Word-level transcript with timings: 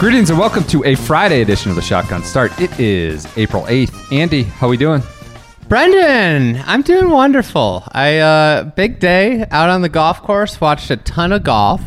Greetings 0.00 0.30
and 0.30 0.38
welcome 0.38 0.64
to 0.64 0.82
a 0.84 0.94
Friday 0.94 1.42
edition 1.42 1.68
of 1.70 1.76
the 1.76 1.82
Shotgun 1.82 2.22
Start. 2.24 2.58
It 2.58 2.80
is 2.80 3.26
April 3.36 3.64
8th. 3.64 4.10
Andy, 4.10 4.44
how 4.44 4.66
are 4.66 4.70
we 4.70 4.78
doing? 4.78 5.02
Brendan, 5.68 6.62
I'm 6.66 6.80
doing 6.80 7.10
wonderful. 7.10 7.84
I 7.92 8.16
uh 8.18 8.64
big 8.64 8.98
day 8.98 9.44
out 9.50 9.68
on 9.68 9.82
the 9.82 9.90
golf 9.90 10.22
course, 10.22 10.58
watched 10.58 10.90
a 10.90 10.96
ton 10.96 11.32
of 11.32 11.42
golf. 11.44 11.82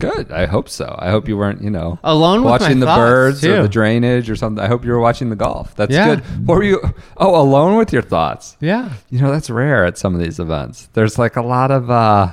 Good. 0.00 0.32
I 0.32 0.46
hope 0.46 0.68
so. 0.68 0.96
I 0.98 1.10
hope 1.10 1.28
you 1.28 1.36
weren't, 1.36 1.62
you 1.62 1.70
know, 1.70 2.00
Alone 2.02 2.42
with 2.42 2.50
watching 2.50 2.80
my 2.80 2.80
the 2.80 2.86
thoughts, 2.86 2.98
birds 2.98 3.44
or 3.44 3.62
the 3.62 3.68
drainage 3.68 4.28
or 4.28 4.34
something. 4.36 4.62
I 4.62 4.66
hope 4.66 4.84
you 4.84 4.90
were 4.90 4.98
watching 4.98 5.30
the 5.30 5.36
golf. 5.36 5.76
That's 5.76 5.92
Yeah. 5.92 6.16
good. 6.16 6.24
What 6.46 6.56
were 6.56 6.64
you? 6.64 6.80
Oh, 7.16 7.40
alone 7.40 7.76
with 7.76 7.92
your 7.92 8.02
thoughts. 8.02 8.56
Yeah. 8.60 8.90
You 9.10 9.20
know, 9.20 9.30
that's 9.30 9.48
rare 9.48 9.84
at 9.86 9.96
some 9.96 10.12
of 10.14 10.20
these 10.20 10.40
events. 10.40 10.88
There's 10.92 11.18
like 11.20 11.36
a 11.36 11.42
lot 11.42 11.70
of 11.70 11.88
uh, 11.88 12.32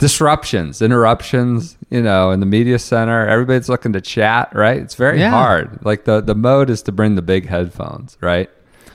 disruptions, 0.00 0.82
interruptions, 0.82 1.76
you 1.90 2.02
know, 2.02 2.30
in 2.32 2.40
the 2.40 2.46
media 2.46 2.78
center. 2.78 3.26
Everybody's 3.28 3.68
looking 3.68 3.92
to 3.92 4.00
chat, 4.00 4.50
right? 4.54 4.78
It's 4.78 4.94
very 4.96 5.20
Yeah. 5.20 5.30
hard. 5.30 5.78
Like 5.84 6.04
the, 6.04 6.20
the 6.20 6.34
mode 6.34 6.70
is 6.70 6.82
to 6.84 6.92
bring 6.92 7.14
the 7.14 7.22
big 7.22 7.46
headphones, 7.46 8.16
right? 8.20 8.50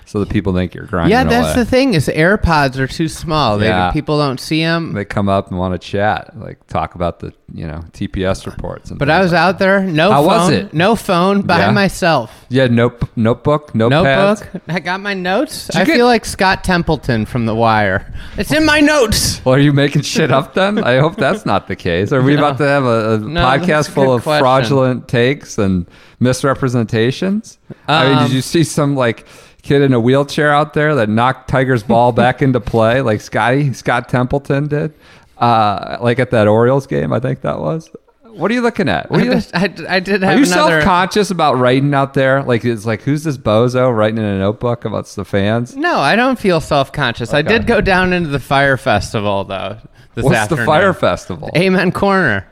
So 0.08 0.20
the 0.20 0.26
people 0.28 0.54
think 0.54 0.74
you're 0.76 0.86
grinding 0.86 1.12
Yeah, 1.12 1.24
that's 1.24 1.56
away. 1.56 1.64
the 1.64 1.66
thing 1.70 1.94
is 1.96 2.08
AirPods 2.08 2.78
are 2.78 2.88
too 2.88 3.08
small. 3.08 3.58
They, 3.58 3.68
Yeah. 3.68 3.92
people 3.92 4.18
don't 4.20 4.40
see 4.40 4.62
them. 4.62 4.94
They 4.94 5.04
come 5.06 5.28
up 5.28 5.50
and 5.50 5.58
want 5.58 5.74
to 5.74 5.80
chat, 5.80 6.32
like 6.40 6.66
talk 6.68 6.94
about 6.96 7.20
the, 7.20 7.34
you 7.54 7.66
know, 7.66 7.84
TPS 7.92 8.46
reports. 8.46 8.92
And 8.92 9.00
But 9.00 9.10
I 9.10 9.20
was 9.22 9.32
like 9.32 9.42
out 9.42 9.60
there, 9.60 9.82
no 9.82 10.12
How 10.12 10.20
phone, 10.22 10.28
was 10.28 10.50
it? 10.52 10.74
no 10.74 10.96
phone 10.96 11.42
by 11.42 11.60
Yeah? 11.60 11.72
myself. 11.72 12.46
Yeah, 12.50 12.68
note, 12.68 13.02
notebook, 13.16 13.74
notepads. 13.74 14.42
Notebook. 14.44 14.62
I 14.70 14.80
got 14.80 15.00
my 15.02 15.14
notes. 15.16 15.70
I 15.76 15.84
get- 15.84 15.96
feel 15.96 16.06
like 16.06 16.24
Scott 16.26 16.64
Templeton 16.64 17.26
from 17.26 17.46
The 17.48 17.56
Wire. 17.56 18.14
It's 18.38 18.52
in 18.52 18.66
my 18.66 18.80
notes. 18.82 19.42
Well, 19.44 19.56
are 19.56 19.60
you 19.60 19.74
making 19.74 20.04
shit 20.04 20.32
up 20.32 20.54
then? 20.54 20.84
I 20.84 20.98
hope 21.00 21.16
that's 21.16 21.46
not 21.46 21.68
the 21.68 21.76
case. 21.76 22.12
Are 22.14 22.22
we 22.22 22.36
No. 22.36 22.46
about 22.46 22.58
to 22.60 22.68
have 22.68 22.84
a, 22.86 23.14
a 23.14 23.18
No, 23.18 23.42
podcast 23.44 23.90
a 23.90 23.92
full 23.92 24.14
of 24.14 24.24
question. 24.24 24.44
fraudulent 24.44 25.08
takes 25.08 25.58
and 25.58 25.88
misrepresentations? 26.20 27.58
I 27.88 28.08
mean, 28.10 28.18
Um, 28.18 28.24
did 28.28 28.34
you 28.34 28.42
see 28.42 28.64
some 28.64 28.96
like 28.96 29.26
kid 29.66 29.82
in 29.82 29.92
a 29.94 30.00
wheelchair 30.00 30.54
out 30.54 30.74
there 30.74 30.96
that 30.96 31.10
knocked 31.10 31.50
Tiger's 31.50 31.84
ball 31.84 32.12
back 32.24 32.42
into 32.42 32.60
play, 32.62 33.02
like 33.02 33.20
Scotty 33.20 33.74
Scott 33.74 34.08
Templeton 34.08 34.68
did, 34.68 34.94
uh, 35.38 35.98
like 36.00 36.20
at 36.20 36.32
that 36.32 36.48
Orioles 36.48 36.88
game? 36.88 37.12
I 37.12 37.20
think 37.20 37.42
that 37.42 37.60
was. 37.60 37.90
What 38.24 38.52
are 38.52 38.54
you 38.54 38.62
looking 38.62 38.90
at? 38.90 39.10
What 39.10 39.22
I, 39.22 39.24
are 39.24 39.26
you, 39.26 39.32
just- 39.34 39.56
I, 39.56 39.64
I 39.88 40.00
did 40.00 40.24
are 40.24 40.34
you 40.38 40.44
another. 40.44 40.82
self-conscious 40.82 41.32
about 41.32 41.54
writing 41.58 41.94
out 41.94 42.14
there? 42.14 42.44
Like, 42.44 42.66
it's 42.66 42.86
like 42.86 43.02
who's 43.02 43.24
this 43.24 43.38
bozo 43.38 43.96
writing 43.96 44.18
in 44.18 44.26
a 44.26 44.38
notebook 44.40 44.84
about 44.86 45.06
the 45.08 45.24
fans? 45.26 45.76
no, 45.76 46.00
I 46.00 46.16
don't 46.16 46.38
feel 46.38 46.60
self 46.62 46.92
conscious. 46.92 47.34
I 47.34 47.42
did 47.42 47.66
go 47.66 47.80
down 47.82 48.14
into 48.14 48.30
the 48.30 48.40
fire 48.40 48.78
festival 48.78 49.46
though. 49.46 49.78
This 50.16 50.24
What's 50.26 50.38
afternoon. 50.38 50.66
the 50.66 50.72
fire 50.72 50.94
festival? 50.94 51.50
Amen 51.58 51.92
Corner. 51.92 52.48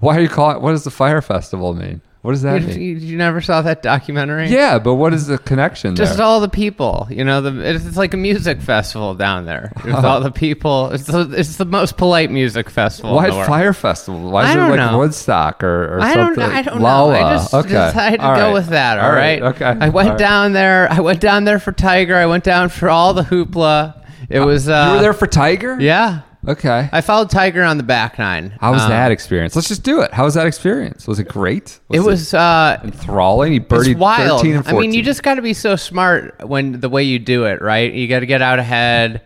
Why 0.00 0.16
are 0.16 0.20
you 0.20 0.28
calling? 0.28 0.60
What 0.62 0.72
does 0.72 0.84
the 0.84 0.90
fire 0.90 1.22
festival 1.22 1.72
mean? 1.74 2.02
What 2.22 2.32
does 2.32 2.42
that 2.42 2.60
You, 2.60 2.66
mean? 2.66 2.80
you, 2.80 2.94
you 2.96 3.16
never 3.16 3.40
saw 3.40 3.62
that 3.62 3.82
documentary? 3.82 4.48
Yeah, 4.48 4.80
but 4.80 4.94
what 4.94 5.14
is 5.14 5.28
the 5.28 5.38
connection 5.38 5.94
Just 5.94 6.16
there? 6.16 6.26
all 6.26 6.40
the 6.40 6.48
people, 6.48 7.06
you 7.08 7.22
know. 7.22 7.40
The 7.40 7.60
it's, 7.60 7.86
it's 7.86 7.96
like 7.96 8.14
a 8.14 8.16
music 8.16 8.60
festival 8.60 9.14
down 9.14 9.44
there. 9.44 9.70
It's 9.84 9.92
all 10.02 10.20
the 10.20 10.32
people, 10.32 10.90
it's 10.90 11.04
the, 11.04 11.30
it's 11.36 11.56
the 11.56 11.64
most 11.64 11.96
polite 11.96 12.32
music 12.32 12.68
festival. 12.68 13.14
Why 13.14 13.26
in 13.26 13.30
the 13.30 13.36
world. 13.36 13.46
fire 13.48 13.72
festival? 13.72 14.28
Why 14.28 14.48
is 14.48 14.50
it 14.50 14.56
don't 14.56 14.70
like 14.70 14.78
know. 14.90 14.98
Woodstock 14.98 15.62
or, 15.62 15.98
or 15.98 16.00
I 16.00 16.14
don't. 16.14 16.34
something? 16.34 16.42
I 16.56 16.62
don't 16.62 16.80
Lolla. 16.80 17.12
know. 17.12 17.26
I 17.26 17.32
just 17.36 17.54
okay. 17.54 17.68
decided 17.68 18.16
to 18.20 18.26
All 18.26 18.34
go 18.34 18.42
right. 18.46 18.52
with 18.54 18.66
that. 18.70 18.98
All 18.98 19.04
All 19.10 19.12
right. 19.14 19.42
Okay. 19.42 19.64
I 19.64 19.88
went 19.90 20.08
All 20.08 20.14
right. 20.14 20.18
down 20.18 20.52
there. 20.52 20.90
I 20.90 21.00
went 21.00 21.20
down 21.20 21.44
there 21.44 21.60
for 21.60 21.70
Tiger. 21.70 22.16
I 22.16 22.26
went 22.26 22.42
down 22.42 22.70
for 22.70 22.88
all 22.88 23.14
the 23.14 23.22
hoopla. 23.22 24.04
It 24.28 24.40
was. 24.40 24.68
Uh, 24.68 24.86
You 24.88 24.96
were 24.96 25.02
there 25.02 25.12
for 25.12 25.28
Tiger? 25.28 25.80
Yeah. 25.80 26.22
Okay. 26.48 26.88
I 26.92 27.00
followed 27.00 27.30
Tiger 27.30 27.62
on 27.64 27.76
the 27.76 27.82
back 27.82 28.18
nine. 28.18 28.56
How 28.60 28.72
was 28.72 28.82
Um, 28.82 28.90
that 28.90 29.10
experience? 29.10 29.56
Let's 29.56 29.68
just 29.68 29.82
do 29.82 30.00
it. 30.02 30.12
How 30.12 30.24
was 30.24 30.34
that 30.34 30.46
experience? 30.46 31.06
Was 31.08 31.18
it 31.18 31.28
great? 31.28 31.80
It 31.90 32.00
was. 32.00 32.32
Uh, 32.34 32.78
enthralling. 32.84 33.52
He 33.52 33.58
It's 33.58 33.66
birdied 33.66 33.96
wild. 33.98 34.40
13 34.40 34.56
and 34.56 34.64
14. 34.64 34.76
I 34.76 34.80
mean, 34.80 34.92
you 34.92 35.02
just 35.02 35.22
got 35.22 35.34
to 35.34 35.42
be 35.42 35.54
so 35.54 35.74
smart 35.76 36.46
when 36.46 36.80
the 36.80 36.88
way 36.88 37.02
you 37.02 37.18
do 37.18 37.44
it, 37.46 37.60
right? 37.62 37.92
You 37.92 38.06
got 38.08 38.20
to 38.20 38.26
get 38.26 38.42
out 38.42 38.58
ahead. 38.58 39.22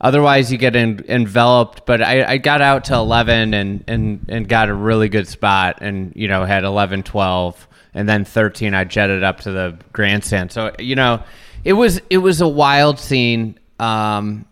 Otherwise, 0.00 0.50
you 0.50 0.58
get 0.58 0.76
en- 0.76 1.04
enveloped. 1.08 1.86
But 1.86 2.02
I, 2.02 2.24
I 2.24 2.36
got 2.38 2.62
out 2.62 2.84
to 2.84 2.94
11 2.94 3.52
and, 3.52 3.84
and, 3.88 4.24
and 4.28 4.48
got 4.48 4.68
a 4.68 4.74
really 4.74 5.08
good 5.08 5.26
spot 5.28 5.78
and, 5.80 6.12
you 6.14 6.28
know, 6.28 6.44
had 6.44 6.64
11, 6.64 7.02
12. 7.02 7.68
And 7.94 8.08
then 8.08 8.24
13, 8.24 8.72
I 8.74 8.84
jetted 8.84 9.24
up 9.24 9.40
to 9.40 9.50
the 9.50 9.76
grandstand. 9.92 10.52
So, 10.52 10.70
you 10.78 10.94
know, 10.94 11.22
it 11.64 11.72
was 11.72 12.00
it 12.08 12.18
was 12.18 12.40
a 12.40 12.46
wild 12.48 12.98
scene. 13.00 13.58
Um, 13.80 14.46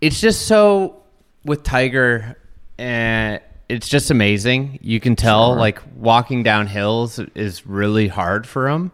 it's 0.00 0.18
just 0.20 0.46
so 0.46 0.99
with 1.44 1.62
Tiger, 1.62 2.36
and 2.78 3.40
it's 3.68 3.88
just 3.88 4.10
amazing. 4.10 4.78
You 4.82 5.00
can 5.00 5.16
tell, 5.16 5.54
like 5.54 5.80
walking 5.96 6.42
down 6.42 6.66
hills 6.66 7.18
is 7.34 7.66
really 7.66 8.08
hard 8.08 8.46
for 8.46 8.68
him. 8.68 8.90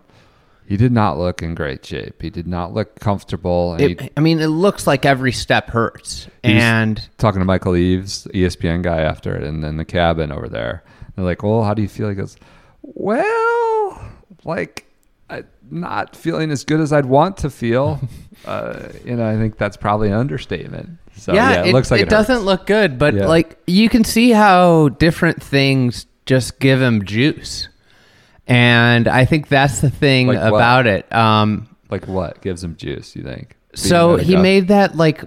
he 0.68 0.76
did 0.76 0.92
not 0.92 1.16
look 1.18 1.42
in 1.42 1.54
great 1.54 1.84
shape. 1.84 2.20
He 2.20 2.28
did 2.30 2.46
not 2.46 2.74
look 2.74 2.98
comfortable. 3.00 3.72
And 3.74 3.80
It, 3.82 4.00
he, 4.00 4.10
I 4.16 4.20
mean, 4.20 4.40
it 4.40 4.48
looks 4.48 4.86
like 4.86 5.04
every 5.06 5.32
step 5.32 5.70
hurts, 5.70 6.28
and 6.44 7.00
talking 7.18 7.40
to 7.40 7.44
Michael 7.44 7.76
Eaves, 7.76 8.26
E 8.34 8.42
ESPN 8.42 8.82
guy, 8.82 9.00
after 9.00 9.34
it, 9.36 9.42
and 9.42 9.62
then 9.64 9.76
the 9.76 9.84
cabin 9.84 10.30
over 10.32 10.48
there. 10.48 10.82
They're 11.14 11.24
like, 11.24 11.42
"Well, 11.42 11.64
how 11.64 11.72
do 11.74 11.82
you 11.82 11.88
feel?" 11.88 12.08
He 12.10 12.14
goes, 12.14 12.36
"Well, 12.82 14.00
like, 14.44 14.84
I, 15.30 15.44
not 15.70 16.14
feeling 16.14 16.50
as 16.50 16.64
good 16.64 16.80
as 16.80 16.92
I'd 16.92 17.06
want 17.06 17.38
to 17.38 17.50
feel." 17.50 18.00
uh, 18.44 18.88
you 19.04 19.16
know, 19.16 19.26
I 19.26 19.36
think 19.36 19.56
that's 19.56 19.76
probably 19.76 20.08
an 20.08 20.14
understatement. 20.14 20.98
So 21.16 21.32
yeah, 21.34 21.64
it, 21.64 21.72
looks 21.72 21.90
like 21.90 22.02
it, 22.02 22.08
doesn't 22.08 22.40
look 22.40 22.66
good, 22.66 22.98
but 22.98 23.14
Yeah. 23.14 23.26
like 23.26 23.58
you 23.66 23.88
can 23.88 24.04
see 24.04 24.30
how 24.30 24.90
different 24.90 25.42
things 25.42 26.06
just 26.26 26.58
give 26.60 26.80
him 26.80 27.04
juice, 27.04 27.68
and 28.46 29.08
I 29.08 29.24
think 29.24 29.48
that's 29.48 29.80
the 29.80 29.90
thing 29.90 30.28
Like 30.28 30.38
what? 30.38 30.48
about 30.48 30.86
it. 30.86 31.10
Um, 31.12 31.68
like 31.90 32.06
what 32.06 32.42
gives 32.42 32.62
him 32.62 32.76
juice. 32.76 33.16
You 33.16 33.22
think? 33.22 33.56
So 33.74 34.16
Being 34.16 34.20
a 34.20 34.22
he 34.24 34.36
made 34.36 34.68
that 34.68 34.96
like 34.96 35.24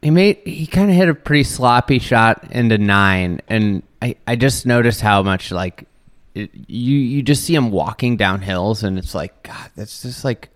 he 0.00 0.10
made 0.10 0.38
he 0.44 0.66
kind 0.66 0.90
of 0.90 0.96
hit 0.96 1.08
a 1.08 1.14
pretty 1.14 1.44
sloppy 1.44 1.98
shot 1.98 2.46
into 2.50 2.78
nine, 2.78 3.40
and 3.48 3.82
I 4.00 4.16
I 4.26 4.36
just 4.36 4.66
noticed 4.66 5.00
how 5.00 5.22
much 5.22 5.50
like 5.50 5.84
it, 6.34 6.50
you 6.66 6.96
you 6.98 7.22
just 7.22 7.44
see 7.44 7.54
him 7.54 7.70
walking 7.70 8.16
down 8.16 8.42
hills, 8.42 8.82
and 8.82 8.98
it's 8.98 9.14
like 9.14 9.42
God, 9.42 9.70
that's 9.76 10.02
just 10.02 10.24
like 10.24 10.48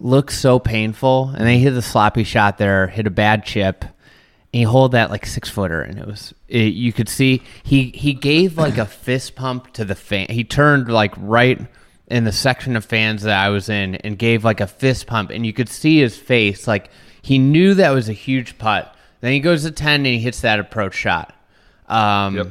looks 0.00 0.38
so 0.38 0.58
painful. 0.58 1.28
And 1.30 1.46
then 1.46 1.54
he 1.54 1.60
hit 1.60 1.72
the 1.72 1.82
sloppy 1.82 2.24
shot 2.24 2.58
there, 2.58 2.86
hit 2.86 3.06
a 3.06 3.10
bad 3.10 3.44
chip. 3.44 3.84
And 3.84 4.60
he 4.60 4.62
hold 4.62 4.92
that 4.92 5.10
like 5.10 5.26
six 5.26 5.50
footer, 5.50 5.82
and 5.82 5.98
it 5.98 6.06
was 6.06 6.32
it, 6.48 6.72
you 6.72 6.90
could 6.92 7.08
see 7.10 7.42
he 7.62 7.90
he 7.90 8.14
gave 8.14 8.56
like 8.56 8.78
a 8.78 8.86
fist 9.04 9.34
pump 9.34 9.74
to 9.74 9.84
the 9.84 9.94
fan. 9.94 10.26
He 10.30 10.42
turned 10.42 10.90
like 10.90 11.12
right 11.18 11.60
in 12.06 12.24
the 12.24 12.32
section 12.32 12.74
of 12.74 12.82
fans 12.84 13.24
that 13.24 13.38
I 13.38 13.50
was 13.50 13.68
in 13.68 13.96
and 13.96 14.18
gave 14.18 14.44
like 14.44 14.60
a 14.62 14.66
fist 14.66 15.06
pump, 15.06 15.28
and 15.30 15.44
you 15.44 15.52
could 15.52 15.68
see 15.68 15.98
his 15.98 16.16
face 16.16 16.66
like 16.66 16.88
he 17.20 17.38
knew 17.38 17.74
that 17.74 17.90
was 17.90 18.08
a 18.08 18.14
huge 18.14 18.56
putt. 18.56 18.94
Then 19.20 19.32
he 19.32 19.40
goes 19.40 19.64
to 19.64 19.70
ten 19.70 19.96
and 19.96 20.06
he 20.06 20.18
hits 20.18 20.40
that 20.40 20.58
approach 20.58 20.94
shot. 20.94 21.34
Um, 21.86 22.36
Yep. 22.36 22.46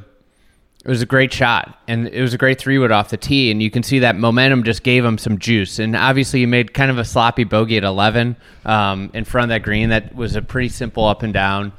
It 0.87 0.89
was 0.89 1.01
a 1.01 1.05
great 1.05 1.33
shot, 1.33 1.77
and 1.89 2.07
it 2.07 2.21
was 2.21 2.33
a 2.33 2.37
great 2.37 2.59
three 2.59 2.77
wood 2.77 2.93
off 2.93 3.09
the 3.09 3.17
tee, 3.17 3.51
and 3.51 3.61
you 3.61 3.69
can 3.69 3.83
see 3.83 3.99
that 3.99 4.15
momentum 4.15 4.63
just 4.63 4.83
gave 4.83 5.03
him 5.03 5.17
some 5.17 5.37
juice. 5.37 5.79
And 5.79 5.97
obviously, 5.97 6.39
he 6.39 6.45
made 6.45 6.73
kind 6.73 6.89
of 6.89 6.97
a 6.97 7.03
sloppy 7.03 7.43
bogey 7.43 7.75
at 7.75 7.83
eleven 7.83 8.37
um, 8.63 9.11
in 9.13 9.25
front 9.25 9.43
of 9.43 9.49
that 9.49 9.63
green. 9.63 9.89
That 9.89 10.15
was 10.15 10.37
a 10.37 10.41
pretty 10.41 10.69
simple 10.69 11.03
up 11.03 11.23
and 11.23 11.33
down, 11.33 11.73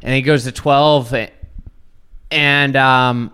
and 0.00 0.14
he 0.14 0.22
goes 0.22 0.44
to 0.44 0.52
twelve, 0.52 1.14
and 2.30 2.76
um, 2.76 3.30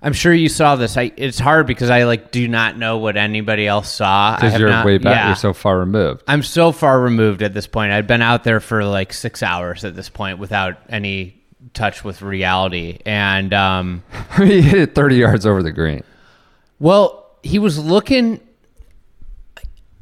I'm 0.00 0.14
sure 0.14 0.32
you 0.32 0.48
saw 0.48 0.76
this. 0.76 0.96
I, 0.96 1.12
it's 1.18 1.38
hard 1.38 1.66
because 1.66 1.90
I 1.90 2.04
like 2.04 2.32
do 2.32 2.48
not 2.48 2.78
know 2.78 2.96
what 2.96 3.18
anybody 3.18 3.66
else 3.66 3.90
saw 3.92 4.36
because 4.36 4.58
you're 4.58 4.70
not- 4.70 4.86
way 4.86 4.96
back. 4.96 5.14
yeah. 5.16 5.26
You're 5.28 5.36
so 5.36 5.52
far 5.52 5.78
removed. 5.78 6.22
I'm 6.26 6.42
so 6.42 6.72
far 6.72 6.98
removed 6.98 7.42
at 7.42 7.52
this 7.52 7.66
point. 7.66 7.92
I'd 7.92 8.06
been 8.06 8.22
out 8.22 8.42
there 8.42 8.60
for 8.60 8.84
like 8.86 9.12
six 9.12 9.42
hours 9.42 9.84
at 9.84 9.94
this 9.94 10.08
point 10.08 10.38
without 10.38 10.78
any 10.88 11.41
touch 11.74 12.04
with 12.04 12.22
reality, 12.22 12.98
and 13.06 13.52
um, 13.54 14.02
he 14.36 14.60
hit 14.62 14.78
it 14.80 14.94
30 14.94 15.16
yards 15.16 15.46
over 15.46 15.62
the 15.62 15.72
green. 15.72 16.04
Well, 16.78 17.30
he 17.42 17.58
was 17.58 17.78
looking. 17.78 18.40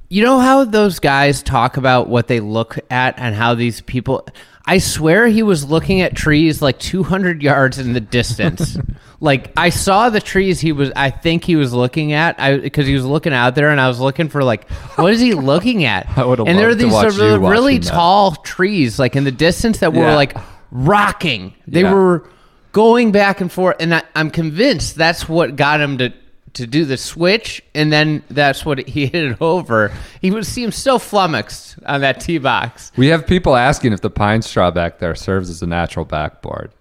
You 0.09 0.25
know 0.25 0.41
how 0.41 0.65
those 0.65 0.99
guys 0.99 1.41
talk 1.43 1.77
about 1.77 2.09
what 2.09 2.27
they 2.27 2.41
look 2.41 2.79
at 2.91 3.15
and 3.19 3.35
how 3.35 3.55
these 3.55 3.81
people. 3.81 4.27
I 4.67 4.79
swear 4.79 5.27
he 5.27 5.43
was 5.43 5.65
looking 5.65 6.01
at 6.01 6.15
trees 6.15 6.61
like 6.61 6.79
200 6.79 7.43
yards 7.43 7.79
in 7.79 7.93
the 7.93 8.01
distance. 8.01 8.77
like 9.21 9.53
I 9.57 9.71
saw 9.71 10.11
the 10.11 10.21
trees 10.21 10.61
he 10.61 10.73
was. 10.73 10.91
I 10.97 11.11
think 11.11 11.45
he 11.45 11.55
was 11.57 11.73
looking 11.73 12.13
at. 12.13 12.41
I 12.41 12.59
because 12.59 12.87
he 12.87 12.95
was 12.95 13.05
looking 13.05 13.33
out 13.33 13.55
there, 13.55 13.71
and 13.71 13.81
I 13.81 13.87
was 13.89 14.01
looking 14.01 14.29
for 14.29 14.43
like, 14.43 14.69
what 14.97 15.13
is 15.13 15.21
he 15.21 15.33
looking 15.35 15.85
at? 15.85 16.07
I 16.19 16.25
would've 16.25 16.47
And 16.47 16.59
there 16.59 16.71
to 16.71 16.75
these 16.75 16.93
sort 16.93 17.19
of 17.19 17.41
really 17.43 17.79
tall 17.79 18.33
trees, 18.35 18.99
like 18.99 19.15
in 19.17 19.23
the 19.25 19.33
distance, 19.33 19.79
that 19.79 19.93
were 19.93 20.03
Yeah. 20.03 20.17
like 20.17 20.37
rocking. 20.71 21.55
They 21.67 21.83
Yeah. 21.83 21.93
were 21.95 22.25
going 22.73 23.13
back 23.13 23.41
and 23.41 23.51
forth, 23.51 23.77
and 23.81 23.95
I, 23.95 24.03
I'm 24.15 24.31
convinced 24.31 24.97
that's 24.97 25.29
what 25.29 25.57
got 25.57 25.81
him 25.81 25.99
to 25.99 26.13
to 26.53 26.67
do 26.67 26.85
the 26.85 26.97
switch, 26.97 27.63
and 27.77 27.93
then 27.93 28.25
that's 28.29 28.67
what 28.67 28.81
he 28.89 29.07
hit 29.07 29.15
it 29.25 29.37
over. 29.41 29.93
He 30.21 30.33
would 30.33 30.45
seem 30.45 30.73
so 30.73 30.99
flummoxed 30.99 31.79
on 31.87 32.01
that 32.01 32.19
tee 32.21 32.39
box. 32.39 32.91
We 32.97 33.07
have 33.07 33.25
people 33.25 33.55
asking 33.55 33.93
if 33.93 34.01
the 34.01 34.11
pine 34.11 34.43
straw 34.43 34.73
back 34.73 34.99
there 34.99 35.15
serves 35.15 35.49
as 35.49 35.63
a 35.63 35.67
natural 35.69 36.05
backboard. 36.05 36.73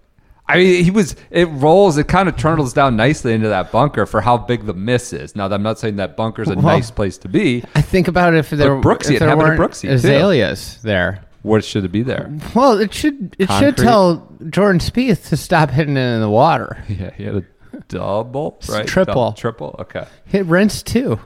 I 0.48 0.56
mean, 0.56 0.82
he 0.82 0.90
was. 0.90 1.14
It 1.30 1.44
rolls. 1.44 1.96
It 1.98 2.08
kind 2.08 2.28
of 2.28 2.36
turtles 2.36 2.72
down 2.72 2.96
nicely 2.96 3.32
into 3.32 3.46
that 3.48 3.70
bunker 3.70 4.06
for 4.06 4.20
how 4.20 4.36
big 4.36 4.66
the 4.66 4.74
miss 4.74 5.12
is. 5.12 5.36
Now, 5.36 5.46
I'm 5.46 5.62
not 5.62 5.78
saying 5.78 5.94
that 5.96 6.16
bunker's 6.16 6.48
a 6.48 6.54
Well- 6.54 6.62
nice 6.64 6.90
place 6.90 7.16
to 7.18 7.28
be. 7.28 7.62
I 7.76 7.80
think 7.80 8.08
about 8.08 8.34
if 8.34 8.50
there, 8.50 8.70
Brooksy, 8.80 9.12
if 9.12 9.20
there 9.20 9.36
weren't 9.36 9.60
Brooksy, 9.60 9.82
too. 9.82 9.90
azaleas 9.92 10.78
there. 10.82 11.20
What 11.42 11.64
should 11.64 11.84
it 11.84 11.92
be 11.92 12.02
there? 12.02 12.30
Well, 12.54 12.78
it 12.78 12.92
should 12.92 13.34
it 13.38 13.50
should 13.52 13.76
tell 13.76 14.28
Jordan 14.50 14.80
Spieth 14.80 15.28
to 15.30 15.36
stop 15.36 15.70
hitting 15.70 15.96
it 15.96 16.00
in 16.14 16.20
the 16.20 16.30
water. 16.30 16.82
Yeah, 16.88 17.10
he 17.14 17.24
had 17.24 17.36
a 17.36 17.44
double, 17.88 18.58
right? 18.68 18.86
triple. 18.86 19.32
Triple. 19.32 19.76
Okay. 19.80 20.06
Hit 20.26 20.44
rinse 20.46 20.82
too. 20.82 21.18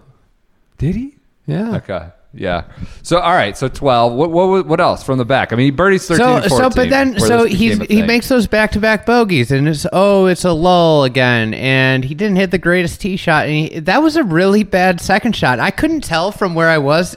Did 0.78 0.94
he? 0.94 1.16
Yeah. 1.46 1.76
Okay. 1.76 2.08
Yeah. 2.32 2.64
So 3.02 3.18
all 3.18 3.32
right. 3.32 3.56
So 3.56 3.68
twelve. 3.68 4.12
What 4.12 4.30
what 4.30 4.66
what 4.66 4.80
else 4.80 5.02
from 5.02 5.18
the 5.18 5.24
back? 5.24 5.52
I 5.52 5.56
mean, 5.56 5.66
he 5.66 5.70
birdies 5.70 6.06
thirteen. 6.06 6.26
So, 6.26 6.36
and 6.36 6.50
so, 6.50 6.70
but 6.70 6.90
then, 6.90 7.18
so 7.18 7.44
he's 7.44 7.78
he 7.82 8.02
makes 8.02 8.28
those 8.28 8.46
back 8.46 8.72
to 8.72 8.80
back 8.80 9.06
bogeys, 9.06 9.50
and 9.52 9.68
it's 9.68 9.86
oh, 9.92 10.26
it's 10.26 10.44
a 10.44 10.52
lull 10.52 11.04
again, 11.04 11.54
and 11.54 12.04
he 12.04 12.14
didn't 12.14 12.36
hit 12.36 12.50
the 12.50 12.58
greatest 12.58 13.00
tee 13.00 13.16
shot, 13.16 13.46
and 13.46 13.54
he, 13.54 13.78
that 13.80 14.02
was 14.02 14.16
a 14.16 14.24
really 14.24 14.64
bad 14.64 15.00
second 15.00 15.36
shot. 15.36 15.60
I 15.60 15.70
couldn't 15.70 16.02
tell 16.02 16.32
from 16.32 16.54
where 16.54 16.68
I 16.68 16.78
was. 16.78 17.16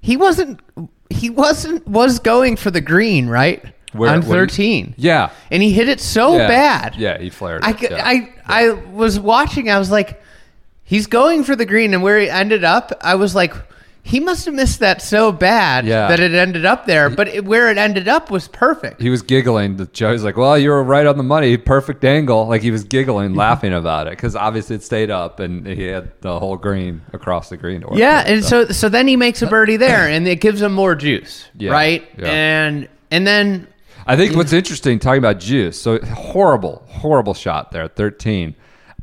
He 0.00 0.16
wasn't. 0.16 0.60
He 1.10 1.28
wasn't 1.28 1.86
was 1.86 2.18
going 2.18 2.56
for 2.56 2.70
the 2.70 2.80
green 2.80 3.26
right 3.28 3.62
Where- 3.92 4.10
on 4.10 4.20
when- 4.20 4.30
thirteen. 4.30 4.94
Yeah. 4.96 5.30
and 5.50 5.62
he 5.62 5.72
hit 5.72 5.88
it 5.88 6.00
so 6.00 6.36
Yeah. 6.36 6.48
bad. 6.48 6.94
Yeah, 6.96 7.18
he 7.18 7.28
flared. 7.30 7.62
I, 7.64 7.76
yeah. 7.80 8.02
I, 8.04 8.32
I 8.46 8.70
was 8.70 9.18
watching. 9.20 9.68
I 9.70 9.78
was 9.78 9.90
like, 9.90 10.22
he's 10.84 11.06
going 11.06 11.44
for 11.44 11.54
the 11.56 11.66
green, 11.66 11.92
and 11.94 12.02
where 12.02 12.18
he 12.18 12.30
ended 12.30 12.64
up, 12.64 12.92
I 13.02 13.16
was 13.16 13.34
like, 13.34 13.54
he 14.02 14.18
must 14.18 14.46
have 14.46 14.54
missed 14.54 14.80
that 14.80 15.02
so 15.02 15.30
bad 15.30 15.84
Yeah. 15.84 16.08
that 16.08 16.20
it 16.20 16.32
ended 16.34 16.64
up 16.64 16.86
there. 16.86 17.10
But 17.10 17.28
it, 17.28 17.44
where 17.44 17.70
it 17.70 17.76
ended 17.78 18.08
up 18.08 18.30
was 18.30 18.48
perfect. 18.48 19.00
he 19.00 19.10
was 19.10 19.22
giggling. 19.22 19.76
The 19.76 19.86
Joe's 19.86 20.24
like, 20.24 20.36
"Well, 20.36 20.58
you 20.58 20.70
were 20.70 20.82
right 20.82 21.06
on 21.06 21.16
the 21.16 21.22
money. 21.22 21.56
Perfect 21.56 22.04
angle." 22.04 22.46
Like 22.48 22.62
he 22.62 22.70
was 22.70 22.84
giggling, 22.84 23.34
laughing 23.46 23.72
about 23.74 24.06
it 24.06 24.10
because 24.10 24.34
obviously 24.34 24.76
it 24.76 24.82
stayed 24.82 25.10
up 25.10 25.38
and 25.40 25.66
he 25.66 25.84
had 25.84 26.12
the 26.22 26.38
whole 26.38 26.56
green 26.56 27.02
across 27.12 27.50
the 27.50 27.56
green. 27.56 27.82
To 27.82 27.88
work 27.88 27.98
Yeah, 27.98 28.18
with, 28.22 28.32
and 28.32 28.44
so 28.44 28.64
so 28.68 28.88
then 28.88 29.06
he 29.06 29.16
makes 29.16 29.42
a 29.42 29.46
birdie 29.46 29.76
there, 29.76 30.08
and 30.08 30.26
it 30.26 30.40
gives 30.40 30.62
him 30.62 30.72
more 30.72 30.94
juice, 30.94 31.44
Yeah, 31.58 31.70
right? 31.72 32.08
yeah. 32.18 32.28
And 32.30 32.88
and 33.10 33.26
then 33.26 33.66
I 34.06 34.16
think 34.16 34.34
what's 34.34 34.52
interesting 34.54 34.98
talking 34.98 35.18
about 35.18 35.38
juice. 35.40 35.80
So 35.80 35.98
horrible, 36.00 36.82
horrible 36.88 37.34
shot 37.34 37.70
there 37.70 37.82
at 37.82 37.96
13. 37.96 38.54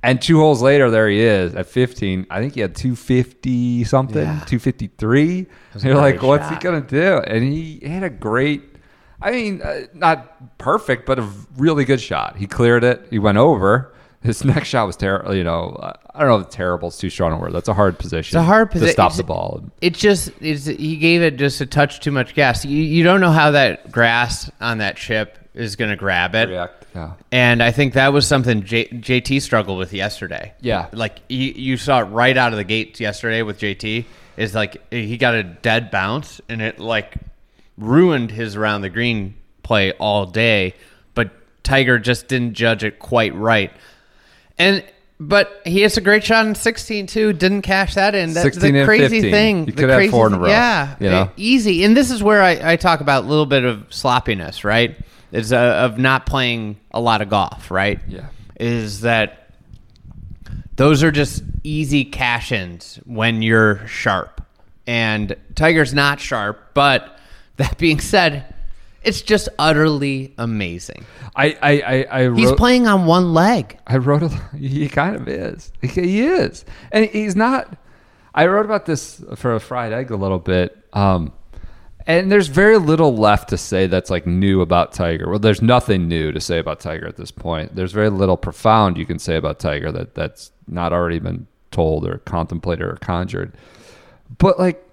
And 0.03 0.21
two 0.21 0.37
holes 0.39 0.61
later, 0.61 0.89
there 0.91 1.09
he 1.09 1.19
is 1.21 1.55
at 1.55 1.65
15. 1.65 2.27
I 2.29 2.39
think 2.39 2.53
he 2.53 2.61
had 2.61 2.75
250 2.75 3.83
something, 3.83 4.17
Yeah. 4.23 4.39
253. 4.45 5.47
was 5.73 5.83
You're 5.83 5.95
like, 5.95 6.21
what's 6.21 6.43
shot. 6.47 6.53
he 6.53 6.59
going 6.59 6.85
to 6.85 6.87
do? 6.87 7.17
And 7.25 7.43
he 7.43 7.79
had 7.85 8.03
a 8.03 8.09
great, 8.09 8.63
I 9.21 9.31
mean, 9.31 9.61
uh, 9.61 9.81
not 9.93 10.57
perfect, 10.59 11.05
but 11.05 11.19
a 11.19 11.27
really 11.57 11.83
good 11.85 11.99
shot. 12.01 12.37
He 12.37 12.47
cleared 12.47 12.83
it, 12.83 13.07
he 13.09 13.19
went 13.19 13.37
over. 13.37 13.93
His 14.23 14.43
next 14.45 14.67
shot 14.69 14.87
was 14.87 14.95
terrible. 14.97 15.33
You 15.35 15.43
know, 15.43 15.69
uh, 15.79 15.93
I 16.13 16.19
don't 16.21 16.29
know 16.29 16.39
if 16.39 16.49
terrible 16.49 16.89
is 16.89 16.97
too 16.97 17.09
strong 17.09 17.31
a 17.33 17.37
word. 17.37 17.53
That's 17.53 17.67
a 17.69 17.73
hard 17.73 17.97
position. 17.99 18.37
It's 18.37 18.41
a 18.43 18.45
hard 18.45 18.71
to 18.71 18.79
stop 18.89 19.07
it's- 19.11 19.17
the 19.17 19.23
ball. 19.23 19.63
it 19.81 19.93
just 19.93 20.31
is. 20.41 20.65
He 20.65 20.97
gave 20.97 21.21
it 21.21 21.37
just 21.37 21.61
a 21.61 21.65
touch 21.65 21.99
too 22.01 22.11
much 22.11 22.33
gas. 22.33 22.65
You 22.65 22.81
you 22.81 23.03
don't 23.03 23.21
know 23.21 23.31
how 23.31 23.51
that 23.51 23.91
grass 23.91 24.49
on 24.59 24.79
that 24.79 24.97
chip 24.97 25.37
is 25.53 25.75
going 25.75 25.91
to 25.91 25.95
grab 25.95 26.33
it. 26.35 26.49
React. 26.49 26.76
Yeah. 26.95 27.13
And 27.31 27.61
I 27.61 27.71
think 27.71 27.93
that 27.93 28.11
was 28.13 28.25
something 28.27 28.63
J- 28.63 28.87
JT 28.87 29.41
struggled 29.41 29.77
with 29.77 29.93
yesterday. 29.93 30.53
Yeah. 30.61 30.87
Like 30.91 31.19
you, 31.29 31.51
you 31.51 31.77
saw 31.77 31.99
it 32.01 32.05
right 32.05 32.35
out 32.35 32.53
of 32.53 32.57
the 32.57 32.63
gate 32.63 32.99
yesterday 32.99 33.41
with 33.43 33.59
JT. 33.59 34.05
Is 34.37 34.53
like 34.53 34.81
he 34.91 35.17
got 35.17 35.33
a 35.35 35.43
dead 35.43 35.89
bounce 35.91 36.41
and 36.47 36.61
it 36.61 36.79
like 36.79 37.15
ruined 37.77 38.31
his 38.31 38.55
around 38.55 38.81
the 38.81 38.89
green 38.89 39.35
play 39.63 39.91
all 39.93 40.25
day. 40.25 40.73
But 41.15 41.31
Tiger 41.63 41.97
just 41.99 42.27
didn't 42.27 42.53
judge 42.53 42.83
it 42.83 42.99
quite 42.99 43.33
right. 43.35 43.71
And 44.57 44.83
but 45.19 45.61
he 45.65 45.81
hits 45.81 45.97
a 45.97 46.01
great 46.01 46.23
shot 46.23 46.45
in 46.45 46.53
16 46.53 47.07
too. 47.07 47.33
Didn't 47.33 47.63
cash 47.63 47.95
that 47.95 48.13
in. 48.13 48.33
That's 48.33 48.43
16 48.43 48.73
the 48.73 48.85
crazy 48.85 49.21
15. 49.21 49.31
thing. 49.31 49.59
You 49.61 49.65
the 49.65 49.71
could 49.71 49.89
have 49.89 49.97
crazy 49.97 50.11
four 50.11 50.27
in 50.27 50.33
a 50.33 50.39
row, 50.39 50.47
Yeah, 50.49 50.95
you 50.99 51.09
know? 51.09 51.31
easy. 51.37 51.83
And 51.83 51.97
this 51.97 52.11
is 52.11 52.21
where 52.21 52.43
I, 52.43 52.73
I 52.73 52.75
talk 52.75 53.01
about 53.01 53.23
a 53.23 53.27
little 53.27 53.47
bit 53.47 53.63
of 53.63 53.85
sloppiness, 53.91 54.63
right? 54.63 54.95
Is 55.31 55.51
uh, 55.51 55.57
of 55.57 55.97
not 55.97 56.25
playing 56.25 56.79
a 56.91 57.01
lot 57.01 57.21
of 57.21 57.29
golf, 57.29 57.69
right? 57.69 57.99
Yeah. 58.07 58.27
Is 58.59 59.01
that 59.01 59.47
those 60.77 61.03
are 61.03 61.11
just 61.11 61.43
easy 61.63 62.05
cash 62.05 62.51
ins 62.51 62.99
when 63.05 63.41
you're 63.41 63.85
sharp. 63.87 64.41
And 64.85 65.35
Tiger's 65.55 65.93
not 65.93 66.19
sharp, 66.19 66.73
but 66.73 67.19
that 67.57 67.77
being 67.79 67.99
said, 67.99 68.53
it's 69.03 69.21
just 69.21 69.49
utterly 69.59 70.33
amazing. 70.37 71.05
I, 71.35 71.57
I, 71.61 71.81
I, 71.81 72.19
I 72.21 72.33
He's 72.35 72.51
playing 72.53 72.87
on 72.87 73.05
one 73.05 73.33
leg. 73.33 73.77
I 73.85 73.97
wrote 73.97 74.23
a. 74.23 74.29
He 74.57 74.87
kind 74.87 75.15
of 75.15 75.27
is. 75.27 75.71
He 75.81 76.21
is, 76.21 76.65
and 76.91 77.05
he's 77.05 77.35
not. 77.35 77.77
I 78.33 78.47
wrote 78.47 78.65
about 78.65 78.85
this 78.85 79.23
for 79.35 79.55
a 79.55 79.59
fried 79.59 79.93
egg 79.93 80.11
a 80.11 80.15
little 80.15 80.39
bit. 80.39 80.77
Um, 80.93 81.33
and 82.07 82.31
there's 82.31 82.47
very 82.47 82.77
little 82.77 83.15
left 83.15 83.49
to 83.49 83.57
say 83.57 83.85
that's 83.85 84.09
like 84.09 84.25
new 84.25 84.61
about 84.61 84.93
Tiger. 84.93 85.29
Well, 85.29 85.39
there's 85.39 85.61
nothing 85.61 86.07
new 86.07 86.31
to 86.31 86.39
say 86.39 86.57
about 86.57 86.79
Tiger 86.79 87.05
at 87.05 87.17
this 87.17 87.31
point. 87.31 87.75
There's 87.75 87.91
very 87.91 88.09
little 88.09 88.37
profound 88.37 88.97
you 88.97 89.05
can 89.05 89.19
say 89.19 89.35
about 89.35 89.59
Tiger 89.59 89.91
that 89.91 90.15
that's 90.15 90.51
not 90.67 90.93
already 90.93 91.19
been 91.19 91.47
told 91.71 92.07
or 92.07 92.19
contemplated 92.19 92.87
or 92.87 92.95
conjured. 92.95 93.53
But 94.37 94.57
like 94.57 94.83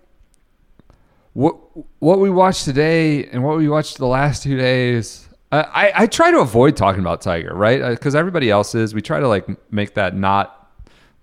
what 1.35 1.57
what 1.99 2.21
we 2.21 2.31
watched 2.31 2.65
today 2.65 3.27
and 3.27 3.45
what 3.45 3.59
we 3.59 3.69
watched 3.69 3.99
the 3.99 4.07
last 4.07 4.43
two 4.43 4.57
days 4.57 5.29
I, 5.53 5.61
I, 5.61 5.93
I 6.03 6.07
try 6.07 6.31
to 6.31 6.39
avoid 6.39 6.77
talking 6.77 7.01
about 7.01 7.21
tiger 7.21 7.53
right 7.53 7.83
uh, 7.83 7.91
because 7.91 8.15
everybody 8.15 8.51
else 8.51 8.75
is 8.75 8.95
we 8.95 9.03
try 9.03 9.19
to 9.19 9.27
like 9.27 9.47
make 9.73 9.95
that 9.95 10.17
not 10.17 10.73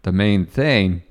the 0.03 0.11
main 0.11 0.45
thing 0.45 1.01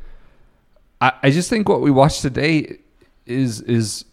I, 1.01 1.13
I 1.23 1.31
just 1.31 1.49
think 1.49 1.67
what 1.67 1.81
we 1.81 1.91
watched 1.91 2.21
today 2.21 2.79
is 3.25 3.63
is 3.63 4.05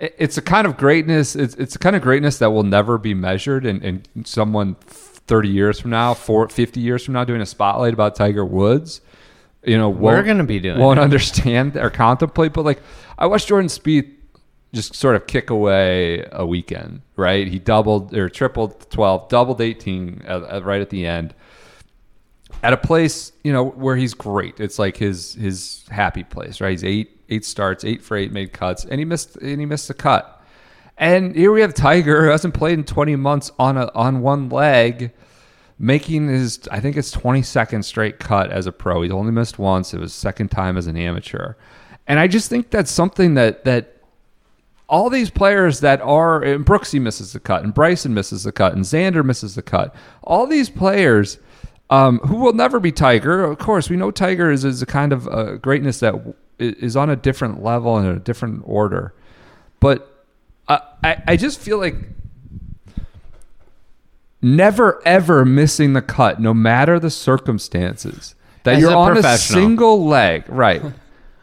it's 0.00 0.38
a 0.38 0.42
kind 0.42 0.66
of 0.66 0.76
greatness 0.76 1.36
it's, 1.36 1.54
it's 1.56 1.76
a 1.76 1.78
kind 1.78 1.94
of 1.94 2.02
greatness 2.02 2.38
that 2.38 2.50
will 2.50 2.62
never 2.62 2.96
be 2.98 3.14
measured 3.14 3.66
and, 3.66 3.84
and 3.84 4.08
someone 4.24 4.74
30 4.74 5.48
years 5.48 5.78
from 5.78 5.90
now 5.90 6.14
4, 6.14 6.48
50 6.48 6.80
years 6.80 7.04
from 7.04 7.14
now 7.14 7.24
doing 7.24 7.40
a 7.40 7.46
spotlight 7.46 7.92
about 7.92 8.14
tiger 8.14 8.44
woods 8.44 9.00
you 9.64 9.76
know 9.76 9.90
We're 9.90 10.22
gonna 10.22 10.44
be 10.44 10.58
doing 10.58 10.78
won't 10.78 10.98
it. 10.98 11.02
understand 11.02 11.76
or 11.84 11.90
contemplate 11.90 12.52
but 12.54 12.64
like 12.64 12.80
i 13.18 13.26
watched 13.26 13.46
jordan 13.48 13.68
Spieth 13.68 14.10
just 14.72 14.94
sort 14.94 15.16
of 15.16 15.26
kick 15.26 15.50
away 15.50 16.26
a 16.32 16.46
weekend 16.46 17.02
right? 17.16 17.46
He 17.48 17.58
doubled 17.58 18.14
or 18.16 18.28
tripled 18.30 18.88
12 18.90 19.28
doubled 19.28 19.60
18 19.60 20.22
at, 20.24 20.42
at- 20.44 20.64
right 20.64 20.80
at 20.80 20.88
the 20.90 21.06
end 21.06 21.34
at 22.62 22.72
a 22.72 22.76
place 22.76 23.32
you 23.44 23.52
know 23.52 23.64
where 23.64 23.96
he's 23.96 24.14
great. 24.14 24.60
It's 24.60 24.78
like 24.78 24.96
his 24.96 25.34
his 25.34 25.84
happy 25.90 26.22
place 26.24 26.60
right? 26.60 26.70
He's 26.70 26.84
eight 26.84 27.19
eight 27.30 27.44
starts 27.44 27.84
eight 27.84 28.02
for 28.02 28.16
eight 28.16 28.32
made 28.32 28.52
cuts 28.52 28.84
and 28.84 28.98
he 28.98 29.04
missed 29.04 29.36
and 29.36 29.60
he 29.60 29.66
missed 29.66 29.88
a 29.90 29.94
cut 29.94 30.42
and 30.98 31.34
here 31.34 31.52
we 31.52 31.60
have 31.60 31.72
tiger 31.72 32.24
who 32.24 32.30
hasn't 32.30 32.54
played 32.54 32.78
in 32.78 32.84
20 32.84 33.16
months 33.16 33.50
on 33.58 33.76
a 33.76 33.90
on 33.94 34.20
one 34.20 34.48
leg 34.48 35.12
making 35.80 36.28
his 36.28 36.60
I 36.70 36.78
think 36.78 36.96
it's 36.96 37.12
22nd 37.16 37.82
straight 37.84 38.20
cut 38.20 38.52
as 38.52 38.66
a 38.66 38.72
pro. 38.72 39.02
He's 39.02 39.10
only 39.10 39.32
missed 39.32 39.58
once. 39.58 39.94
It 39.94 39.98
was 39.98 40.12
second 40.12 40.50
time 40.50 40.76
as 40.76 40.86
an 40.86 40.96
amateur. 40.96 41.54
And 42.06 42.20
I 42.20 42.28
just 42.28 42.50
think 42.50 42.70
that's 42.70 42.90
something 42.90 43.34
that 43.34 43.64
that 43.64 43.96
all 44.88 45.08
these 45.08 45.30
players 45.30 45.80
that 45.80 46.00
are 46.02 46.42
and 46.42 46.66
Brooksy 46.66 47.00
misses 47.00 47.32
the 47.32 47.40
cut 47.40 47.64
and 47.64 47.72
Bryson 47.72 48.12
misses 48.12 48.44
the 48.44 48.52
cut 48.52 48.74
and 48.74 48.84
Xander 48.84 49.24
misses 49.24 49.54
the 49.54 49.62
cut. 49.62 49.94
All 50.22 50.46
these 50.46 50.68
players 50.68 51.38
um, 51.88 52.18
who 52.20 52.36
will 52.36 52.52
never 52.52 52.78
be 52.78 52.92
Tiger. 52.92 53.42
Of 53.42 53.58
course, 53.58 53.88
we 53.88 53.96
know 53.96 54.10
Tiger 54.10 54.50
is, 54.50 54.64
is 54.64 54.82
a 54.82 54.86
kind 54.86 55.12
of 55.12 55.26
uh, 55.26 55.56
greatness 55.56 55.98
that 56.00 56.34
is 56.60 56.96
on 56.96 57.10
a 57.10 57.16
different 57.16 57.62
level 57.62 57.96
and 57.96 58.08
a 58.08 58.20
different 58.20 58.62
order. 58.64 59.14
But 59.80 60.26
I, 60.68 60.80
I, 61.02 61.22
I 61.28 61.36
just 61.36 61.60
feel 61.60 61.78
like 61.78 61.96
never 64.42 65.00
ever 65.06 65.44
missing 65.44 65.92
the 65.92 66.02
cut, 66.02 66.40
no 66.40 66.54
matter 66.54 66.98
the 66.98 67.10
circumstances. 67.10 68.34
That 68.64 68.76
As 68.76 68.80
you're 68.82 68.92
a 68.92 68.98
on 68.98 69.16
a 69.16 69.38
single 69.38 70.06
leg, 70.06 70.44
right? 70.48 70.82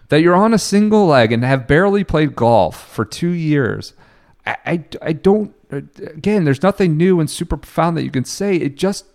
that 0.10 0.22
you're 0.22 0.36
on 0.36 0.54
a 0.54 0.60
single 0.60 1.08
leg 1.08 1.32
and 1.32 1.44
have 1.44 1.68
barely 1.68 2.04
played 2.04 2.36
golf 2.36 2.88
for 2.90 3.04
two 3.06 3.30
years. 3.30 3.94
I, 4.46 4.56
I, 4.66 4.86
I 5.02 5.14
don't, 5.14 5.54
again, 5.70 6.46
there's 6.46 6.64
nothing 6.64 6.96
new 6.96 7.20
and 7.20 7.30
super 7.30 7.58
profound 7.58 7.98
that 7.98 8.04
you 8.04 8.12
can 8.12 8.24
say. 8.24 8.56
It 8.56 8.76
just, 8.76 9.06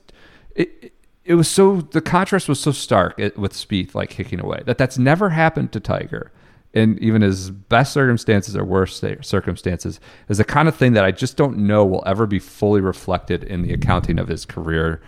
it, 0.55 0.92
it 1.25 1.35
was 1.35 1.49
so, 1.49 1.81
the 1.81 2.01
contrast 2.01 2.49
was 2.49 2.59
so 2.61 2.73
stark 2.73 3.17
with 3.19 3.53
Spieth, 3.53 3.95
like 3.95 4.11
kicking 4.11 4.41
away, 4.41 4.63
that 4.67 4.79
that's 4.79 4.99
never 4.99 5.31
happened 5.31 5.73
to 5.73 5.81
Tiger. 5.81 6.33
And 6.75 6.99
even 7.01 7.21
his 7.23 7.51
best 7.51 7.93
circumstances 7.93 8.57
or 8.57 8.65
worst 8.65 9.05
circumstances 9.23 10.01
is 10.29 10.39
the 10.39 10.45
kind 10.45 10.69
of 10.69 10.75
thing 10.75 10.95
that 10.95 11.05
I 11.05 11.11
just 11.11 11.37
don't 11.37 11.59
know 11.59 11.85
will 11.85 12.03
ever 12.07 12.27
be 12.27 12.39
fully 12.39 12.81
reflected 12.81 13.45
in 13.45 13.61
the 13.63 13.73
accounting 13.75 14.19
of 14.19 14.29
his 14.29 14.47
career 14.47 15.03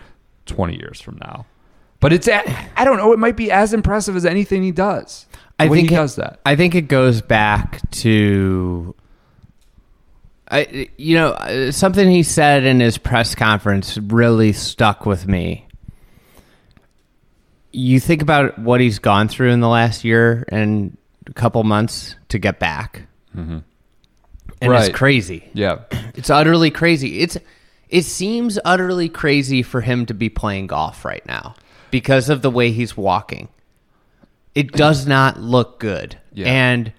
20 0.45 0.75
years 0.77 1.01
from 1.01 1.17
now. 1.21 1.47
But 1.99 2.13
it's, 2.13 2.27
I 2.29 2.85
don't 2.85 2.97
know, 2.97 3.13
it 3.13 3.19
might 3.19 3.35
be 3.35 3.51
as 3.51 3.73
impressive 3.73 4.15
as 4.15 4.25
anything 4.27 4.61
he 4.61 4.71
does. 4.71 5.25
I 5.57 5.67
when 5.67 5.77
think 5.77 5.89
he 5.89 5.95
it- 5.95 5.97
does 5.97 6.15
that. 6.17 6.39
I 6.45 6.55
think 6.55 6.75
it 6.75 6.83
goes 6.87 7.21
back 7.21 7.81
to, 7.91 8.93
I 10.51 10.89
you 10.97 11.15
know 11.15 11.71
something 11.71 12.07
he 12.09 12.21
said 12.21 12.63
in 12.63 12.79
his 12.79 12.99
press 12.99 13.33
conference 13.33 13.97
really 13.97 14.53
stuck 14.53 15.05
with 15.07 15.27
me. 15.27 15.64
You 17.75 17.99
think 17.99 18.21
about 18.21 18.57
what 18.57 18.79
he's 18.79 18.99
gone 18.99 19.27
through 19.27 19.51
in 19.51 19.59
the 19.59 19.67
last 19.67 20.05
year 20.05 20.45
and 20.49 20.97
a 21.27 21.33
couple 21.33 21.63
months 21.63 22.15
to 22.29 22.39
get 22.39 22.57
back, 22.57 23.01
mm-hmm. 23.35 23.59
and 24.61 24.71
Right. 24.71 24.87
it's 24.87 24.97
crazy. 24.97 25.49
Yeah. 25.53 25.79
It's 26.15 26.29
utterly 26.29 26.71
crazy. 26.71 27.19
It's 27.19 27.37
it 27.89 28.03
seems 28.03 28.57
utterly 28.63 29.09
crazy 29.09 29.61
for 29.61 29.81
him 29.81 30.05
to 30.05 30.13
be 30.13 30.29
playing 30.29 30.67
golf 30.67 31.03
right 31.03 31.25
now 31.25 31.55
because 31.91 32.29
of 32.29 32.41
the 32.41 32.49
way 32.49 32.71
he's 32.71 32.95
walking. 32.95 33.49
It 34.55 34.71
does 34.71 35.05
not 35.05 35.41
look 35.41 35.79
good. 35.79 36.17
Yeah. 36.31 36.47
And 36.47 36.93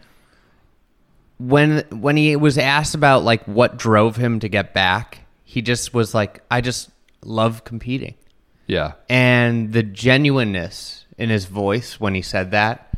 when 1.38 1.84
when 1.90 2.16
he 2.18 2.36
was 2.36 2.58
asked 2.58 2.94
about 2.94 3.24
like 3.24 3.44
what 3.46 3.78
drove 3.78 4.16
him 4.16 4.40
to 4.40 4.48
get 4.48 4.74
back, 4.74 5.20
he 5.44 5.62
just 5.62 5.94
was 5.94 6.14
like 6.14 6.42
I 6.50 6.60
just 6.60 6.90
love 7.22 7.64
competing. 7.64 8.14
Yeah. 8.66 8.92
And 9.08 9.72
the 9.72 9.82
genuineness 9.82 11.04
in 11.18 11.30
his 11.30 11.46
voice 11.46 11.98
when 12.00 12.14
he 12.14 12.22
said 12.22 12.50
that 12.50 12.88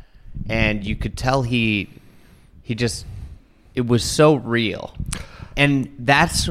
and 0.48 0.84
you 0.84 0.96
could 0.96 1.16
tell 1.16 1.42
he 1.42 1.88
he 2.62 2.74
just 2.74 3.04
it 3.74 3.86
was 3.86 4.02
so 4.04 4.34
real. 4.34 4.94
And 5.56 5.94
that's 5.98 6.48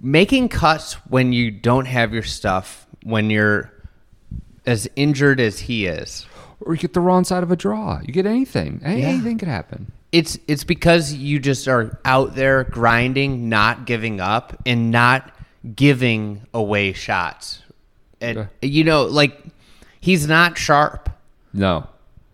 making 0.00 0.48
cuts 0.48 0.94
when 1.08 1.32
you 1.32 1.50
don't 1.50 1.86
have 1.86 2.12
your 2.12 2.22
stuff, 2.22 2.86
when 3.02 3.30
you're 3.30 3.72
as 4.66 4.88
injured 4.96 5.40
as 5.40 5.58
he 5.60 5.86
is. 5.86 6.26
Or 6.60 6.74
you 6.74 6.80
get 6.80 6.92
the 6.92 7.00
wrong 7.00 7.24
side 7.24 7.42
of 7.42 7.50
a 7.50 7.56
draw. 7.56 8.00
You 8.04 8.12
get 8.12 8.26
anything. 8.26 8.80
Any- 8.84 9.02
Yeah. 9.02 9.08
Anything 9.08 9.38
could 9.38 9.48
happen. 9.48 9.92
It's 10.12 10.36
it's 10.48 10.64
because 10.64 11.12
you 11.14 11.38
just 11.38 11.68
are 11.68 11.98
out 12.04 12.34
there 12.34 12.64
grinding, 12.64 13.48
not 13.48 13.86
giving 13.86 14.20
up, 14.20 14.60
and 14.66 14.90
not 14.90 15.32
giving 15.76 16.42
away 16.52 16.92
shots. 16.92 17.62
And 18.20 18.48
you 18.62 18.84
know, 18.84 19.04
like 19.04 19.40
he's 20.00 20.26
not 20.28 20.58
sharp, 20.58 21.08
No. 21.52 21.86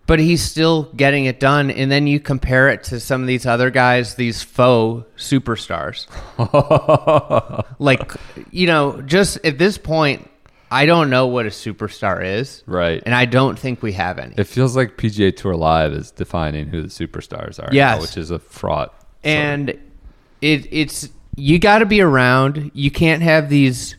but 0.05 0.19
he's 0.19 0.41
still 0.41 0.83
getting 0.95 1.25
it 1.25 1.39
done. 1.39 1.71
And 1.71 1.89
then 1.91 2.07
you 2.07 2.19
compare 2.19 2.69
it 2.69 2.83
to 2.85 2.99
some 2.99 3.21
of 3.21 3.27
these 3.27 3.45
other 3.45 3.69
guys, 3.69 4.15
these 4.15 4.41
faux 4.43 5.05
superstars. 5.17 6.07
like, 7.79 8.11
you 8.51 8.67
know, 8.67 9.01
just 9.01 9.37
at 9.45 9.57
this 9.57 9.77
point, 9.77 10.29
I 10.69 10.85
don't 10.85 11.09
know 11.09 11.27
what 11.27 11.45
a 11.45 11.49
superstar 11.49 12.23
is. 12.23 12.63
Right. 12.65 13.01
And 13.05 13.15
I 13.15 13.25
don't 13.25 13.57
think 13.57 13.81
we 13.81 13.93
have 13.93 14.19
any. 14.19 14.35
It 14.37 14.45
feels 14.45 14.75
like 14.75 14.97
PGA 14.97 15.35
Tour 15.35 15.55
Live 15.55 15.93
is 15.93 16.11
defining 16.11 16.67
who 16.67 16.81
the 16.81 16.89
superstars 16.89 17.59
are. 17.61 17.71
Now, 17.71 18.01
which 18.01 18.17
is 18.17 18.31
a 18.31 18.39
fraught. 18.39 18.93
and 19.23 19.69
it 20.41 20.67
it's 20.71 21.09
you 21.35 21.57
got 21.59 21.79
to 21.79 21.85
be 21.85 22.01
around. 22.01 22.71
You 22.73 22.91
can't 22.91 23.21
have 23.23 23.49
these 23.49 23.95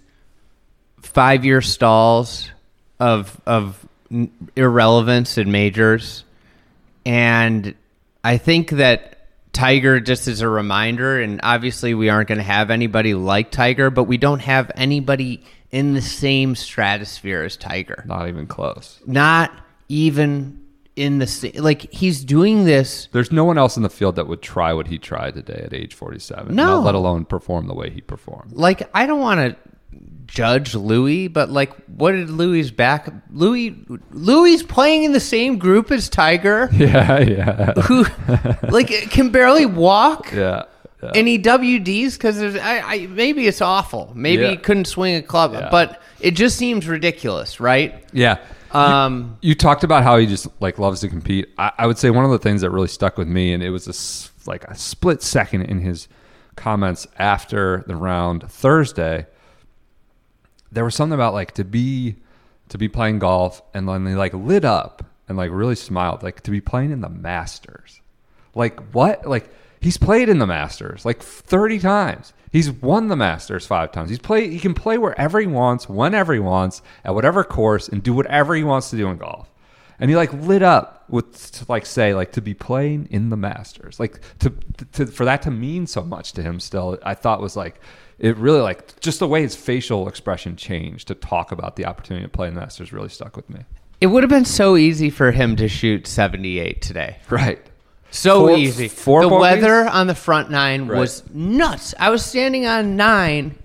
five 1.19 1.45
year 1.45 1.61
stalls 1.61 2.49
of 3.01 3.41
of 3.45 3.85
irrelevance 4.55 5.37
in 5.37 5.51
majors, 5.51 6.23
and 7.05 7.75
I 8.23 8.37
think 8.37 8.71
that 8.71 9.27
Tiger 9.53 9.99
just 9.99 10.29
as 10.29 10.43
a 10.43 10.49
reminder, 10.49 11.21
and 11.21 11.41
obviously 11.43 11.93
we 11.93 12.09
aren't 12.09 12.29
going 12.29 12.39
to 12.39 12.45
have 12.45 12.71
anybody 12.71 13.15
like 13.15 13.51
Tiger, 13.51 13.91
but 13.91 14.05
we 14.05 14.17
don't 14.17 14.39
have 14.39 14.71
anybody 14.77 15.43
in 15.73 15.95
the 15.95 16.01
same 16.01 16.55
stratosphere 16.55 17.43
as 17.43 17.57
Tiger 17.57 18.05
not 18.07 18.29
even 18.29 18.47
close. 18.47 19.01
not 19.05 19.51
even 19.89 20.65
in 20.95 21.19
the 21.19 21.53
like 21.57 21.93
he's 21.93 22.25
doing 22.25 22.65
this 22.65 23.09
There's 23.11 23.33
no 23.33 23.45
one 23.45 23.59
else 23.59 23.77
in 23.77 23.83
the 23.83 23.91
field 23.91 24.15
that 24.17 24.29
would 24.29 24.41
try 24.41 24.73
what 24.73 24.87
he 24.87 24.99
tried 24.99 25.35
today 25.35 25.63
at 25.65 25.75
age 25.75 25.95
47. 25.95 26.55
No. 26.55 26.77
not 26.77 26.85
let 26.85 26.95
alone 26.95 27.25
perform 27.25 27.67
the 27.67 27.75
way 27.75 27.91
he 27.91 28.01
performed. 28.01 28.53
like 28.53 28.89
I 28.95 29.07
don't 29.07 29.21
want 29.21 29.41
to 29.41 29.57
judge 30.29 30.75
Louis, 30.75 31.27
but 31.29 31.51
like 31.51 31.75
what 31.87 32.13
did 32.13 32.31
Louis 32.31 32.71
back 32.71 33.09
Louis 33.33 33.75
Louis 34.13 34.63
playing 34.63 35.03
in 35.05 35.13
the 35.13 35.21
same 35.21 35.59
group 35.59 35.91
as 35.91 36.09
Tiger 36.09 36.69
Yeah, 36.73 37.19
yeah, 37.21 37.73
who 37.81 38.05
like 38.69 38.89
can 39.11 39.31
barely 39.31 39.67
walk 39.67 40.31
yeah. 40.33 40.65
yeah. 41.03 41.13
and 41.15 41.27
he 41.27 41.39
WDs 41.39 42.13
because 42.13 42.39
there's 42.39 42.57
I, 42.57 42.79
I 42.81 43.07
maybe 43.07 43.47
it's 43.47 43.61
awful 43.63 44.13
maybe 44.15 44.43
Yeah. 44.43 44.51
he 44.51 44.57
couldn't 44.59 44.85
swing 44.85 45.17
a 45.17 45.23
club 45.23 45.53
Yeah. 45.55 45.69
but 45.71 46.01
it 46.21 46.33
just 46.33 46.57
seems 46.57 46.87
ridiculous 46.87 47.59
right 47.59 48.05
Yeah. 48.13 48.37
um 48.73 49.39
You 49.41 49.55
talked 49.55 49.83
about 49.83 50.03
how 50.05 50.19
he 50.19 50.27
just 50.27 50.47
like 50.61 50.79
loves 50.79 51.01
to 51.01 51.09
compete. 51.09 51.49
I, 51.57 51.73
I 51.79 51.87
would 51.87 51.97
say 51.99 52.11
one 52.11 52.25
of 52.27 52.31
the 52.31 52.39
things 52.39 52.61
that 52.61 52.71
really 52.71 52.89
stuck 52.89 53.17
with 53.17 53.29
me, 53.29 53.53
and 53.55 53.63
it 53.63 53.71
was 53.71 53.89
a 53.89 53.95
like 54.51 54.65
a 54.65 54.75
split 54.77 55.23
second 55.23 55.63
in 55.63 55.81
his 55.81 56.07
comments 56.57 57.07
after 57.19 57.83
the 57.87 57.97
round 57.97 58.43
Thursday. 58.51 59.27
There 60.71 60.85
was 60.85 60.95
something 60.95 61.15
about 61.15 61.35
like 61.35 61.53
to 61.53 61.65
be 61.65 62.17
to 62.69 62.79
be 62.79 62.89
playing 62.89 63.19
golf, 63.19 63.63
and 63.75 63.89
then 63.89 64.05
they 64.05 64.15
like 64.15 64.35
lit 64.35 64.65
up 64.65 65.05
and 65.29 65.37
like 65.37 65.51
really 65.53 65.75
smiled, 65.75 66.23
like 66.23 66.43
to 66.43 66.51
be 66.51 66.61
playing 66.61 66.91
in 66.91 67.01
the 67.01 67.09
Masters. 67.09 68.01
Like 68.55 68.81
what? 68.93 69.27
Like 69.27 69.51
he's 69.81 69.99
played 69.99 70.29
in 70.29 70.39
the 70.39 70.47
Masters 70.47 71.05
like 71.05 71.23
30 71.23 71.79
times. 71.79 72.33
He's 72.51 72.71
won 72.71 73.09
the 73.09 73.17
Masters 73.17 73.67
5 73.67 73.93
times. 73.93 74.09
He's 74.11 74.19
played 74.19 74.53
he 74.53 74.59
can 74.59 74.75
play 74.75 74.99
wherever 74.99 75.39
he 75.39 75.47
wants, 75.47 75.89
whenever 75.89 76.33
he 76.33 76.41
wants, 76.41 76.83
at 77.05 77.15
whatever 77.15 77.45
course 77.45 77.89
and 77.89 78.03
do 78.03 78.15
whatever 78.15 78.55
he 78.55 78.65
wants 78.65 78.91
to 78.91 78.97
do 78.97 79.09
in 79.09 79.19
golf. 79.19 79.51
And 80.01 80.11
he 80.11 80.17
like 80.17 80.33
lit 80.33 80.63
up 80.63 81.05
with 81.09 81.53
to 81.53 81.67
like 81.69 81.87
say 81.87 82.15
like 82.15 82.33
to 82.33 82.41
be 82.41 82.55
playing 82.55 83.09
in 83.11 83.31
the 83.31 83.37
Masters. 83.37 84.01
Like 84.01 84.21
to, 84.41 84.53
to 84.93 85.07
for 85.07 85.25
that 85.25 85.43
to 85.43 85.51
mean 85.51 85.87
so 85.87 86.03
much 86.03 86.33
to 86.35 86.43
him 86.43 86.61
still 86.61 86.99
I 87.03 87.15
thought 87.15 87.41
was 87.41 87.57
like 87.57 87.81
it 88.19 88.37
really 88.37 88.61
like 88.61 88.99
just 89.01 89.19
the 89.21 89.29
way 89.29 89.43
his 89.43 89.55
facial 89.57 90.09
expression 90.09 90.57
changed 90.57 91.09
to 91.09 91.15
talk 91.15 91.53
about 91.53 91.77
the 91.77 91.85
opportunity 91.87 92.25
to 92.25 92.29
play 92.31 92.49
in 92.49 92.55
the 92.55 92.61
Masters 92.61 92.93
really 92.93 93.09
stuck 93.09 93.37
with 93.37 93.49
me. 93.51 93.61
it 94.01 94.07
would 94.09 94.23
have 94.23 94.31
been 94.31 94.45
so 94.45 94.77
easy 94.77 95.11
for 95.11 95.31
him 95.33 95.57
to 95.57 95.69
shoot 95.69 96.07
78 96.07 96.81
today 96.83 97.17
Right. 97.31 97.61
So 98.11 98.47
Four- 98.49 98.57
easy. 98.57 98.89
four 98.89 99.23
the 99.23 99.29
bogeys? 99.29 99.41
weather 99.63 99.87
on 99.89 100.07
the 100.07 100.15
front 100.15 100.51
nine 100.51 100.87
Right. 100.87 100.99
was 100.99 101.23
nuts. 101.35 101.95
I 101.99 102.09
was 102.11 102.25
standing 102.25 102.65
on 102.65 102.97
nine, 102.97 103.59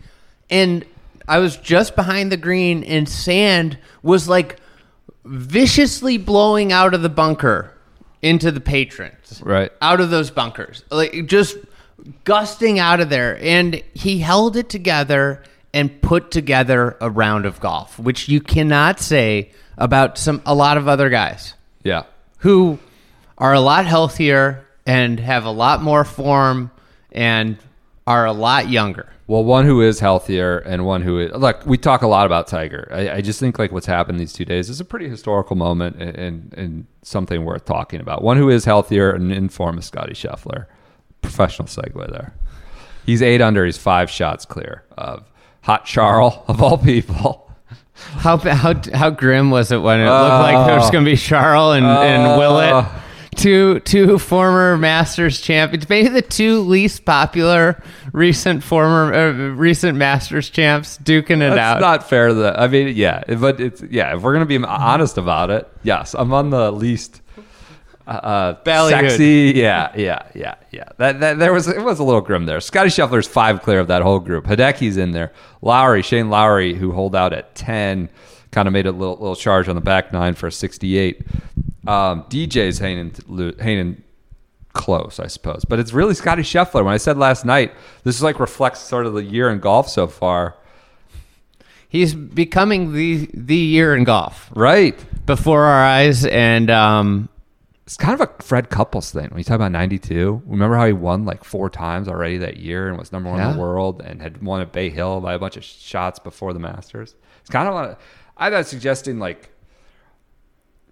and 0.50 0.84
I 1.30 1.40
was 1.40 1.56
just 1.56 1.96
behind 1.96 2.30
the 2.30 2.36
green, 2.38 2.84
and 2.84 3.08
sand 3.08 3.78
was 4.02 4.28
like 4.28 4.58
viciously 5.26 6.18
blowing 6.18 6.72
out 6.74 6.94
of 6.94 7.02
the 7.02 7.10
bunker 7.10 7.72
into 8.22 8.52
the 8.52 8.60
patrons. 8.60 9.42
Right. 9.44 9.72
Out 9.82 10.02
of 10.02 10.10
those 10.10 10.30
bunkers, 10.32 10.84
like 10.92 11.26
just 11.28 11.58
gusting 12.24 12.80
out 12.80 13.00
of 13.00 13.10
there, 13.10 13.38
and 13.42 13.82
he 13.94 14.20
held 14.20 14.58
it 14.58 14.70
together 14.70 15.44
and 15.74 16.02
put 16.02 16.32
together 16.32 16.98
a 17.02 17.10
round 17.10 17.46
of 17.46 17.60
golf, 17.60 17.98
which 17.98 18.30
you 18.30 18.40
cannot 18.42 19.00
say 19.00 19.50
about 19.78 20.18
some 20.18 20.42
a 20.46 20.54
lot 20.54 20.78
of 20.78 20.88
other 20.88 21.10
guys 21.10 21.56
Yeah. 21.84 22.04
who 22.40 22.78
are 23.38 23.54
a 23.54 23.60
lot 23.60 23.86
healthier 23.86 24.66
and 24.86 25.20
have 25.20 25.46
a 25.46 25.52
lot 25.52 25.82
more 25.82 26.04
form 26.04 26.70
and 27.12 27.58
are 28.06 28.26
a 28.26 28.34
lot 28.34 28.70
younger. 28.70 29.08
Well, 29.26 29.44
one 29.46 29.66
who 29.66 29.82
is 29.82 30.00
healthier 30.02 30.58
and 30.60 30.86
one 30.86 31.02
who 31.02 31.18
is 31.20 31.32
look. 31.32 31.66
We 31.66 31.78
talk 31.78 32.02
a 32.02 32.08
lot 32.08 32.26
about 32.26 32.48
Tiger. 32.48 32.90
I, 32.92 33.10
I 33.10 33.22
just 33.22 33.40
think 33.40 33.58
like 33.58 33.72
what's 33.72 33.86
happened 33.86 34.20
these 34.20 34.34
two 34.34 34.44
days 34.46 34.70
is 34.70 34.82
a 34.82 34.86
pretty 34.86 35.08
historical 35.08 35.56
moment 35.56 35.96
and, 35.96 36.16
and, 36.18 36.54
and 36.58 36.86
something 37.02 37.46
worth 37.46 37.64
talking 37.66 38.02
about. 38.02 38.22
One 38.22 38.36
who 38.38 38.50
is 38.50 38.66
healthier 38.66 39.12
and 39.12 39.32
in 39.32 39.48
form 39.48 39.78
is 39.80 39.86
Scottie 39.86 40.14
Scheffler. 40.14 40.66
Professional 41.24 41.68
segue 41.68 42.12
there. 42.12 42.34
He's 43.06 43.22
eight 43.22 43.42
under. 43.42 43.66
He's 43.66 43.78
five 43.78 44.10
shots 44.10 44.46
clear 44.46 44.84
of 44.98 45.30
Hot 45.62 45.86
Charles 45.86 46.36
of 46.48 46.62
all 46.62 46.78
people. 46.78 47.52
How 47.96 48.38
how 48.38 48.74
how 48.94 49.10
grim 49.10 49.50
was 49.52 49.72
it 49.72 49.78
when 49.78 50.00
it 50.00 50.06
looked 50.06 50.44
like 50.44 50.68
there 50.68 50.78
was 50.78 50.90
going 50.92 51.06
to 51.06 51.12
be 51.12 51.18
Charles 51.18 51.78
and, 51.78 51.86
and 51.86 52.40
Willett, 52.40 52.86
two 53.36 53.80
two 53.82 54.18
former 54.18 54.78
Masters 54.78 55.40
champions, 55.40 55.88
maybe 55.88 56.10
the 56.10 56.22
two 56.24 56.60
least 56.62 57.06
popular 57.06 57.82
recent 58.12 58.64
former 58.64 59.14
uh, 59.14 59.32
recent 59.56 59.98
Masters 59.98 60.50
champs, 60.50 60.98
duking 61.00 61.42
it 61.42 61.58
out. 61.58 61.80
not 61.82 62.10
fair. 62.10 62.30
To 62.30 62.34
the, 62.34 62.60
I 62.60 62.68
mean, 62.68 62.96
yeah, 62.96 63.24
but 63.36 63.62
it's 63.62 63.82
yeah. 63.90 64.16
If 64.16 64.22
we're 64.24 64.34
gonna 64.34 64.46
be 64.46 64.58
honest 64.58 65.18
about 65.18 65.50
it, 65.52 65.72
yes, 65.84 66.16
I'm 66.16 66.34
on 66.34 66.50
the 66.50 66.72
least 66.72 67.22
uh, 68.08 68.56
Ballyhood. 68.64 69.10
sexy. 69.10 69.54
Yeah, 69.56 69.92
yeah, 69.96 70.24
yeah, 70.36 70.56
yeah. 70.72 70.90
That, 70.98 71.20
that 71.22 71.40
there 71.40 71.54
was 71.54 71.68
it 71.68 71.82
was 71.82 72.00
a 72.00 72.04
little 72.04 72.22
grim 72.22 72.46
there. 72.46 72.60
Scottie 72.60 72.90
Scheffler's 72.90 73.28
five 73.28 73.62
clear 73.62 73.80
of 73.80 73.88
that 73.88 74.02
whole 74.02 74.20
group. 74.20 74.46
Hideki's 74.46 74.98
in 74.98 75.12
there. 75.12 75.32
Lowry, 75.62 76.02
Shane 76.02 76.30
Lowry, 76.30 76.74
who 76.74 76.92
hold 76.92 77.16
out 77.16 77.32
at 77.34 77.56
ten, 77.56 78.10
kind 78.52 78.68
of 78.68 78.74
made 78.74 78.86
a 78.86 78.92
little 78.92 79.16
little 79.18 79.36
charge 79.36 79.70
on 79.70 79.76
the 79.76 79.82
back 79.82 80.12
nine 80.12 80.34
for 80.36 80.48
a 80.48 80.52
sixty-eight. 80.52 81.22
Um, 81.88 82.24
DJ's 82.24 82.80
hanging 82.80 83.14
hanging 83.60 84.04
close, 84.74 85.20
I 85.20 85.28
suppose, 85.28 85.64
but 85.66 85.80
it's 85.80 85.94
really 85.94 86.14
Scottie 86.16 86.42
Scheffler. 86.42 86.84
When 86.84 86.94
I 86.94 86.98
said 86.98 87.18
last 87.18 87.46
night, 87.46 87.74
this 88.04 88.16
is 88.16 88.24
like 88.24 88.40
reflects 88.40 88.80
sort 88.80 89.06
of 89.06 89.14
the 89.14 89.24
year 89.24 89.50
in 89.50 89.60
golf 89.60 89.88
so 89.88 90.08
far. 90.08 90.56
He's 91.90 92.16
becoming 92.16 92.94
the 92.94 93.30
the 93.34 93.56
year 93.56 93.96
in 93.96 94.04
golf 94.04 94.50
Right. 94.56 94.98
before 95.28 95.64
our 95.66 95.86
eyes, 95.86 96.26
and 96.26 96.72
um, 96.72 97.30
It's 97.86 97.98
kind 97.98 98.14
of 98.20 98.22
a 98.22 98.44
Fred 98.44 98.70
Couples 98.70 99.12
thing. 99.12 99.28
When 99.30 99.38
you 99.40 99.44
talk 99.44 99.56
about 99.56 99.72
92, 99.74 100.44
remember 100.46 100.78
how 100.78 100.86
he 100.86 100.94
won 100.94 101.26
like 101.26 101.44
four 101.44 101.70
times 101.70 102.08
already 102.08 102.38
that 102.38 102.56
year 102.58 102.88
and 102.88 102.98
was 102.98 103.12
number 103.12 103.30
one 103.30 103.42
in 103.42 103.52
the 103.54 103.60
world 103.60 104.02
and 104.02 104.22
had 104.22 104.42
won 104.42 104.62
at 104.62 104.72
Bay 104.72 104.90
Hill 104.90 105.20
by 105.20 105.34
a 105.34 105.40
bunch 105.40 105.58
of 105.58 105.66
shots 105.66 106.18
before 106.18 106.54
the 106.54 106.60
Masters? 106.60 107.16
It's 107.42 107.50
kind 107.50 107.68
of, 107.68 107.76
a, 107.76 107.98
I'm 108.38 108.54
not 108.54 108.68
suggesting 108.68 109.20
like, 109.20 109.50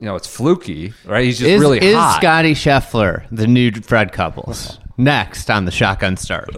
you 0.02 0.06
know, 0.06 0.16
it's 0.16 0.28
fluky, 0.28 0.94
right? 1.06 1.24
He's 1.24 1.40
just 1.40 1.50
is 1.50 1.62
really 1.62 1.80
is 1.80 1.96
hot. 1.96 2.18
Scottie 2.20 2.56
Scheffler 2.56 3.26
the 3.32 3.48
new 3.48 3.72
Fred 3.72 4.12
Couples? 4.12 4.78
Next 4.98 5.50
on 5.50 5.64
the 5.64 5.72
shotgun 5.72 6.18
start. 6.18 6.50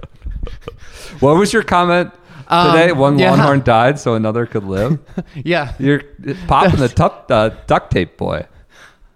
what 1.20 1.38
was 1.38 1.54
your 1.54 1.62
comment 1.64 2.12
Um, 2.48 2.72
today? 2.72 2.92
One 2.92 3.20
yeah. 3.20 3.32
Longhorn 3.32 3.62
died 3.62 4.00
so 4.00 4.16
another 4.16 4.48
could 4.48 4.64
live. 4.64 4.98
Yeah. 5.36 5.74
You're 5.78 6.02
popping 6.48 6.80
the 6.80 6.90
tuck, 6.90 7.28
uh, 7.30 7.50
duct 7.68 7.92
tape 7.92 8.18
boy. 8.18 8.48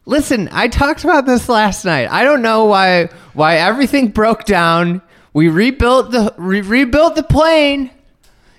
Listen, 0.08 0.48
I 0.54 0.70
talked 0.70 1.04
about 1.04 1.26
this 1.26 1.50
last 1.50 1.84
night. 1.84 2.10
I 2.10 2.24
don't 2.24 2.42
know 2.42 2.64
why 2.66 3.10
why 3.34 3.58
everything 3.58 4.08
broke 4.08 4.46
down. 4.46 5.02
We 5.34 5.50
rebuilt 5.50 6.12
the 6.12 6.34
re- 6.38 6.62
rebuilt 6.62 7.16
the 7.18 7.24
plane. 7.24 7.92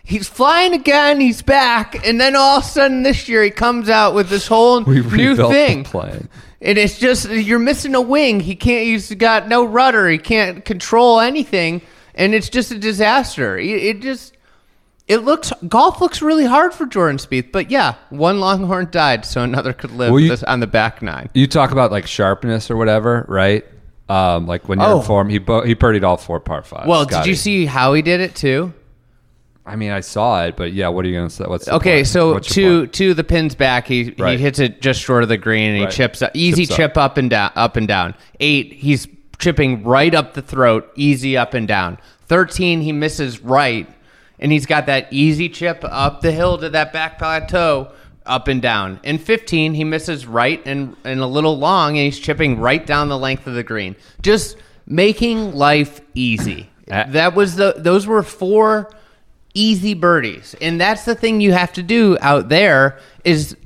He's 0.04 0.28
flying 0.28 0.74
again. 0.74 1.20
He's 1.20 1.40
back, 1.40 2.06
and 2.06 2.20
then 2.20 2.36
all 2.36 2.58
of 2.58 2.64
a 2.64 2.66
sudden 2.66 3.02
this 3.02 3.30
year 3.30 3.42
he 3.42 3.50
comes 3.50 3.88
out 3.88 4.14
with 4.14 4.28
this 4.28 4.46
whole 4.46 4.82
We 4.84 5.00
new 5.00 5.36
thing. 5.36 5.84
the 5.84 5.88
plane. 5.88 6.28
And 6.60 6.76
it's 6.76 6.98
just 6.98 7.30
you're 7.30 7.58
missing 7.58 7.94
a 7.94 8.00
wing. 8.02 8.40
He 8.40 8.54
can't. 8.54 8.84
He's 8.84 9.14
got 9.14 9.48
no 9.48 9.64
rudder. 9.64 10.06
He 10.06 10.18
can't 10.18 10.62
control 10.66 11.18
anything, 11.18 11.80
and 12.14 12.34
it's 12.34 12.50
just 12.50 12.72
a 12.72 12.78
disaster. 12.78 13.56
It, 13.56 13.66
it 13.70 14.00
just 14.02 14.36
it 15.08 15.18
looks 15.24 15.52
golf 15.68 16.00
looks 16.00 16.20
really 16.22 16.44
hard 16.44 16.72
for 16.74 16.86
Jordan 16.86 17.16
Spieth. 17.18 17.50
But 17.50 17.70
yeah, 17.70 17.94
one 18.10 18.40
Longhorn 18.40 18.88
died, 18.90 19.24
so 19.24 19.42
another 19.42 19.72
could 19.72 19.90
live 19.92 20.10
Well, 20.12 20.20
you- 20.20 20.28
this, 20.28 20.42
on 20.44 20.60
the 20.60 20.66
back 20.66 21.02
nine. 21.02 21.30
You 21.34 21.46
talk 21.46 21.70
about 21.72 21.90
like 21.90 22.06
sharpness 22.06 22.70
or 22.70 22.76
whatever, 22.76 23.24
right? 23.28 23.64
Um, 24.08 24.46
like 24.46 24.68
when 24.68 24.78
you're 24.80 24.88
Oh. 24.88 25.00
in 25.00 25.04
form, 25.06 25.28
he 25.28 25.38
bo- 25.38 25.64
he 25.64 25.74
birdied 25.74 26.02
all 26.04 26.16
four 26.16 26.40
par 26.40 26.62
fives. 26.62 26.86
Well, 26.86 27.04
did 27.04 27.26
you 27.26 27.34
see 27.34 27.66
how 27.66 27.92
he 27.94 28.00
did 28.02 28.20
it 28.20 28.34
too? 28.34 28.72
I 29.66 29.76
mean, 29.76 29.90
I 29.90 30.00
saw 30.00 30.44
it, 30.46 30.56
but 30.56 30.72
yeah, 30.72 30.88
what 30.88 31.04
are 31.04 31.08
you 31.08 31.14
gonna 31.18 31.28
say? 31.28 31.44
What's 31.46 31.68
Okay, 31.68 31.98
point? 31.98 32.06
so 32.06 32.32
What's 32.34 32.48
to 32.54 32.86
to 32.86 33.12
the 33.12 33.22
pins 33.24 33.54
back, 33.54 33.86
he 33.86 34.14
Right. 34.18 34.38
he 34.38 34.42
hits 34.42 34.58
it 34.60 34.80
just 34.80 34.98
short 35.02 35.22
of 35.22 35.28
the 35.28 35.36
green, 35.36 35.72
and 35.72 35.84
Right. 35.84 35.92
he 35.92 35.96
chips 35.96 36.22
up, 36.22 36.30
easy 36.32 36.64
Chips 36.64 36.72
up. 36.72 36.76
chip 36.76 36.96
up 36.96 37.18
and 37.18 37.28
down, 37.28 37.50
up 37.54 37.76
and 37.76 37.86
down. 37.86 38.14
Eight, 38.40 38.72
he's 38.72 39.06
chipping 39.38 39.84
right 39.84 40.14
up 40.14 40.32
the 40.32 40.40
throat, 40.42 40.88
easy 40.96 41.36
up 41.36 41.52
and 41.52 41.68
down. 41.68 41.98
Thirteen, 42.28 42.80
he 42.80 42.92
misses 42.92 43.42
right, 43.44 43.86
and 44.38 44.52
he's 44.52 44.66
got 44.66 44.86
that 44.86 45.08
easy 45.10 45.48
chip 45.48 45.80
up 45.82 46.20
the 46.20 46.32
hill 46.32 46.58
to 46.58 46.70
that 46.70 46.92
back 46.92 47.18
plateau, 47.18 47.92
up 48.26 48.48
and 48.48 48.60
down. 48.62 49.00
And 49.04 49.20
fifteen, 49.20 49.74
he 49.74 49.84
misses 49.84 50.26
right 50.26 50.60
and 50.66 50.96
and 51.04 51.20
a 51.20 51.26
little 51.26 51.58
long, 51.58 51.96
and 51.96 52.04
he's 52.04 52.18
chipping 52.18 52.58
right 52.58 52.84
down 52.84 53.08
the 53.08 53.18
length 53.18 53.46
of 53.46 53.54
the 53.54 53.62
green, 53.62 53.96
just 54.22 54.56
making 54.86 55.54
life 55.54 56.00
easy. 56.14 56.70
Uh, 56.90 57.04
that 57.08 57.34
was 57.34 57.56
the 57.56 57.74
those 57.76 58.06
were 58.06 58.22
four 58.22 58.90
easy 59.54 59.94
birdies. 59.94 60.54
And 60.60 60.80
that's 60.80 61.04
the 61.04 61.14
thing 61.14 61.40
you 61.40 61.52
have 61.52 61.72
to 61.74 61.82
do 61.82 62.16
out 62.20 62.48
there 62.48 62.98
is 63.24 63.56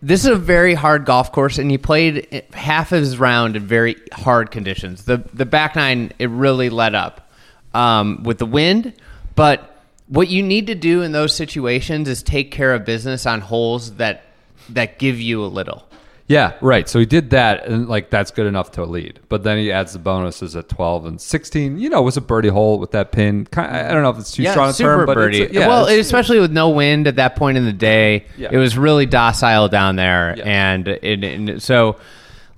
this 0.00 0.24
is 0.24 0.30
a 0.30 0.36
very 0.36 0.74
hard 0.74 1.04
golf 1.04 1.32
course 1.32 1.58
and 1.58 1.70
he 1.70 1.78
played 1.78 2.44
half 2.52 2.92
of 2.92 3.00
his 3.00 3.18
round 3.18 3.56
in 3.56 3.66
very 3.66 3.96
hard 4.12 4.50
conditions. 4.50 5.04
The 5.04 5.18
the 5.32 5.46
back 5.46 5.76
nine 5.76 6.12
it 6.18 6.30
really 6.30 6.70
let 6.70 6.94
up 6.94 7.30
um, 7.74 8.22
with 8.22 8.38
the 8.38 8.46
wind, 8.46 8.94
but 9.38 9.74
what 10.08 10.28
you 10.28 10.42
need 10.42 10.66
to 10.66 10.74
do 10.74 11.02
in 11.02 11.12
those 11.12 11.34
situations 11.34 12.08
is 12.08 12.22
take 12.22 12.50
care 12.50 12.74
of 12.74 12.84
business 12.84 13.24
on 13.26 13.40
holes 13.40 13.94
that 13.94 14.24
that 14.70 14.98
give 14.98 15.18
you 15.20 15.42
a 15.44 15.46
little. 15.46 15.84
yeah, 16.26 16.52
right. 16.60 16.86
So 16.86 16.98
he 16.98 17.06
did 17.06 17.30
that, 17.30 17.66
and 17.66 17.88
like 17.88 18.10
that's 18.10 18.30
good 18.30 18.46
enough 18.46 18.72
to 18.72 18.84
lead. 18.84 19.18
But 19.30 19.44
then 19.44 19.56
he 19.56 19.72
adds 19.72 19.94
the 19.94 19.98
bonuses 19.98 20.56
at 20.56 20.68
twelve 20.68 21.06
and 21.06 21.18
sixteen. 21.20 21.78
You 21.78 21.88
know, 21.88 22.02
was 22.02 22.16
a 22.18 22.20
birdie 22.20 22.48
hole 22.50 22.78
with 22.78 22.90
that 22.90 23.12
pin. 23.12 23.46
Kind 23.46 23.74
I 23.74 23.92
don't 23.94 24.02
know 24.02 24.10
if 24.10 24.18
it's 24.18 24.32
too 24.32 24.44
strong 24.46 24.70
a 24.70 24.72
term, 24.74 25.06
but 25.06 25.14
birdie. 25.14 25.44
A, 25.44 25.48
yeah, 25.50 25.68
well, 25.68 25.86
especially 25.86 26.38
with 26.40 26.52
no 26.52 26.68
wind 26.70 27.06
at 27.06 27.16
that 27.16 27.36
point 27.36 27.56
in 27.56 27.64
the 27.64 27.72
day, 27.72 28.26
Yeah. 28.36 28.48
it 28.52 28.58
was 28.58 28.76
really 28.76 29.06
docile 29.06 29.68
down 29.68 29.96
there, 29.96 30.34
Yeah. 30.36 30.44
and, 30.44 30.88
it, 30.88 31.24
and 31.24 31.62
so 31.62 31.96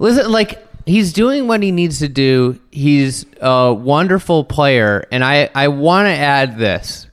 listen, 0.00 0.30
like 0.32 0.66
he's 0.86 1.12
doing 1.12 1.46
what 1.48 1.62
he 1.62 1.72
needs 1.72 1.98
to 2.00 2.08
do. 2.08 2.58
He's 2.70 3.26
a 3.40 3.72
wonderful 3.72 4.44
player, 4.44 5.04
and 5.12 5.24
I 5.24 5.50
I 5.54 5.68
want 5.68 6.06
to 6.06 6.12
add 6.12 6.58
this. 6.58 7.06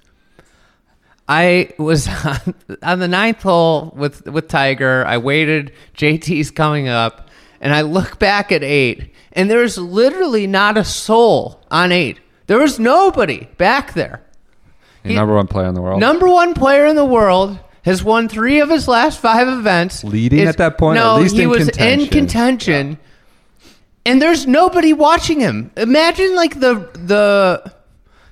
I 1.27 1.71
was 1.77 2.07
on, 2.25 2.55
on 2.83 2.99
the 2.99 3.07
ninth 3.07 3.41
hole 3.43 3.93
with 3.95 4.25
with 4.27 4.47
Tiger. 4.47 5.05
I 5.05 5.17
waited. 5.17 5.73
JT's 5.97 6.51
coming 6.51 6.87
up, 6.87 7.29
and 7.61 7.73
I 7.73 7.81
look 7.81 8.19
back 8.19 8.51
at 8.51 8.63
eight, 8.63 9.13
and 9.33 9.49
there's 9.49 9.77
literally 9.77 10.47
not 10.47 10.77
a 10.77 10.83
soul 10.83 11.61
on 11.69 11.91
eight. 11.91 12.19
There 12.47 12.59
was 12.59 12.79
nobody 12.79 13.47
back 13.57 13.93
there. 13.93 14.21
the 15.03 15.15
number 15.15 15.35
one 15.35 15.47
player 15.47 15.67
in 15.67 15.73
the 15.75 15.81
world. 15.81 15.99
Number 15.99 16.27
one 16.29 16.53
player 16.53 16.85
in 16.85 16.95
the 16.95 17.03
world 17.05 17.59
has 17.83 18.03
won 18.03 18.29
three 18.29 18.59
of 18.61 18.69
his 18.69 18.87
last 18.87 19.19
five 19.19 19.47
events. 19.49 20.03
Leading 20.03 20.39
Is- 20.39 20.49
at 20.49 20.57
that 20.57 20.77
point, 20.77 20.95
No, 20.95 21.15
at 21.15 21.21
least 21.23 21.35
he 21.35 21.45
was 21.47 21.65
contention. 21.65 21.99
in 22.01 22.07
contention, 22.09 22.97
and 24.07 24.21
there's 24.21 24.47
nobody 24.47 24.93
watching 24.93 25.39
him. 25.39 25.69
Imagine 25.77 26.35
like 26.35 26.59
the 26.59 26.89
the 26.93 27.73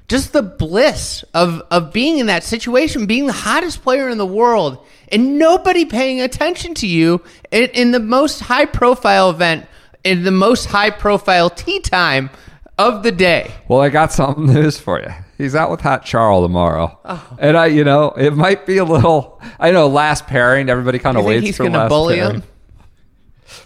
just 0.08 0.34
the 0.34 0.42
bliss 0.42 1.24
of 1.34 1.62
of 1.70 1.92
being 1.94 2.18
in 2.20 2.28
that 2.28 2.44
situation, 2.44 3.06
being 3.06 3.28
the 3.28 3.34
hottest 3.34 3.84
player 3.84 4.10
in 4.10 4.18
the 4.18 4.26
world, 4.26 4.84
and 5.12 5.38
nobody 5.38 5.86
paying 5.86 6.22
attention 6.22 6.74
to 6.76 6.88
you 6.88 7.22
in, 7.52 7.70
in 7.74 7.92
the 7.92 8.00
most 8.00 8.40
high 8.42 8.66
profile 8.66 9.30
event, 9.30 9.66
in 10.04 10.24
the 10.24 10.32
most 10.32 10.66
high 10.68 10.90
profile 10.90 11.50
tea 11.50 11.80
time 11.80 12.30
of 12.78 13.04
the 13.04 13.12
day. 13.12 13.52
Well, 13.68 13.82
I 13.82 13.90
got 13.90 14.12
something 14.12 14.46
news 14.54 14.80
for 14.80 15.00
you. 15.00 15.12
He's 15.38 15.54
out 15.56 15.70
with 15.70 15.82
Hot 15.82 16.06
Charles 16.06 16.46
tomorrow, 16.46 16.98
Oh. 17.04 17.36
and 17.40 17.58
I, 17.58 17.66
you 17.66 17.84
know, 17.84 18.12
it 18.12 18.34
might 18.36 18.66
be 18.66 18.78
a 18.78 18.86
little. 18.86 19.42
I 19.60 19.72
know 19.72 19.88
last 19.88 20.28
pairing, 20.28 20.70
everybody 20.70 20.98
kind 21.00 21.18
of 21.18 21.26
waits 21.26 21.46
he's 21.46 21.58
for 21.58 21.64
gonna 21.64 21.78
last 21.80 21.90
bully 21.90 22.16
pairing. 22.16 22.36
him? 22.36 22.44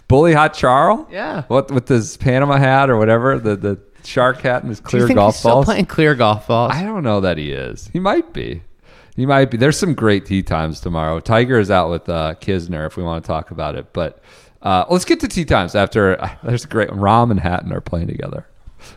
Bully 0.08 0.32
Hot 0.32 0.54
Charles? 0.54 1.06
Yeah. 1.10 1.44
What 1.48 1.70
with 1.70 1.88
his 1.88 2.16
Panama 2.16 2.56
hat 2.56 2.90
or 2.90 2.96
whatever, 2.96 3.38
the 3.38 3.56
the 3.56 3.78
shark 4.04 4.40
hat 4.42 4.62
and 4.62 4.70
his 4.70 4.80
Do 4.80 4.84
you 4.84 4.88
clear 4.88 5.06
think 5.06 5.16
golf 5.16 5.34
he's 5.34 5.40
still 5.40 5.64
playing 5.64 5.86
clear 5.86 6.14
golf 6.14 6.48
balls? 6.48 6.72
I 6.74 6.82
don't 6.82 7.02
know 7.02 7.20
that 7.20 7.38
he 7.38 7.52
is. 7.52 7.88
He 7.92 8.00
might 8.00 8.32
be. 8.32 8.62
He 9.16 9.26
might 9.26 9.50
be. 9.50 9.56
There's 9.56 9.78
some 9.78 9.94
great 9.94 10.26
tee 10.26 10.42
times 10.42 10.80
tomorrow. 10.80 11.20
Tiger 11.20 11.58
is 11.58 11.70
out 11.70 11.90
with 11.90 12.08
uh, 12.08 12.34
Kisner 12.40 12.86
if 12.86 12.96
we 12.96 13.02
want 13.02 13.24
to 13.24 13.28
talk 13.28 13.50
about 13.50 13.74
it. 13.74 13.92
But 13.92 14.22
uh, 14.62 14.84
let's 14.88 15.04
get 15.04 15.20
to 15.20 15.28
tee 15.28 15.44
times 15.44 15.74
after. 15.74 16.20
Uh, 16.20 16.30
there's 16.42 16.64
a 16.64 16.68
great 16.68 16.88
Rahm 16.90 17.30
and 17.30 17.40
Hatton 17.40 17.72
are 17.72 17.80
playing 17.80 18.08
together, 18.08 18.46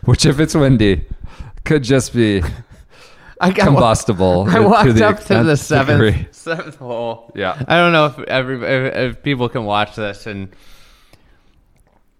which 0.04 0.24
if 0.24 0.40
it's 0.40 0.54
windy, 0.54 1.04
could 1.64 1.82
just 1.82 2.14
be 2.14 2.42
I 3.40 3.50
got 3.50 3.66
combustible. 3.66 4.46
I 4.48 4.60
walked 4.60 5.00
up 5.00 5.20
to 5.24 5.42
the 5.42 5.56
seventh 5.56 6.00
degree. 6.00 6.28
seventh 6.32 6.76
hole. 6.76 7.32
Yeah. 7.34 7.62
I 7.66 7.76
don't 7.76 7.92
know 7.92 8.06
if 8.06 8.18
every 8.20 8.56
if, 8.56 8.94
if 8.94 9.22
people 9.22 9.48
can 9.48 9.64
watch 9.64 9.96
this 9.96 10.26
and 10.26 10.54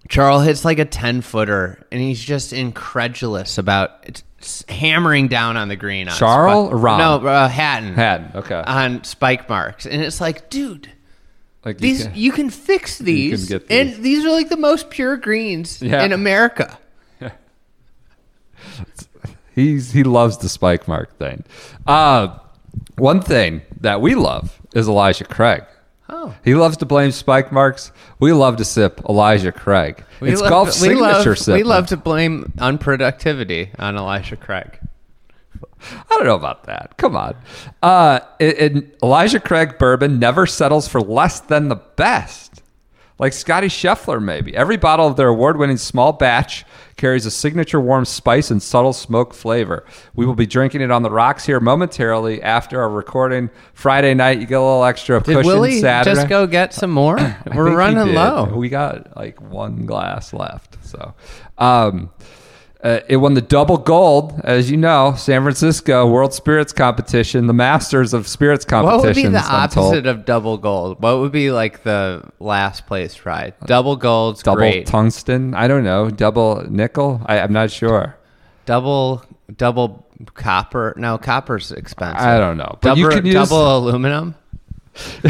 Charles 0.09 0.45
hits 0.45 0.64
like 0.64 0.79
a 0.79 0.85
ten 0.85 1.21
footer 1.23 1.87
and 1.90 2.01
he's 2.01 2.23
just 2.23 2.53
incredulous 2.53 3.57
about 3.59 4.23
hammering 4.69 5.29
down 5.29 5.57
on 5.57 5.69
the 5.69 5.77
green. 5.77 6.09
On 6.09 6.14
Charles 6.17 6.71
Rahm? 6.73 6.99
No, 6.99 7.27
uh, 7.29 7.49
Hatton. 7.49 7.95
Hatton, 7.95 8.31
okay. 8.35 8.62
On 8.67 9.03
spike 9.05 9.49
marks, 9.49 9.87
and 9.87 10.03
it's 10.03 10.21
like, 10.21 10.51
dude. 10.51 10.90
Like 11.64 11.79
These 11.79 12.05
can- 12.05 12.14
you 12.14 12.31
can 12.33 12.51
fix 12.51 12.99
these, 12.99 13.49
get 13.49 13.62
and 13.71 13.88
these. 13.88 14.01
these 14.01 14.25
are 14.27 14.31
like 14.31 14.51
the 14.51 14.57
most 14.59 14.90
pure 14.90 15.17
greens 15.17 15.81
Yeah. 15.81 16.03
in 16.05 16.12
America. 16.12 16.79
He's 19.55 19.93
he 19.93 20.03
loves 20.03 20.38
the 20.38 20.49
spike 20.49 20.88
mark 20.88 21.17
thing. 21.19 21.45
Uh, 21.87 22.38
one 22.99 23.21
thing 23.23 23.62
that 23.81 24.01
we 24.01 24.14
love 24.14 24.61
is 24.75 24.88
Elijah 24.88 25.25
Craig. 25.25 25.62
Oh. 26.09 26.35
He 26.45 26.55
loves 26.55 26.77
to 26.79 26.87
blame 26.87 27.11
spike 27.12 27.51
marks. 27.51 27.90
We 28.21 28.33
love 28.33 28.57
to 28.59 28.64
sip 28.64 29.01
Elijah 29.09 29.53
Craig. 29.53 30.05
it's 30.21 30.40
love- 30.40 30.51
golf 30.51 30.69
we 30.69 30.73
signature 30.88 31.31
love, 31.31 31.38
sip. 31.38 31.55
We 31.55 31.62
love 31.62 31.87
to 31.88 31.97
blame 31.97 32.53
unproductivity 32.59 33.71
on 33.79 33.97
Elijah 33.97 34.37
Craig. 34.37 34.79
I 35.90 36.05
don't 36.11 36.25
know 36.25 36.35
about 36.35 36.64
that. 36.64 36.97
Come 36.97 37.17
on. 37.17 37.35
Uh, 37.83 38.21
it, 38.38 38.59
it- 38.77 38.99
Elijah 39.03 39.40
Craig 39.40 39.79
bourbon 39.79 40.19
never 40.19 40.47
settles 40.47 40.88
for 40.88 41.01
less 41.01 41.40
than 41.40 41.69
the 41.69 41.77
best. 41.77 42.54
Like 43.18 43.33
Scottie 43.33 43.68
Scheffler, 43.68 44.20
maybe. 44.20 44.57
Every 44.57 44.77
bottle 44.77 45.07
of 45.07 45.16
their 45.16 45.29
award 45.29 45.57
winning 45.57 45.77
small 45.77 46.12
batch 46.12 46.64
carries 46.96 47.27
a 47.27 47.31
signature 47.31 47.81
warm 47.81 48.05
spice 48.05 48.50
and 48.50 48.61
subtle 48.61 48.92
smoke 48.92 49.35
flavor. 49.35 49.85
We 50.14 50.27
will 50.27 50.35
be 50.35 50.46
drinking 50.46 50.81
it 50.81 50.90
on 50.90 51.03
the 51.03 51.11
rocks 51.11 51.46
here 51.46 51.61
momentarily 51.61 52.42
after 52.42 52.81
our 52.81 52.90
recording 52.90 53.50
Friday 53.72 54.14
night. 54.14 54.40
You 54.40 54.46
get 54.46 54.59
a 54.59 54.61
little 54.61 54.85
extra 54.85 55.20
Did 55.20 55.37
cushion 55.37 55.46
Willie 55.46 55.81
Saturday. 55.81 56.16
just 56.16 56.29
go 56.29 56.46
get 56.48 56.74
some 56.74 56.90
more? 56.90 57.16
We're 57.55 57.77
running 57.77 58.14
low. 58.14 58.46
We 58.46 58.68
got 58.68 59.16
like 59.16 59.40
one 59.40 59.87
glass 59.87 60.33
left. 60.33 60.85
So, 60.85 61.14
um, 61.59 62.11
uh, 62.85 63.01
it 63.09 63.16
won 63.16 63.33
the 63.33 63.40
double 63.40 63.79
gold, 63.79 64.38
as 64.44 64.70
you 64.70 64.77
know, 64.77 65.14
San 65.16 65.42
Francisco 65.42 66.07
World 66.07 66.35
Spirits 66.35 66.73
Competition, 66.73 67.47
the 67.47 67.55
Masters 67.55 68.12
of 68.12 68.29
Spirits 68.29 68.66
Competition. 68.66 68.99
What 69.01 69.07
would 69.07 69.14
be 69.14 69.27
the 69.27 69.38
I'm 69.38 69.70
told. 69.70 69.87
opposite 69.87 70.07
of 70.07 70.27
double 70.27 70.59
gold? 70.59 71.03
What 71.03 71.18
would 71.18 71.33
be 71.33 71.51
like 71.51 71.83
the 71.83 72.23
last 72.40 72.87
place 72.87 73.25
ride? 73.25 73.55
Double 73.64 73.97
gold's 73.97 74.42
double 74.42 74.59
great. 74.59 74.87
tungsten? 74.87 75.55
I 75.55 75.66
don't 75.66 75.83
know. 75.83 76.11
Double 76.11 76.62
nickel? 76.68 77.23
I, 77.25 77.40
I'm 77.40 77.53
not 77.55 77.70
sure. 77.70 78.16
double 78.66 79.25
double 79.57 80.07
copper. 80.35 80.92
No, 80.99 81.16
copper's 81.16 81.73
expensive. 81.73 82.20
I 82.20 82.38
don't 82.38 82.59
know. 82.59 82.79
But 82.83 82.97
Double, 82.97 83.01
you 83.01 83.09
can 83.09 83.25
use 83.25 83.35
double 83.35 83.79
aluminum. 83.79 84.35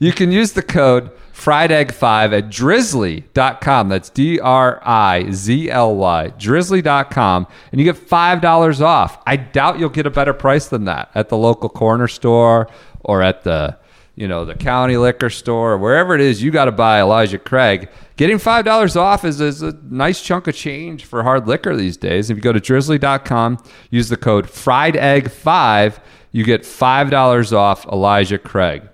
You 0.00 0.12
can 0.12 0.30
use 0.30 0.52
the 0.52 0.62
code 0.62 1.10
FriedEgg5 1.38 2.36
at 2.36 2.48
drizly.com. 2.48 3.88
That's 3.88 4.10
D 4.10 4.40
R 4.40 4.80
I 4.84 5.30
Z 5.30 5.70
L 5.70 5.94
Y, 5.94 6.32
drizly.com. 6.36 7.46
And 7.70 7.80
you 7.80 7.84
get 7.84 7.96
$5 7.96 8.80
off. 8.80 9.22
I 9.24 9.36
doubt 9.36 9.78
you'll 9.78 9.88
get 9.88 10.06
a 10.06 10.10
better 10.10 10.34
price 10.34 10.66
than 10.68 10.84
that 10.86 11.10
at 11.14 11.28
the 11.28 11.36
local 11.36 11.68
corner 11.68 12.08
store 12.08 12.68
or 13.00 13.22
at 13.22 13.44
the 13.44 13.78
you 14.16 14.26
know 14.26 14.44
the 14.44 14.56
county 14.56 14.96
liquor 14.96 15.30
store 15.30 15.74
or 15.74 15.78
wherever 15.78 16.12
it 16.12 16.20
is 16.20 16.42
you 16.42 16.50
got 16.50 16.64
to 16.64 16.72
buy 16.72 17.00
Elijah 17.00 17.38
Craig. 17.38 17.88
Getting 18.16 18.38
five 18.38 18.64
dollars 18.64 18.96
off 18.96 19.24
is, 19.24 19.40
is 19.40 19.62
a 19.62 19.78
nice 19.84 20.20
chunk 20.20 20.48
of 20.48 20.56
change 20.56 21.04
for 21.04 21.22
hard 21.22 21.46
liquor 21.46 21.76
these 21.76 21.96
days. 21.96 22.28
If 22.28 22.36
you 22.36 22.42
go 22.42 22.52
to 22.52 22.60
drizly.com, 22.60 23.58
use 23.90 24.08
the 24.08 24.16
code 24.16 24.50
fried 24.50 24.96
egg 24.96 25.30
5 25.30 26.00
you 26.32 26.44
get 26.44 26.66
five 26.66 27.10
dollars 27.10 27.52
off 27.52 27.86
Elijah 27.86 28.38
Craig. 28.38 28.87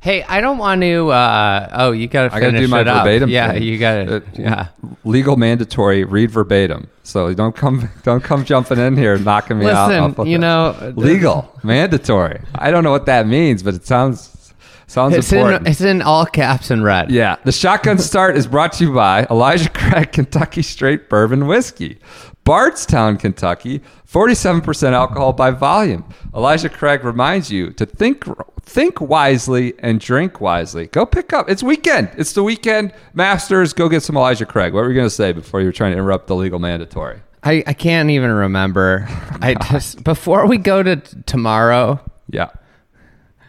Hey, 0.00 0.22
I 0.22 0.40
don't 0.40 0.58
want 0.58 0.80
to. 0.82 1.10
Uh, 1.10 1.68
oh, 1.72 1.90
you 1.92 2.06
got 2.06 2.28
to 2.30 2.34
I 2.36 2.40
got 2.40 2.50
to 2.52 2.58
do 2.58 2.68
my 2.68 2.82
up. 2.82 3.04
verbatim. 3.04 3.28
Yeah, 3.30 3.52
thing. 3.52 3.62
you 3.64 3.78
got 3.78 3.98
Uh, 4.08 4.20
to. 4.20 4.22
Yeah. 4.34 4.68
Legal 5.04 5.36
mandatory. 5.36 6.04
Read 6.04 6.30
verbatim. 6.30 6.88
So 7.02 7.32
don't 7.34 7.56
come, 7.56 7.88
don't 8.04 8.22
come 8.22 8.44
jumping 8.44 8.78
in 8.78 8.96
here 8.96 9.18
knocking 9.18 9.58
me 9.58 9.66
out. 9.66 9.88
Listen, 9.88 10.04
off 10.04 10.18
with 10.18 10.28
you 10.28 10.38
know, 10.38 10.92
legal 10.96 11.52
mandatory. 11.64 12.40
I 12.54 12.70
don't 12.70 12.84
know 12.84 12.92
what 12.92 13.06
that 13.06 13.26
means, 13.26 13.62
but 13.62 13.74
it 13.74 13.86
sounds 13.86 14.52
sounds 14.86 15.14
It's 15.16 15.32
important. 15.32 15.66
in, 15.66 15.70
it's 15.72 15.80
in 15.80 16.00
all 16.02 16.26
caps 16.26 16.70
and 16.70 16.84
red. 16.84 17.10
Yeah, 17.10 17.36
the 17.44 17.52
shotgun 17.52 17.98
start 17.98 18.36
is 18.36 18.46
brought 18.46 18.74
to 18.74 18.84
you 18.84 18.94
by 18.94 19.26
Elijah 19.30 19.68
Craig 19.70 20.12
Kentucky 20.12 20.62
Straight 20.62 21.08
Bourbon 21.08 21.46
Whiskey, 21.46 21.98
Bardstown, 22.48 23.18
Kentucky, 23.18 23.82
47% 24.10 24.92
alcohol 24.94 25.34
by 25.34 25.50
volume. 25.50 26.02
Elijah 26.34 26.70
Craig 26.70 27.04
reminds 27.04 27.50
you 27.52 27.72
to 27.72 27.84
think 27.84 28.24
think 28.62 29.02
wisely 29.02 29.74
and 29.80 30.00
drink 30.00 30.40
wisely. 30.40 30.86
Go 30.86 31.04
pick 31.04 31.34
up. 31.34 31.50
It's 31.50 31.62
weekend. 31.62 32.08
It's 32.16 32.32
the 32.32 32.42
weekend. 32.42 32.94
Masters, 33.12 33.74
go 33.74 33.90
get 33.90 34.02
some 34.02 34.16
Elijah 34.16 34.46
Craig. 34.46 34.72
What 34.72 34.80
were 34.80 34.88
you 34.88 34.94
going 34.94 35.04
to 35.06 35.14
say 35.14 35.32
before 35.32 35.60
you 35.60 35.66
were 35.66 35.72
trying 35.72 35.92
to 35.92 35.98
interrupt 35.98 36.26
the 36.26 36.36
legal 36.36 36.58
mandatory? 36.58 37.20
I, 37.44 37.62
I 37.66 37.74
can't 37.74 38.08
even 38.08 38.30
remember. 38.32 39.04
I 39.42 39.54
just 39.70 40.02
before 40.02 40.46
we 40.46 40.56
go 40.56 40.82
to 40.82 40.96
t- 40.96 41.18
tomorrow, 41.26 42.00
Yeah. 42.30 42.48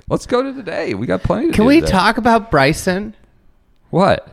Let's 0.09 0.25
go 0.25 0.43
to 0.43 0.51
today. 0.53 0.93
We 0.93 1.07
got 1.07 1.23
plenty 1.23 1.47
to 1.47 1.53
can 1.53 1.63
we 1.63 1.79
today. 1.79 1.89
talk 1.93 2.17
about 2.17 2.51
Bryson? 2.51 3.15
What? 3.91 4.27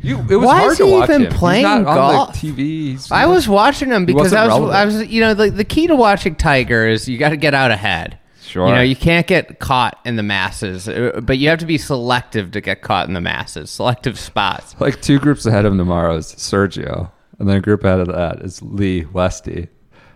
You, 0.00 0.18
it 0.30 0.36
was 0.36 0.46
Why 0.46 0.58
hard 0.60 0.72
is 0.72 0.78
to 0.78 0.86
he 0.86 0.92
watch 0.92 1.10
even 1.10 1.22
him. 1.22 1.30
He's 1.30 1.38
playing 1.38 1.62
not 1.64 1.78
on 1.78 1.84
golf? 1.84 2.40
the 2.40 2.52
TV. 2.52 2.56
He's- 2.58 3.10
I 3.10 3.26
was 3.26 3.48
watching 3.48 3.90
him 3.90 4.06
because 4.06 4.32
I 4.32 4.44
was, 4.46 4.50
relevant. 4.50 4.74
I 4.74 4.84
was, 4.84 5.06
you 5.08 5.20
know, 5.20 5.34
the, 5.34 5.50
the 5.50 5.64
key 5.64 5.86
to 5.88 5.96
watching 5.96 6.34
Tiger 6.36 6.86
is 6.86 7.08
you 7.08 7.18
got 7.18 7.30
to 7.30 7.36
get 7.36 7.54
out 7.54 7.70
ahead. 7.70 8.18
Sure. 8.42 8.68
You 8.68 8.74
know, 8.76 8.80
you 8.80 8.96
can't 8.96 9.26
get 9.26 9.58
caught 9.58 9.98
in 10.06 10.16
the 10.16 10.22
masses, 10.22 10.88
uh, 10.88 11.20
but 11.22 11.36
you 11.36 11.50
have 11.50 11.58
to 11.58 11.66
be 11.66 11.76
selective 11.76 12.52
to 12.52 12.62
get 12.62 12.80
caught 12.80 13.06
in 13.06 13.12
the 13.12 13.20
masses. 13.20 13.70
Selective 13.70 14.18
spots. 14.18 14.74
like 14.80 15.02
two 15.02 15.18
groups 15.18 15.44
ahead 15.44 15.66
of 15.66 15.72
him 15.72 15.78
tomorrow 15.78 16.16
is 16.16 16.26
Sergio, 16.34 17.10
and 17.38 17.46
then 17.48 17.56
a 17.56 17.60
group 17.60 17.84
ahead 17.84 18.00
of 18.00 18.06
that 18.08 18.40
is 18.40 18.62
Lee 18.62 19.04
Westy. 19.04 19.68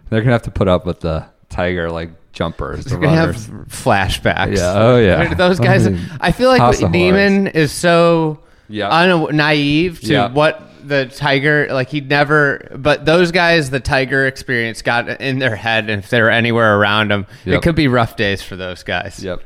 They're 0.08 0.20
gonna 0.20 0.32
have 0.32 0.42
to 0.42 0.50
put 0.50 0.66
up 0.68 0.86
with 0.86 1.00
the 1.00 1.26
Tiger 1.50 1.90
like 1.90 2.10
jumpers, 2.32 2.84
the 2.84 2.92
You're 2.92 3.00
gonna 3.00 3.16
have 3.16 3.36
flashbacks. 3.36 4.56
Yeah, 4.56 4.72
oh, 4.76 4.98
yeah. 4.98 5.34
Those 5.34 5.60
guys. 5.60 5.86
I 5.86 5.90
mean, 5.90 6.00
I 6.20 6.32
feel 6.32 6.48
like 6.48 6.90
Niemann 6.90 7.48
is 7.48 7.70
so 7.70 8.40
Yeah. 8.72 8.88
un- 8.88 9.36
naive 9.36 10.00
to 10.00 10.12
Yeah. 10.12 10.28
what 10.32 10.60
the 10.84 11.06
Tiger. 11.06 11.68
Like 11.70 11.88
he'd 11.90 12.08
never. 12.08 12.68
But 12.74 13.04
those 13.04 13.30
guys, 13.30 13.70
the 13.70 13.78
Tiger 13.80 14.26
experience 14.26 14.82
got 14.82 15.08
in 15.20 15.38
their 15.38 15.54
head, 15.56 15.88
and 15.90 16.02
if 16.02 16.10
they 16.10 16.20
were 16.20 16.30
anywhere 16.30 16.76
around 16.78 17.12
him, 17.12 17.26
Yep. 17.44 17.58
it 17.58 17.62
could 17.62 17.74
be 17.76 17.86
rough 17.88 18.16
days 18.16 18.42
for 18.42 18.56
those 18.56 18.82
guys. 18.82 19.22
Yep. 19.22 19.40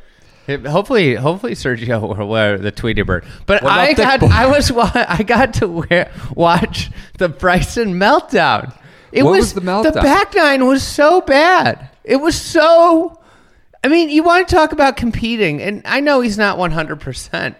It- 0.46 0.64
hopefully, 0.66 1.14
hopefully 1.16 1.54
Sergio 1.54 2.16
will 2.16 2.28
wear 2.34 2.56
the 2.56 2.70
Tweety 2.70 3.02
Bird. 3.02 3.24
But 3.46 3.62
What 3.64 3.72
I 3.72 3.92
got? 3.94 4.22
I 4.30 4.46
was, 4.46 4.70
I 4.70 5.22
got 5.26 5.54
to 5.54 5.66
wear, 5.68 6.10
watch 6.34 6.90
the 7.18 7.28
Bryson 7.28 7.94
meltdown. 7.98 8.72
It 9.12 9.24
What 9.24 9.32
was, 9.32 9.40
was 9.40 9.52
the 9.54 9.60
meltdown? 9.62 9.92
The 9.94 10.02
back 10.02 10.34
nine 10.36 10.66
was 10.66 10.82
so 10.84 11.20
bad. 11.20 11.90
It 12.04 12.16
was 12.16 12.40
so. 12.40 13.18
I 13.82 13.88
mean, 13.88 14.08
you 14.08 14.22
want 14.22 14.46
to 14.48 14.54
talk 14.54 14.72
about 14.72 14.96
competing, 14.96 15.60
and 15.62 15.82
I 15.84 16.00
know 16.00 16.20
he's 16.20 16.38
not 16.38 16.58
one 16.58 16.70
hundred 16.70 17.00
percent, 17.00 17.56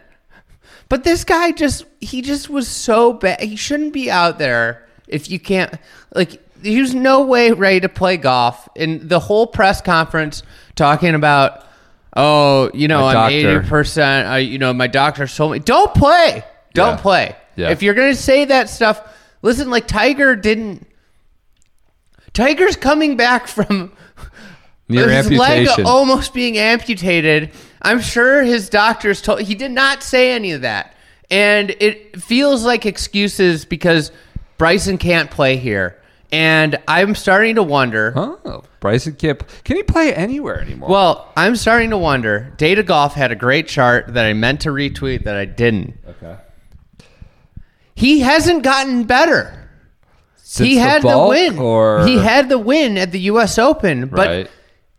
but 0.88 1.05
this 1.05 1.25
guy 1.25 1.53
just 1.53 1.85
he 2.01 2.22
just 2.22 2.49
was 2.49 2.68
so 2.68 3.12
bad. 3.12 3.40
He 3.40 3.57
shouldn't 3.57 3.92
be 3.92 4.11
out 4.11 4.38
there 4.38 4.87
if 5.09 5.31
you 5.31 5.38
can't 5.40 5.75
like. 6.14 6.42
He 6.62 6.81
was 6.81 6.94
no 6.94 7.22
way 7.25 7.53
ready 7.53 7.81
to 7.81 7.88
play 7.88 8.16
golf. 8.16 8.68
And 8.77 9.09
the 9.09 9.20
whole 9.20 9.46
press 9.46 9.83
conference 9.83 10.42
talking 10.75 11.14
about, 11.14 11.66
oh, 12.16 12.70
you 12.72 12.88
know, 12.88 13.05
I'm 13.07 13.12
doctor. 13.14 13.35
eighty 13.37 13.68
percent. 13.68 14.27
I, 14.27 14.38
you 14.38 14.59
know, 14.59 14.72
my 14.72 14.87
doctor 14.87 15.27
told 15.27 15.53
me 15.53 15.59
don't 15.59 15.92
play, 15.94 16.42
don't 16.75 16.94
Yeah. 16.96 17.03
play. 17.03 17.37
Yeah. 17.57 17.70
If 17.70 17.83
you're 17.83 17.94
gonna 17.94 18.14
say 18.14 18.46
that 18.46 18.68
stuff, 18.70 19.01
listen. 19.42 19.70
Like 19.70 19.87
Tiger 19.87 20.35
didn't. 20.35 20.87
Tiger's 22.33 22.77
coming 22.77 23.16
back 23.16 23.46
from 23.49 23.92
Near 24.88 25.09
his 25.09 25.27
amputation. 25.27 25.77
leg 25.77 25.87
almost 25.87 26.35
being 26.35 26.59
amputated. 26.59 27.51
I'm 27.87 28.01
sure 28.01 28.42
his 28.42 28.68
doctors 28.68 29.22
told 29.22 29.40
he 29.42 29.55
did 29.55 29.70
not 29.70 30.03
say 30.03 30.33
any 30.33 30.53
of 30.53 30.62
that, 30.62 30.94
and 31.31 31.70
it 31.81 32.20
feels 32.20 32.64
like 32.64 32.85
excuses 32.85 33.64
because 33.64 34.11
Bryson 34.59 34.99
can't 34.99 35.31
play 35.31 35.57
here, 35.57 36.01
and 36.33 36.77
I'm 36.88 37.14
starting 37.14 37.55
to 37.55 37.62
wonder. 37.62 38.12
Oh, 38.16 38.64
Bryson 38.81 39.14
can't. 39.14 39.42
Can 39.64 39.77
he 39.77 39.83
play 39.83 40.14
anywhere 40.14 40.61
anymore? 40.61 40.88
Well, 40.88 41.33
I'm 41.37 41.57
starting 41.57 41.90
to 41.90 41.99
wonder. 41.99 42.53
Data 42.57 42.83
Golf 42.83 43.14
had 43.14 43.33
a 43.33 43.37
great 43.37 43.68
chart 43.68 44.14
that 44.14 44.25
I 44.27 44.33
meant 44.33 44.61
to 44.62 44.70
retweet 44.70 45.25
that 45.25 45.37
I 45.37 45.44
didn't. 45.44 45.99
okay. 46.09 46.37
He 47.94 48.20
hasn't 48.20 48.62
gotten 48.62 49.05
better. 49.05 49.68
Since 50.37 50.68
he 50.68 50.77
had 50.77 51.03
the, 51.03 51.09
bulk, 51.09 51.31
win. 51.31 51.59
or 51.59 52.07
He 52.07 52.18
had 52.18 52.49
the 52.49 52.59
win 52.59 52.96
at 52.99 53.11
the 53.11 53.20
U.S. 53.20 53.59
Open, 53.59 54.07
but 54.07 54.27
right. 54.29 54.51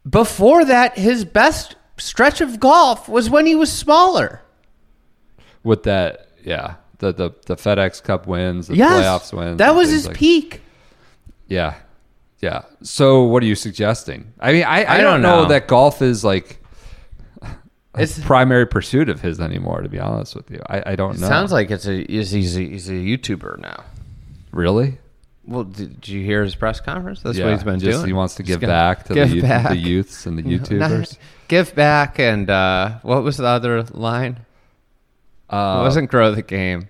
before 0.09 0.65
that, 0.65 0.97
his 0.97 1.23
best 1.23 1.76
stretch 1.97 2.41
of 2.41 2.59
golf 2.59 3.07
was 3.09 3.29
when 3.29 3.45
he 3.45 3.55
was 3.55 3.71
smaller. 3.71 4.41
with 5.63 5.83
that, 5.83 6.27
yeah, 6.43 6.75
the 6.99 7.11
the 7.11 7.31
the 7.45 7.55
FedEx 7.55 8.01
Cup 8.03 8.25
wins, 8.27 8.67
the 8.67 8.75
Yes, 8.75 9.03
playoffs 9.31 9.37
wins. 9.37 9.57
that 9.57 9.75
was 9.75 9.89
his 9.89 10.07
like- 10.07 10.15
peak. 10.15 10.61
Yeah, 11.47 11.75
yeah. 12.39 12.63
So 12.83 13.23
what 13.23 13.41
are 13.43 13.45
you 13.45 13.55
suggesting? 13.55 14.33
I 14.39 14.51
mean, 14.53 14.63
I, 14.63 14.83
I, 14.83 14.93
I 14.95 14.97
don't, 14.97 15.13
don't 15.13 15.21
know. 15.21 15.43
know. 15.43 15.49
that 15.49 15.67
golf 15.67 16.01
is 16.01 16.23
like 16.23 16.61
a 17.41 17.47
It's- 18.01 18.19
primary 18.25 18.65
pursuit 18.67 19.09
of 19.09 19.21
his 19.21 19.39
anymore. 19.39 19.81
To 19.81 19.89
be 19.89 19.99
honest 19.99 20.35
with 20.35 20.49
you, 20.51 20.61
I, 20.69 20.91
I 20.91 20.95
don't 20.95 21.19
know. 21.19 21.27
Sounds 21.27 21.51
like 21.51 21.71
it's 21.71 21.87
a 21.87 22.03
he's, 22.05 22.31
he's, 22.31 22.57
a 22.57 22.61
he's 22.61 22.89
a 22.89 22.93
YouTuber 22.93 23.59
now. 23.59 23.83
really. 24.51 24.97
Well, 25.47 25.63
did, 25.63 26.01
did 26.01 26.09
you 26.09 26.23
hear 26.23 26.43
his 26.43 26.55
press 26.55 26.81
conference? 26.81 27.21
That's 27.21 27.39
what 27.39 27.51
he's 27.51 27.63
been 27.63 27.79
just, 27.79 27.99
doing. 27.99 28.07
He 28.07 28.13
wants 28.13 28.35
to 28.35 28.43
give 28.43 28.59
gonna 28.59 28.73
back 28.73 29.03
to 29.05 29.09
the, 29.09 29.15
give 29.15 29.35
youth, 29.35 29.43
back. 29.43 29.69
the 29.69 29.77
youths 29.77 30.25
and 30.25 30.37
the 30.37 30.43
YouTubers. 30.43 31.17
give 31.47 31.73
back 31.73 32.19
and 32.19 32.49
uh, 32.49 32.99
what 33.01 33.23
was 33.23 33.37
the 33.37 33.45
other 33.45 33.83
line? 33.83 34.39
Uh, 35.49 35.79
it 35.79 35.83
wasn't 35.83 36.09
grow 36.09 36.31
the 36.35 36.41
game. 36.41 36.89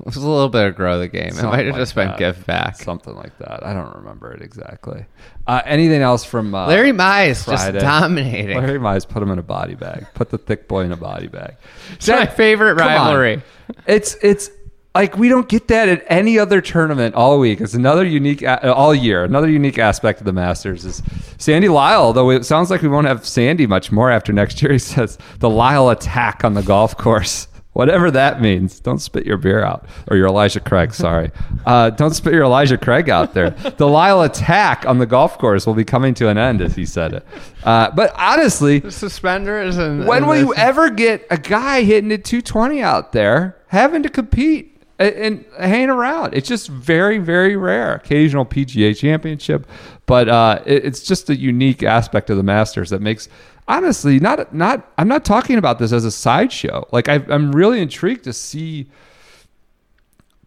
It 0.00 0.06
was 0.06 0.16
a 0.16 0.28
little 0.28 0.48
bit 0.48 0.66
of 0.66 0.74
grow 0.74 0.98
the 0.98 1.06
game. 1.06 1.28
It 1.28 1.42
might 1.44 1.66
have 1.66 1.74
like 1.74 1.82
just 1.82 1.94
been 1.94 2.08
that. 2.08 2.18
give 2.18 2.44
back. 2.44 2.76
something 2.76 3.14
like 3.14 3.38
that. 3.38 3.64
I 3.64 3.72
don't 3.72 3.94
remember 3.94 4.32
it 4.32 4.42
exactly. 4.42 5.06
Uh, 5.46 5.62
anything 5.64 6.02
else 6.02 6.24
from 6.24 6.52
uh, 6.52 6.66
Larry 6.66 6.90
Mize 6.90 7.44
Friday? 7.44 7.78
just 7.78 7.84
dominating. 7.84 8.58
Larry 8.58 8.80
Mize 8.80 9.08
put 9.08 9.22
him 9.22 9.30
in 9.30 9.38
a 9.38 9.42
body 9.42 9.76
bag. 9.76 10.08
Put 10.14 10.30
the 10.30 10.38
thick 10.38 10.66
boy 10.66 10.80
in 10.80 10.90
a 10.90 10.96
body 10.96 11.28
bag. 11.28 11.54
It's 11.92 12.08
my 12.08 12.26
favorite 12.26 12.74
rivalry. 12.74 13.42
It's 13.86 14.16
it's 14.20 14.50
like 14.94 15.16
we 15.16 15.28
don't 15.28 15.48
get 15.48 15.68
that 15.68 15.88
at 15.88 16.04
any 16.08 16.38
other 16.38 16.60
tournament 16.60 17.14
all 17.14 17.38
week. 17.38 17.60
It's 17.60 17.74
another 17.74 18.04
unique 18.04 18.44
all 18.46 18.94
year. 18.94 19.24
Another 19.24 19.50
unique 19.50 19.78
aspect 19.78 20.20
of 20.20 20.26
the 20.26 20.32
Masters 20.32 20.84
is 20.84 21.02
Sandy 21.38 21.68
Lyle. 21.68 22.12
Though 22.12 22.30
it 22.30 22.44
sounds 22.44 22.70
like 22.70 22.82
we 22.82 22.88
won't 22.88 23.06
have 23.06 23.26
Sandy 23.26 23.66
much 23.66 23.90
more 23.90 24.10
after 24.10 24.32
next 24.32 24.62
year. 24.62 24.72
He 24.74 24.78
says 24.78 25.18
the 25.38 25.50
Lyle 25.50 25.90
attack 25.90 26.44
on 26.44 26.54
the 26.54 26.62
golf 26.62 26.96
course 26.96 27.48
Whatever 27.74 28.12
that 28.12 28.40
means. 28.40 28.78
Don't 28.78 29.00
spit 29.00 29.26
your 29.26 29.36
beer 29.36 29.64
out. 29.64 29.84
Or 30.08 30.16
your 30.16 30.28
Elijah 30.28 30.60
Craig, 30.60 30.94
sorry. 30.94 31.30
Uh, 31.66 31.88
don't 31.88 32.12
spit 32.12 32.34
your 32.34 32.42
Elijah 32.42 32.76
Craig 32.76 33.08
out 33.08 33.32
there. 33.32 33.48
The 33.50 33.88
Lyle 33.88 34.20
attack 34.20 34.84
on 34.84 34.98
the 34.98 35.06
golf 35.06 35.38
course 35.38 35.66
will 35.66 35.72
be 35.72 35.84
coming 35.84 36.12
to 36.14 36.28
an 36.28 36.36
end, 36.36 36.60
as 36.60 36.74
he 36.74 36.84
said 36.84 37.14
it. 37.14 37.26
Uh, 37.62 37.90
but 37.90 38.12
honestly, 38.18 38.82
Suspenders 38.90 39.78
and 39.78 40.06
when 40.06 40.26
will 40.26 40.36
you 40.36 40.54
ever 40.56 40.90
get 40.90 41.26
a 41.30 41.38
guy 41.38 41.84
hitting 41.84 42.12
at 42.12 42.22
220 42.22 42.82
out 42.82 43.12
there 43.12 43.56
having 43.68 44.02
to 44.02 44.10
compete 44.10 44.73
and, 45.04 45.44
and 45.58 45.70
hang 45.70 45.90
around? 45.90 46.34
It's 46.34 46.48
just 46.48 46.68
very, 46.68 47.18
very 47.18 47.56
rare. 47.56 47.94
Occasional 47.94 48.44
PGA 48.46 48.96
championship, 48.96 49.66
but 50.06 50.28
uh, 50.28 50.62
it- 50.66 50.84
it's 50.84 51.02
just 51.02 51.30
a 51.30 51.36
unique 51.36 51.82
aspect 51.82 52.30
of 52.30 52.36
the 52.36 52.42
Masters 52.42 52.90
that 52.90 53.00
makes. 53.02 53.28
Honestly, 53.66 54.20
not 54.20 54.54
not. 54.54 54.90
I'm 54.98 55.08
not 55.08 55.24
talking 55.24 55.56
about 55.56 55.78
this 55.78 55.90
as 55.92 56.04
a 56.04 56.10
sideshow. 56.10 56.86
Like 56.92 57.08
I, 57.08 57.14
I'm 57.28 57.52
really 57.52 57.80
intrigued 57.80 58.24
to 58.24 58.32
see 58.32 58.88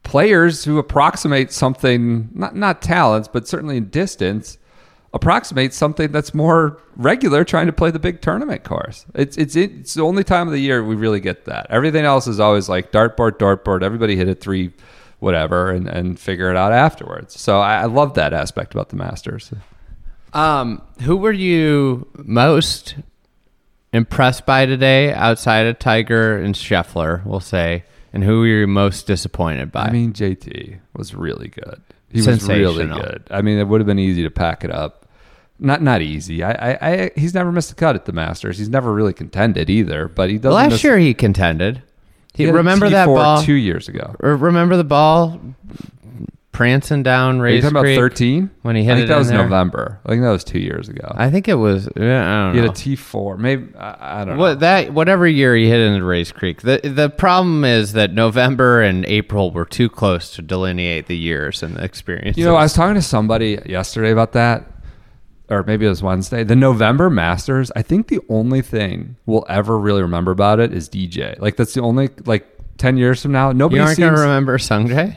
players 0.04 0.64
who 0.64 0.78
approximate 0.78 1.52
something 1.52 2.30
not 2.34 2.56
not 2.56 2.82
talents 2.82 3.28
but 3.28 3.46
certainly 3.48 3.76
in 3.78 3.90
distance 3.90 4.58
approximate 5.18 5.74
something 5.74 6.12
that's 6.12 6.34
more 6.34 6.80
regular 6.96 7.44
trying 7.44 7.66
to 7.66 7.74
play 7.74 7.92
the 7.92 8.00
big 8.00 8.22
tournament 8.22 8.64
course 8.64 9.06
it's 9.16 9.38
it's 9.38 9.56
it's 9.56 9.94
the 9.94 10.02
only 10.02 10.24
time 10.24 10.48
of 10.48 10.54
the 10.54 10.60
year 10.60 10.84
we 10.84 10.96
really 10.96 11.20
get 11.20 11.46
that. 11.46 11.68
Everything 11.70 12.06
else 12.06 12.28
is 12.28 12.40
always 12.40 12.70
like 12.70 12.92
dartboard 12.92 13.34
dartboard. 13.34 13.84
Everybody 13.84 14.16
hit 14.16 14.28
it 14.28 14.42
three 14.42 14.72
whatever 15.20 15.72
and 15.72 15.88
and 15.88 16.20
figure 16.20 16.50
it 16.50 16.58
out 16.58 16.72
afterwards. 16.72 17.40
So 17.40 17.60
i, 17.60 17.82
I 17.82 17.86
love 17.86 18.14
that 18.16 18.34
aspect 18.34 18.74
about 18.74 18.90
the 18.90 18.96
masters. 18.96 19.52
Um, 20.34 20.82
who 21.02 21.18
were 21.18 21.32
you 21.32 22.08
most 22.16 22.96
impressed 23.94 24.46
by 24.46 24.66
today 24.66 25.14
outside 25.14 25.66
of 25.66 25.80
Tiger 25.80 26.38
and 26.38 26.54
Scheffler, 26.54 27.26
we'll 27.26 27.40
say, 27.40 27.86
and 28.14 28.24
who 28.24 28.40
were 28.40 28.48
you 28.48 28.68
most 28.68 29.08
disappointed 29.08 29.72
by? 29.72 29.86
i 29.86 29.92
mean 29.92 30.14
jt 30.14 30.80
was 30.94 31.16
really 31.16 31.48
good. 31.48 31.82
He 32.10 32.22
was 32.22 32.48
really 32.48 32.86
good. 32.86 33.24
I 33.32 33.42
mean 33.42 33.58
it 33.58 33.68
would 33.68 33.82
have 33.82 33.88
been 33.88 34.00
easy 34.00 34.24
to 34.24 34.32
pack 34.32 34.64
it 34.64 34.72
up 34.72 35.07
not 35.60 35.82
not 35.82 36.02
easy. 36.02 36.44
I, 36.44 36.52
I, 36.52 36.78
I 36.92 37.12
he's 37.16 37.34
never 37.34 37.52
missed 37.52 37.72
a 37.72 37.76
cut 37.76 37.96
at 37.96 38.06
the 38.06 38.12
Masters. 38.14 38.58
He's 38.58 38.70
never 38.70 38.94
really 38.94 39.14
contended 39.14 39.70
either. 39.70 40.08
But 40.08 40.30
he 40.30 40.38
doesn't. 40.38 40.56
last 40.56 40.72
miss- 40.74 40.84
year 40.84 40.98
he 40.98 41.14
contended. 41.14 41.82
He, 42.34 42.46
a 42.46 42.54
remember 42.54 42.88
that 42.90 43.08
ball? 43.08 43.42
two 43.42 43.54
years 43.54 43.88
ago. 43.88 44.16
remember 44.20 44.78
the 44.78 44.84
ball 44.84 45.40
prancing 46.52 47.04
down 47.04 47.36
Are 47.36 47.38
you 47.38 47.44
Rae's 47.44 47.62
talking 47.64 47.74
about 47.78 47.84
Creek 47.84 47.98
thirteen 48.00 48.50
when 48.64 48.76
he 48.76 48.84
hit 48.84 48.94
I 48.94 48.96
think 48.96 49.06
it 49.06 49.08
that 49.10 49.14
in 49.14 49.20
was 49.20 49.28
there? 49.30 49.44
November. 49.44 50.00
I 50.06 50.10
think 50.10 50.24
that 50.24 50.30
was 50.32 50.44
two 50.44 50.60
years 50.60 50.90
ago. 50.90 51.12
I 51.16 51.30
think 51.30 51.48
it 51.48 51.54
was. 51.56 51.88
yeah, 51.96 52.22
I 52.26 52.46
don't 52.46 52.56
he 52.56 52.62
know. 52.62 52.68
had 52.68 52.72
a 52.76 52.80
T 52.80 52.96
four. 52.96 53.38
Maybe 53.38 53.76
I, 53.76 54.22
I 54.22 54.26
don't 54.26 54.36
know. 54.36 54.40
What 54.42 54.60
that 54.62 54.92
whatever 54.94 55.28
year 55.28 55.56
he 55.56 55.70
hit 55.70 55.80
into 55.80 56.04
Rae's 56.04 56.32
Creek. 56.32 56.62
The 56.62 56.80
the 56.84 57.10
problem 57.10 57.64
is 57.64 57.94
that 57.94 58.12
November 58.14 58.82
and 58.82 59.06
April 59.06 59.52
were 59.52 59.66
too 59.66 59.90
close 59.90 60.34
to 60.36 60.42
delineate 60.42 61.06
the 61.08 61.18
years 61.18 61.62
and 61.64 61.76
the 61.76 61.84
experience. 61.84 62.38
You 62.38 62.46
know, 62.46 62.56
I 62.56 62.64
was 62.64 62.74
talking 62.76 62.96
to 62.96 63.02
somebody 63.04 63.60
yesterday 63.66 64.12
about 64.12 64.32
that, 64.34 64.66
or 65.50 65.64
maybe 65.64 65.86
it 65.86 65.90
was 65.90 66.04
Wednesday. 66.04 66.44
The 66.44 66.56
November 66.56 67.10
Masters. 67.10 67.72
I 67.76 67.82
think 67.82 68.08
the 68.08 68.20
only 68.30 68.62
thing 68.62 69.16
we'll 69.26 69.46
ever 69.48 69.78
really 69.78 70.02
remember 70.02 70.32
about 70.32 70.60
it 70.60 70.74
is 70.74 70.90
DJ. 70.90 71.40
Like 71.40 71.56
that's 71.56 71.74
the 71.74 71.82
only 71.82 72.10
like 72.26 72.48
ten 72.78 72.98
years 72.98 73.22
from 73.22 73.32
now. 73.32 73.52
Nobody 73.52 73.78
you 73.78 73.84
aren't 73.84 73.96
seems 73.96 74.10
gonna 74.10 74.22
remember 74.22 74.58
Sungjae. 74.58 75.16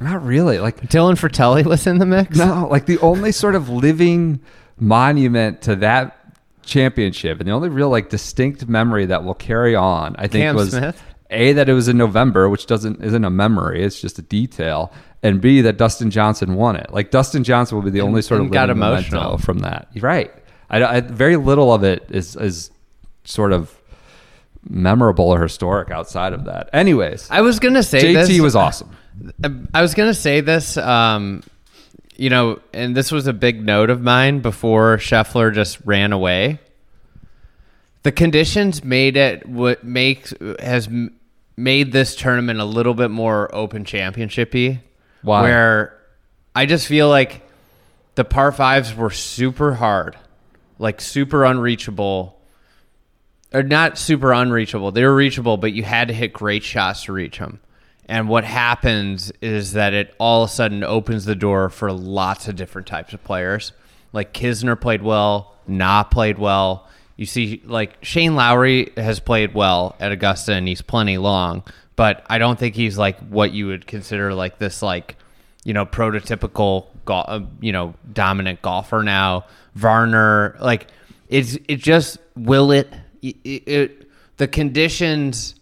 not 0.00 0.24
really 0.24 0.58
like 0.58 0.80
Dylan 0.82 1.14
Frittelli 1.18 1.64
was 1.64 1.86
in 1.86 1.98
the 1.98 2.06
mix. 2.06 2.36
No, 2.36 2.68
like 2.70 2.86
the 2.86 2.98
only 2.98 3.32
sort 3.32 3.54
of 3.54 3.68
living 3.68 4.40
monument 4.78 5.62
to 5.62 5.76
that 5.76 6.14
championship, 6.62 7.40
and 7.40 7.48
the 7.48 7.52
only 7.52 7.68
real 7.68 7.88
like 7.88 8.10
distinct 8.10 8.68
memory 8.68 9.06
that 9.06 9.24
will 9.24 9.34
carry 9.34 9.74
on, 9.74 10.14
I 10.18 10.28
think, 10.28 10.42
Cam 10.42 10.54
was 10.54 10.70
Smith? 10.70 11.02
A 11.30 11.52
that 11.52 11.68
it 11.68 11.72
was 11.74 11.88
in 11.88 11.96
November, 11.98 12.48
which 12.48 12.66
doesn't 12.66 13.02
isn't 13.02 13.24
a 13.24 13.30
memory; 13.30 13.84
it's 13.84 14.00
just 14.00 14.18
a 14.18 14.22
detail, 14.22 14.92
and 15.22 15.40
b 15.40 15.60
that 15.62 15.76
Dustin 15.76 16.10
Johnson 16.10 16.54
won 16.54 16.76
it. 16.76 16.92
Like 16.92 17.10
Dustin 17.10 17.44
Johnson 17.44 17.76
will 17.76 17.84
be 17.84 17.90
the 17.90 18.00
only 18.00 18.22
sort 18.22 18.40
of 18.40 18.50
got 18.50 18.70
emotional. 18.70 19.38
from 19.38 19.60
that. 19.60 19.88
Right. 20.00 20.32
I, 20.70 20.84
I- 20.84 21.00
very 21.00 21.36
little 21.36 21.72
of 21.72 21.84
it 21.84 22.06
is 22.10 22.36
is 22.36 22.70
sort 23.24 23.52
of 23.52 23.74
memorable 24.68 25.26
or 25.28 25.42
historic 25.42 25.90
outside 25.90 26.32
of 26.32 26.44
that. 26.44 26.70
Anyways, 26.72 27.28
I 27.30 27.40
was 27.42 27.58
gonna 27.58 27.82
say 27.82 28.14
JT 28.14 28.26
this. 28.26 28.40
was 28.40 28.56
awesome. 28.56 28.90
I 29.74 29.82
was 29.82 29.94
gonna 29.94 30.14
say 30.14 30.40
this. 30.40 30.76
Um, 30.76 31.42
you 32.16 32.30
know, 32.30 32.58
and 32.72 32.96
this 32.96 33.12
was 33.12 33.26
a 33.28 33.32
big 33.32 33.64
note 33.64 33.90
of 33.90 34.02
mine 34.02 34.40
before 34.40 34.96
Scheffler 34.96 35.54
just 35.54 35.78
ran 35.84 36.12
away. 36.12 36.58
The 38.02 38.10
conditions 38.12 38.82
made 38.82 39.16
it 39.16 39.46
what 39.48 39.84
makes 39.84 40.34
has 40.60 40.88
made 41.58 41.90
this 41.90 42.14
tournament 42.14 42.60
a 42.60 42.64
little 42.64 42.94
bit 42.94 43.10
more 43.10 43.52
open 43.52 43.84
championshipy. 43.84 44.80
Why? 45.22 45.42
Where 45.42 45.98
I 46.54 46.66
just 46.66 46.86
feel 46.86 47.08
like 47.08 47.42
the 48.14 48.24
par 48.24 48.52
fives 48.52 48.94
were 48.94 49.10
super 49.10 49.74
hard, 49.74 50.16
like 50.78 51.00
super 51.00 51.44
unreachable, 51.44 52.40
or 53.52 53.64
not 53.64 53.98
super 53.98 54.32
unreachable. 54.32 54.92
They 54.92 55.04
were 55.04 55.14
reachable, 55.14 55.56
but 55.56 55.72
you 55.72 55.82
had 55.82 56.08
to 56.08 56.14
hit 56.14 56.32
great 56.32 56.62
shots 56.62 57.04
to 57.04 57.12
reach 57.12 57.38
them. 57.38 57.58
And 58.06 58.28
what 58.28 58.44
happens 58.44 59.32
is 59.42 59.72
that 59.72 59.92
it 59.92 60.14
all 60.18 60.44
of 60.44 60.50
a 60.50 60.52
sudden 60.52 60.84
opens 60.84 61.24
the 61.24 61.34
door 61.34 61.68
for 61.70 61.92
lots 61.92 62.46
of 62.46 62.54
different 62.54 62.86
types 62.86 63.12
of 63.12 63.22
players. 63.24 63.72
Like 64.12 64.32
Kisner 64.32 64.80
played 64.80 65.02
well, 65.02 65.56
Na 65.66 66.04
played 66.04 66.38
well. 66.38 66.88
You 67.18 67.26
see, 67.26 67.60
like 67.64 67.96
Shane 68.00 68.36
Lowry 68.36 68.92
has 68.96 69.18
played 69.18 69.52
well 69.52 69.96
at 69.98 70.12
Augusta, 70.12 70.52
and 70.52 70.68
he's 70.68 70.82
plenty 70.82 71.18
long. 71.18 71.64
But 71.96 72.24
I 72.30 72.38
don't 72.38 72.56
think 72.56 72.76
he's 72.76 72.96
like 72.96 73.18
what 73.28 73.50
you 73.50 73.66
would 73.66 73.88
consider 73.88 74.32
like 74.32 74.58
this, 74.58 74.82
like 74.82 75.16
you 75.64 75.74
know, 75.74 75.84
prototypical, 75.84 76.86
gol- 77.04 77.24
uh, 77.26 77.40
you 77.60 77.72
know, 77.72 77.94
dominant 78.12 78.62
golfer 78.62 79.02
now. 79.02 79.46
Varner, 79.74 80.56
like 80.60 80.86
it's 81.28 81.58
it 81.66 81.80
just 81.80 82.18
will 82.36 82.70
it, 82.70 82.88
it, 83.20 83.36
it 83.44 84.10
the 84.36 84.46
conditions 84.46 85.56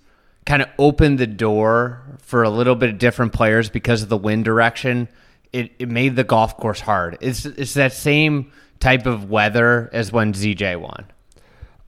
kind 0.45 0.61
of 0.61 0.69
opened 0.79 1.19
the 1.19 1.27
door 1.27 2.03
for 2.21 2.43
a 2.43 2.51
little 2.51 2.75
bit 2.75 2.91
of 2.91 2.99
different 2.99 3.33
players 3.33 3.71
because 3.71 4.03
of 4.03 4.11
the 4.11 4.19
wind 4.19 4.45
direction. 4.45 5.09
It, 5.55 5.73
it 5.79 5.89
made 5.89 6.17
the 6.17 6.25
golf 6.25 6.59
course 6.59 6.81
hard. 6.81 7.17
It's 7.23 7.47
it's 7.47 7.73
that 7.75 7.95
same 7.95 8.53
type 8.79 9.07
of 9.07 9.31
weather 9.31 9.89
as 9.95 10.13
when 10.13 10.35
ZJ 10.35 10.79
won. 10.79 11.07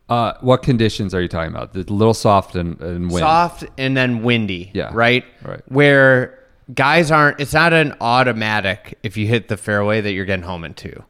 Uh, 0.08 0.32
what 0.40 0.62
conditions 0.62 1.14
are 1.14 1.20
you 1.20 1.28
talking 1.28 1.52
about? 1.52 1.74
The 1.74 1.82
little 1.92 2.14
soft 2.14 2.56
and, 2.56 2.80
and 2.80 3.10
wind. 3.10 3.18
Soft 3.20 3.64
and 3.76 3.96
then 3.96 4.22
windy. 4.22 4.70
Yeah. 4.72 4.90
Right? 4.92 5.24
Right. 5.42 5.60
Where 5.66 6.38
guys 6.74 7.10
aren't 7.10 7.40
it's 7.40 7.52
not 7.52 7.72
an 7.72 7.94
automatic 8.00 8.98
if 9.02 9.16
you 9.16 9.26
hit 9.26 9.48
the 9.48 9.56
fairway 9.56 10.00
that 10.00 10.12
you're 10.12 10.24
getting 10.24 10.44
home 10.44 10.64
in 10.64 10.74
two. 10.74 11.02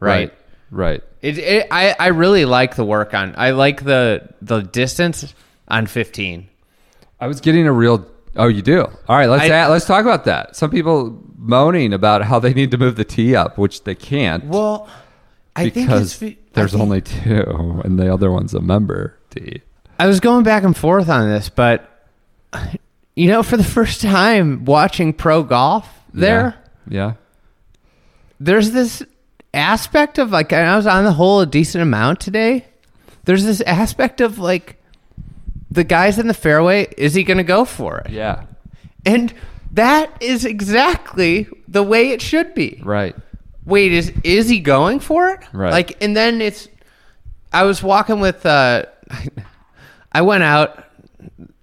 Right. 0.00 0.30
Right. 0.30 0.32
Right. 0.70 1.02
It, 1.22 1.38
it, 1.38 1.68
I, 1.70 1.94
I 1.98 2.06
really 2.08 2.44
like 2.44 2.76
the 2.76 2.84
work 2.84 3.14
on 3.14 3.34
I 3.36 3.50
like 3.50 3.84
the 3.84 4.28
the 4.42 4.60
distance 4.60 5.34
on 5.68 5.86
15. 5.86 6.48
I 7.20 7.26
was 7.26 7.40
getting 7.40 7.66
a 7.66 7.72
real. 7.72 8.06
Oh, 8.36 8.48
you 8.48 8.62
do. 8.62 8.82
All 8.82 9.16
right. 9.16 9.28
Let's 9.28 9.44
I- 9.44 9.48
add, 9.48 9.68
let's 9.68 9.86
talk 9.86 10.02
about 10.02 10.24
that. 10.24 10.56
Some 10.56 10.70
people 10.70 11.22
moaning 11.38 11.92
about 11.92 12.22
how 12.22 12.38
they 12.38 12.52
need 12.54 12.70
to 12.72 12.78
move 12.78 12.96
the 12.96 13.04
tee 13.04 13.36
up, 13.36 13.58
which 13.58 13.84
they 13.84 13.94
can't 13.94 14.44
Well, 14.46 14.88
I 15.54 15.68
think 15.68 15.90
it's, 15.90 16.20
there's 16.54 16.72
think- 16.72 16.82
only 16.82 17.00
two, 17.00 17.80
and 17.84 17.98
the 17.98 18.12
other 18.12 18.30
one's 18.30 18.54
a 18.54 18.60
member 18.60 19.16
D. 19.30 19.62
I 19.98 20.06
was 20.06 20.20
going 20.20 20.42
back 20.44 20.62
and 20.64 20.76
forth 20.76 21.08
on 21.08 21.28
this, 21.28 21.48
but 21.48 22.08
you 23.14 23.28
know, 23.28 23.42
for 23.42 23.56
the 23.56 23.64
first 23.64 24.00
time 24.00 24.64
watching 24.64 25.12
pro 25.12 25.42
golf 25.42 25.88
there, 26.12 26.54
Yeah. 26.88 27.12
there's 28.40 28.72
this 28.72 29.02
aspect 29.52 30.18
of 30.18 30.30
like 30.32 30.52
I 30.52 30.76
was 30.76 30.86
on 30.86 31.04
the 31.04 31.12
whole 31.12 31.40
a 31.40 31.46
decent 31.46 31.82
amount 31.82 32.20
today. 32.20 32.64
There's 33.24 33.44
this 33.44 33.60
aspect 33.62 34.20
of 34.20 34.38
like 34.38 34.82
the 35.70 35.84
guys 35.84 36.18
in 36.18 36.26
the 36.28 36.34
fairway, 36.34 36.88
is 36.96 37.14
he 37.14 37.24
going 37.24 37.38
to 37.38 37.44
go 37.44 37.64
for 37.64 37.98
it? 37.98 38.10
Yeah. 38.10 38.44
And 39.06 39.32
that 39.72 40.10
is 40.20 40.44
exactly 40.44 41.48
the 41.68 41.82
way 41.82 42.10
it 42.10 42.20
should 42.22 42.54
be. 42.54 42.80
Right. 42.84 43.16
Wait, 43.64 43.92
is 43.92 44.12
is 44.22 44.48
he 44.48 44.60
going 44.60 45.00
for 45.00 45.30
it? 45.30 45.40
Right. 45.52 45.70
Like, 45.70 46.02
and 46.02 46.16
then 46.16 46.40
it's. 46.40 46.68
I 47.52 47.64
was 47.64 47.82
walking 47.82 48.20
with. 48.20 48.44
uh 48.44 48.84
I 50.12 50.22
went 50.22 50.42
out. 50.42 50.84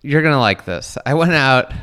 You're 0.02 0.22
gonna 0.22 0.40
like 0.40 0.66
this. 0.66 0.98
I 1.06 1.14
went 1.14 1.34
out 1.34 1.74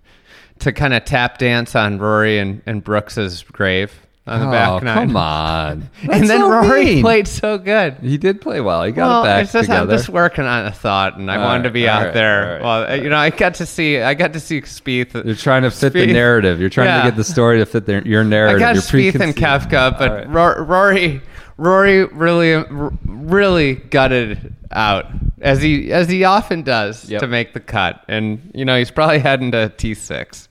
to 0.60 0.72
kind 0.72 0.94
of 0.94 1.04
tap 1.04 1.38
dance 1.38 1.74
on 1.74 1.98
Rory 1.98 2.38
and, 2.38 2.62
and 2.66 2.82
Brooks's 2.82 3.42
grave 3.42 3.92
on 4.26 4.40
the 4.40 4.46
oh, 4.48 4.50
back 4.50 4.82
nine. 4.82 5.08
come 5.08 5.16
on. 5.16 5.90
and 6.10 6.28
then 6.30 6.40
so 6.40 6.48
Rory 6.50 6.84
mean. 6.86 7.02
played 7.02 7.28
so 7.28 7.58
good. 7.58 7.98
He 8.00 8.16
did 8.16 8.40
play 8.40 8.60
well. 8.62 8.82
He 8.84 8.92
got 8.92 9.06
well, 9.06 9.22
it 9.22 9.26
back 9.26 9.42
it's 9.44 9.52
just, 9.52 9.64
together. 9.66 9.82
I'm 9.92 9.98
just 9.98 10.08
working 10.08 10.44
on 10.44 10.64
a 10.64 10.72
thought, 10.72 11.18
and 11.18 11.30
I 11.30 11.36
All 11.36 11.44
wanted 11.44 11.64
to 11.64 11.70
be 11.70 11.86
out 11.86 12.04
right, 12.06 12.14
there. 12.14 12.52
right. 12.54 12.62
Well, 12.62 13.02
you 13.02 13.10
know, 13.10 13.16
I 13.18 13.28
got 13.30 13.54
to 13.56 13.66
see, 13.66 13.98
I 14.00 14.14
got 14.14 14.32
to 14.32 14.40
see 14.40 14.62
Spieth. 14.62 15.24
You're 15.26 15.34
trying 15.34 15.62
to 15.62 15.70
fit 15.70 15.92
the 15.92 16.06
narrative. 16.06 16.58
You're 16.58 16.70
trying 16.70 16.86
Yeah. 16.86 17.02
to 17.02 17.08
get 17.10 17.16
the 17.16 17.24
story 17.24 17.58
to 17.58 17.66
fit 17.66 17.84
their, 17.84 18.00
your 18.06 18.24
narrative. 18.24 18.56
I 18.56 18.60
got 18.60 18.74
Your 18.74 18.82
Spieth 18.82 19.20
and 19.20 19.36
Kafka, 19.36 19.98
but 19.98 20.08
All 20.10 20.16
right. 20.16 20.28
Ro- 20.28 20.64
Rory, 20.64 21.20
Rory 21.58 22.04
really, 22.06 22.64
really 23.04 23.74
gutted 23.74 24.54
out 24.72 25.06
as 25.40 25.60
he 25.60 25.92
as 25.92 26.08
he 26.08 26.24
often 26.24 26.62
does 26.62 27.08
Yep. 27.08 27.20
to 27.20 27.26
make 27.28 27.52
the 27.52 27.60
cut, 27.60 28.02
and 28.08 28.50
you 28.54 28.64
know 28.64 28.76
he's 28.78 28.90
probably 28.90 29.18
heading 29.18 29.52
to 29.52 29.68
T 29.76 29.94
six, 29.94 30.48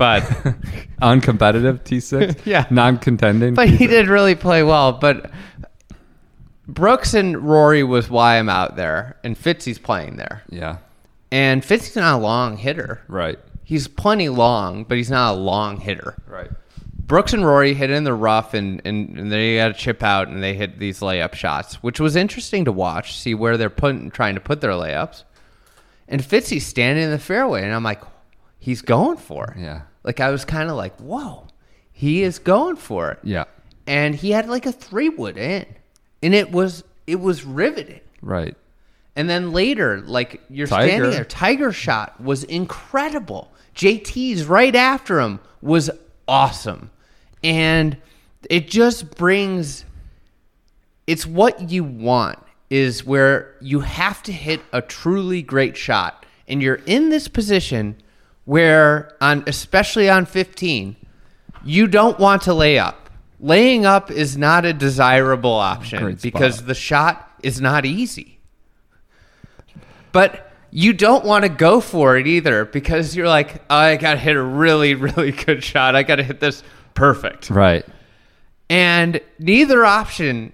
but 0.00 0.22
Uncompetitive 1.02 1.82
T6. 1.82 2.40
Yeah. 2.46 2.64
Non-contending. 2.70 3.52
but 3.54 3.68
he 3.68 3.86
did 3.86 4.08
really 4.08 4.34
play 4.34 4.62
well. 4.62 4.94
But 4.94 5.30
Brooks 6.66 7.14
and 7.14 7.36
Rory 7.38 7.82
was 7.84 8.08
why 8.08 8.38
I'm 8.38 8.48
out 8.48 8.76
there, 8.76 9.16
and 9.22 9.36
Fitzy's 9.36 9.78
playing 9.78 10.16
there, 10.16 10.42
Yeah. 10.48 10.78
and 11.30 11.62
Fitzy's 11.62 11.96
not 11.96 12.14
a 12.18 12.22
long 12.22 12.56
hitter. 12.56 13.02
Right. 13.08 13.38
He's 13.64 13.86
plenty 13.88 14.28
long, 14.28 14.84
but 14.84 14.96
he's 14.96 15.10
not 15.10 15.32
a 15.34 15.36
long 15.36 15.78
hitter. 15.78 16.14
Right. 16.26 16.50
Brooks 16.98 17.32
and 17.32 17.44
Rory 17.44 17.74
hit 17.74 17.90
in 17.90 18.04
the 18.04 18.14
rough, 18.14 18.54
and, 18.54 18.80
and, 18.84 19.18
and 19.18 19.32
they 19.32 19.56
got 19.56 19.72
a 19.72 19.74
chip 19.74 20.02
out, 20.02 20.28
and 20.28 20.42
they 20.42 20.54
hit 20.54 20.78
these 20.78 21.00
layup 21.00 21.34
shots, 21.34 21.74
which 21.82 21.98
was 22.00 22.14
interesting 22.16 22.64
to 22.66 22.72
watch, 22.72 23.18
see 23.18 23.34
where 23.34 23.56
they're 23.56 23.68
putting, 23.68 24.10
trying 24.10 24.34
to 24.36 24.40
put 24.40 24.60
their 24.60 24.72
layups. 24.72 25.24
And 26.08 26.22
Fitzy's 26.22 26.66
standing 26.66 27.04
in 27.04 27.10
the 27.10 27.18
fairway, 27.18 27.62
and 27.64 27.74
I'm 27.74 27.82
like, 27.84 28.00
he's 28.60 28.80
going 28.82 29.16
for 29.18 29.54
it. 29.56 29.60
Yeah. 29.60 29.82
Like 30.02 30.20
I 30.20 30.30
was 30.30 30.44
kind 30.44 30.70
of 30.70 30.76
like, 30.76 30.96
whoa, 30.98 31.46
he 31.92 32.22
is 32.22 32.38
going 32.38 32.76
for 32.76 33.12
it. 33.12 33.18
Yeah. 33.22 33.44
And 33.86 34.14
he 34.14 34.30
had 34.30 34.48
like 34.48 34.66
a 34.66 34.72
three 34.72 35.08
wood 35.08 35.36
in, 35.36 35.66
and 36.22 36.34
it 36.34 36.52
was 36.52 36.84
it 37.06 37.20
was 37.20 37.44
riveting. 37.44 38.00
Right. 38.22 38.56
And 39.16 39.28
then 39.28 39.52
later, 39.52 40.00
like 40.00 40.40
you're 40.48 40.66
Tiger. 40.66 40.88
standing 40.88 41.10
there, 41.10 41.24
Tiger 41.24 41.72
shot 41.72 42.20
was 42.20 42.44
incredible. 42.44 43.52
JT's 43.74 44.44
right 44.46 44.74
after 44.74 45.20
him 45.20 45.40
was 45.60 45.90
awesome. 46.28 46.90
And 47.42 47.96
it 48.48 48.68
just 48.68 49.14
brings 49.16 49.84
it's 51.06 51.26
what 51.26 51.70
you 51.70 51.82
want 51.82 52.38
is 52.70 53.04
where 53.04 53.56
you 53.60 53.80
have 53.80 54.22
to 54.22 54.32
hit 54.32 54.60
a 54.72 54.80
truly 54.80 55.42
great 55.42 55.76
shot 55.76 56.24
and 56.46 56.62
you're 56.62 56.80
in 56.86 57.08
this 57.08 57.26
position 57.26 57.96
where 58.44 59.16
on 59.20 59.44
especially 59.46 60.08
on 60.08 60.26
15 60.26 60.96
you 61.64 61.86
don't 61.86 62.18
want 62.18 62.42
to 62.42 62.54
lay 62.54 62.78
up. 62.78 63.10
Laying 63.38 63.86
up 63.86 64.10
is 64.10 64.36
not 64.36 64.64
a 64.64 64.72
desirable 64.72 65.52
option 65.52 66.18
because 66.20 66.64
the 66.64 66.74
shot 66.74 67.30
is 67.42 67.60
not 67.60 67.86
easy. 67.86 68.38
But 70.12 70.52
you 70.70 70.92
don't 70.92 71.24
want 71.24 71.44
to 71.44 71.48
go 71.48 71.80
for 71.80 72.16
it 72.16 72.26
either 72.26 72.64
because 72.64 73.16
you're 73.16 73.28
like, 73.28 73.62
oh, 73.70 73.76
I 73.76 73.96
got 73.96 74.14
to 74.14 74.18
hit 74.18 74.36
a 74.36 74.42
really, 74.42 74.94
really 74.94 75.32
good 75.32 75.64
shot. 75.64 75.96
I 75.96 76.02
got 76.02 76.16
to 76.16 76.22
hit 76.22 76.40
this 76.40 76.62
perfect. 76.94 77.50
Right. 77.50 77.84
And 78.68 79.20
neither 79.38 79.84
option 79.84 80.52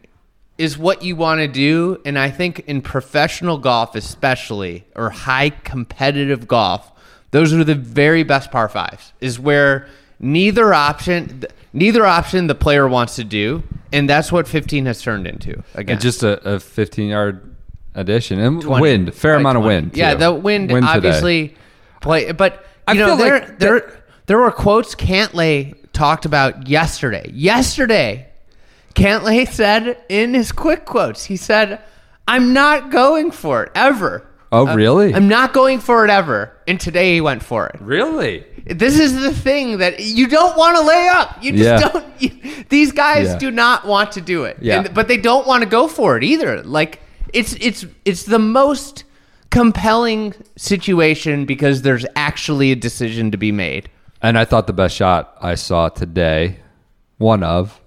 is 0.58 0.78
what 0.78 1.02
you 1.02 1.16
want 1.16 1.40
to 1.40 1.48
do. 1.48 2.00
And 2.04 2.18
I 2.18 2.30
think 2.30 2.60
in 2.60 2.80
professional 2.80 3.58
golf, 3.58 3.94
especially, 3.94 4.86
or 4.94 5.10
high 5.10 5.50
competitive 5.50 6.48
golf, 6.48 6.92
those 7.30 7.52
are 7.52 7.64
the 7.64 7.74
very 7.74 8.22
best 8.22 8.50
par 8.50 8.68
fives, 8.68 9.12
is 9.20 9.38
where 9.38 9.86
neither 10.18 10.72
option, 10.72 11.44
neither 11.72 12.06
option 12.06 12.46
the 12.46 12.54
player 12.54 12.88
wants 12.88 13.16
to 13.16 13.24
do. 13.24 13.62
And 13.92 14.08
that's 14.08 14.32
what 14.32 14.48
15 14.48 14.86
has 14.86 15.00
turned 15.02 15.26
into. 15.26 15.62
Again, 15.74 15.94
And 15.94 16.00
just 16.00 16.22
a, 16.22 16.54
a 16.54 16.60
15 16.60 17.08
yard 17.08 17.54
addition 17.94 18.38
and 18.38 18.60
20, 18.60 18.82
wind, 18.82 19.14
fair 19.14 19.34
like 19.34 19.40
amount 19.40 19.58
of 19.58 19.62
20. 19.64 19.74
wind. 19.76 19.96
Yeah, 19.96 20.14
the 20.14 20.32
wind, 20.32 20.68
today. 20.68 20.86
obviously 20.86 21.56
play, 22.00 22.32
but 22.32 22.66
I 22.86 22.92
you 22.92 23.00
know 23.00 23.06
feel 23.08 23.16
there 23.16 23.40
like 23.40 23.58
there 23.58 24.02
there 24.26 24.38
were 24.38 24.50
quotes 24.50 24.94
Cantlay 24.94 25.74
talked 25.92 26.26
about 26.26 26.68
yesterday. 26.68 27.30
Yesterday, 27.32 28.28
Cantlay 28.94 29.48
said 29.48 29.98
in 30.08 30.34
his 30.34 30.52
quick 30.52 30.84
quotes, 30.84 31.24
he 31.24 31.36
said, 31.36 31.80
"I'm 32.28 32.52
not 32.52 32.90
going 32.90 33.30
for 33.30 33.64
it 33.64 33.72
ever." 33.74 34.26
Oh, 34.56 34.66
uh, 34.68 34.74
really? 34.74 35.14
I'm 35.14 35.28
not 35.28 35.52
going 35.52 35.78
for 35.80 36.04
it 36.04 36.10
ever. 36.10 36.52
And 36.66 36.80
today 36.80 37.14
he 37.14 37.20
went 37.20 37.42
for 37.42 37.66
it. 37.68 37.80
Really? 37.80 38.44
This 38.66 38.98
is 38.98 39.20
the 39.20 39.32
thing 39.32 39.78
that 39.78 40.00
you 40.00 40.26
don't 40.26 40.56
want 40.56 40.76
to 40.76 40.82
lay 40.82 41.08
up. 41.08 41.42
You 41.42 41.52
just 41.52 41.64
Yeah. 41.64 41.88
don't. 41.88 42.06
You, 42.18 42.30
these 42.68 42.92
guys 42.92 43.26
Yeah. 43.28 43.38
do 43.38 43.50
not 43.50 43.86
want 43.86 44.12
to 44.12 44.20
do 44.20 44.44
it. 44.44 44.56
Yeah. 44.60 44.80
And- 44.80 44.94
but 44.94 45.06
they 45.08 45.16
don't 45.18 45.46
want 45.46 45.62
to 45.62 45.68
go 45.68 45.86
for 45.86 46.16
it 46.16 46.24
either. 46.24 46.62
Like 46.62 47.00
it's 47.32 47.54
it's 47.60 47.84
it's 48.04 48.24
the 48.24 48.38
most 48.38 49.04
compelling 49.50 50.34
situation 50.56 51.44
because 51.46 51.82
there's 51.82 52.04
actually 52.16 52.72
a 52.72 52.76
decision 52.76 53.30
to 53.30 53.36
be 53.38 53.52
made. 53.52 53.88
And 54.22 54.38
I 54.38 54.44
thought 54.44 54.66
the 54.66 54.72
best 54.72 54.96
shot 54.96 55.36
I 55.40 55.54
saw 55.54 55.88
today, 55.88 56.58
one 57.18 57.42
of, 57.42 57.80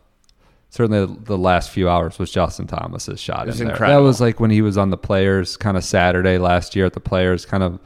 certainly 0.70 1.06
the 1.24 1.38
last 1.38 1.70
few 1.72 1.90
hours 1.90 2.20
was 2.20 2.32
Justin 2.32 2.68
Thomas's 2.68 3.20
shot. 3.20 3.48
was 3.48 3.60
in 3.60 3.68
there. 3.68 3.76
incredible. 3.76 4.02
That 4.02 4.08
was 4.08 4.22
like 4.22 4.40
when 4.40 4.52
he 4.52 4.62
was 4.62 4.78
on 4.78 4.90
the 4.90 4.98
Players 4.98 5.58
kind 5.58 5.78
of 5.78 5.84
Saturday 5.84 6.38
last 6.38 6.76
year 6.76 6.86
at 6.86 6.94
the 6.94 7.00
Players, 7.00 7.46
kind 7.46 7.64
of 7.64 7.80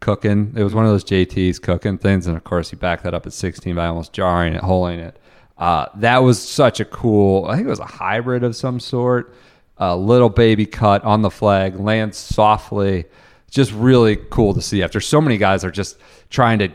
cooking. 0.00 0.52
It 0.56 0.62
was 0.62 0.74
one 0.74 0.84
of 0.84 0.90
those 0.90 1.04
JT's 1.04 1.58
cooking 1.58 1.98
things, 1.98 2.26
and 2.26 2.36
of 2.36 2.44
course 2.44 2.70
he 2.70 2.76
backed 2.76 3.04
that 3.04 3.14
up 3.14 3.26
at 3.26 3.32
16 3.32 3.74
by 3.74 3.86
almost 3.86 4.12
jarring 4.12 4.54
it, 4.54 4.62
holing 4.62 5.00
it. 5.00 5.18
Uh, 5.56 5.86
that 5.96 6.18
was 6.18 6.40
such 6.40 6.78
a 6.80 6.84
cool. 6.84 7.46
I 7.46 7.56
think 7.56 7.66
it 7.66 7.70
was 7.70 7.80
a 7.80 7.84
hybrid 7.84 8.44
of 8.44 8.54
some 8.54 8.78
sort. 8.78 9.34
A 9.78 9.96
little 9.96 10.28
baby 10.28 10.66
cut 10.66 11.04
on 11.04 11.22
the 11.22 11.30
flag, 11.30 11.78
lands 11.78 12.16
softly. 12.16 13.04
Just 13.50 13.72
really 13.72 14.16
cool 14.16 14.54
to 14.54 14.60
see. 14.60 14.82
After 14.82 15.00
so 15.00 15.20
many 15.20 15.38
guys 15.38 15.64
are 15.64 15.70
just 15.70 15.98
trying 16.30 16.58
to 16.58 16.68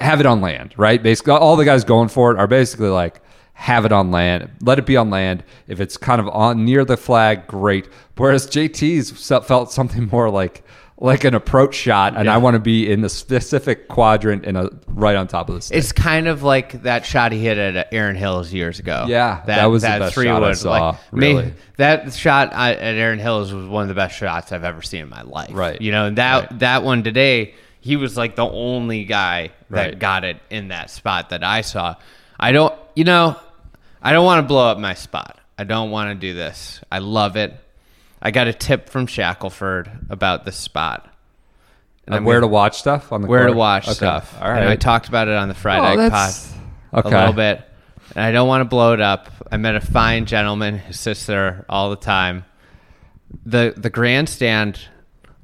have 0.00 0.20
it 0.20 0.26
on 0.26 0.40
land, 0.40 0.74
right? 0.76 1.02
Basically, 1.02 1.32
all 1.32 1.56
the 1.56 1.64
guys 1.64 1.84
going 1.84 2.08
for 2.08 2.32
it 2.32 2.38
are 2.38 2.46
basically 2.46 2.88
like, 2.88 3.20
have 3.60 3.84
it 3.84 3.92
on 3.92 4.10
land, 4.10 4.50
let 4.62 4.78
it 4.78 4.86
be 4.86 4.96
on 4.96 5.10
land. 5.10 5.44
If 5.68 5.80
it's 5.80 5.98
kind 5.98 6.18
of 6.18 6.26
on 6.28 6.64
near 6.64 6.82
the 6.82 6.96
flag, 6.96 7.46
great. 7.46 7.86
Whereas 8.16 8.46
JT's 8.46 9.10
felt 9.46 9.70
something 9.70 10.08
more 10.08 10.30
like 10.30 10.64
like 11.02 11.24
an 11.24 11.34
approach 11.34 11.74
shot, 11.74 12.14
and 12.16 12.28
I 12.28 12.36
want 12.38 12.54
to 12.54 12.58
be 12.58 12.90
in 12.90 13.00
the 13.00 13.08
specific 13.08 13.88
quadrant 13.88 14.44
and 14.44 14.58
a, 14.58 14.68
right 14.86 15.16
on 15.16 15.28
top 15.28 15.48
of 15.48 15.54
the 15.54 15.60
stick. 15.62 15.78
It's 15.78 15.92
kind 15.92 16.26
of 16.28 16.42
like 16.42 16.82
that 16.82 17.06
shot 17.06 17.32
he 17.32 17.38
hit 17.42 17.56
at 17.58 17.88
Erin 17.92 18.16
Hills 18.16 18.52
years 18.52 18.78
ago. 18.78 19.04
Yeah, 19.08 19.42
that 19.46 19.66
was 19.66 19.80
the 19.82 19.88
best 19.88 20.14
shot 20.14 20.42
I 20.44 20.52
saw, 20.52 20.96
me- 21.12 21.32
really. 21.34 21.54
that 21.76 22.12
shot 22.14 22.52
at 22.52 22.78
at 22.78 22.94
Erin 22.96 23.18
Hills 23.18 23.52
was 23.52 23.66
one 23.66 23.82
of 23.82 23.88
the 23.88 23.94
best 23.94 24.16
shots 24.16 24.52
I've 24.52 24.64
ever 24.64 24.80
seen 24.82 25.00
in 25.02 25.08
my 25.10 25.22
life. 25.22 25.50
Right. 25.52 25.80
You 25.80 25.92
know, 25.92 26.06
and 26.06 26.16
that 26.18 26.50
Right. 26.50 26.58
that 26.60 26.82
one 26.82 27.02
today, 27.02 27.54
he 27.80 27.96
was 27.96 28.16
like 28.18 28.36
the 28.36 28.48
only 28.48 29.04
guy 29.04 29.50
that 29.70 29.84
Right. 29.84 29.98
got 29.98 30.24
it 30.24 30.38
in 30.50 30.68
that 30.68 30.90
spot 30.90 31.28
that 31.30 31.42
I 31.44 31.60
saw. 31.62 31.94
I 32.38 32.52
don't, 32.52 32.74
you 32.94 33.04
know, 33.04 33.36
I 34.02 34.12
don't 34.12 34.24
want 34.24 34.42
to 34.42 34.48
blow 34.48 34.68
up 34.70 34.78
my 34.78 34.94
spot. 34.94 35.38
I 35.58 35.64
don't 35.64 35.90
want 35.90 36.10
to 36.10 36.14
do 36.14 36.34
this. 36.34 36.80
I 36.90 36.98
love 37.00 37.36
it. 37.36 37.54
I 38.22 38.30
got 38.30 38.48
a 38.48 38.52
tip 38.52 38.88
from 38.88 39.06
Shackelford 39.06 39.90
about 40.10 40.44
this 40.44 40.56
spot. 40.56 41.06
And 42.06 42.14
I'm 42.14 42.24
where 42.24 42.40
gonna- 42.40 42.48
to 42.50 42.52
watch 42.54 42.78
stuff 42.78 43.12
on 43.12 43.22
the 43.22 43.28
where 43.28 43.46
to 43.46 43.52
watch 43.52 43.84
Okay. 43.84 43.94
stuff. 43.94 44.34
All 44.40 44.50
right, 44.50 44.60
And 44.62 44.68
I 44.68 44.76
talked 44.76 45.08
about 45.08 45.28
it 45.28 45.34
on 45.34 45.48
the 45.48 45.54
Friday 45.54 45.92
Oh, 45.92 45.96
pod 45.96 46.12
that's- 46.12 46.54
a 46.92 47.08
little 47.08 47.32
bit. 47.32 47.62
And 48.16 48.24
I 48.24 48.32
don't 48.32 48.48
want 48.48 48.62
to 48.62 48.64
blow 48.64 48.92
it 48.94 49.00
up. 49.00 49.30
I 49.52 49.56
met 49.58 49.74
a 49.76 49.80
fine 49.80 50.26
gentleman 50.26 50.78
who 50.78 50.92
sits 50.92 51.26
there 51.26 51.64
all 51.68 51.90
the 51.90 51.96
time. 51.96 52.44
The 53.46 53.74
the 53.76 53.90
grandstand 53.90 54.80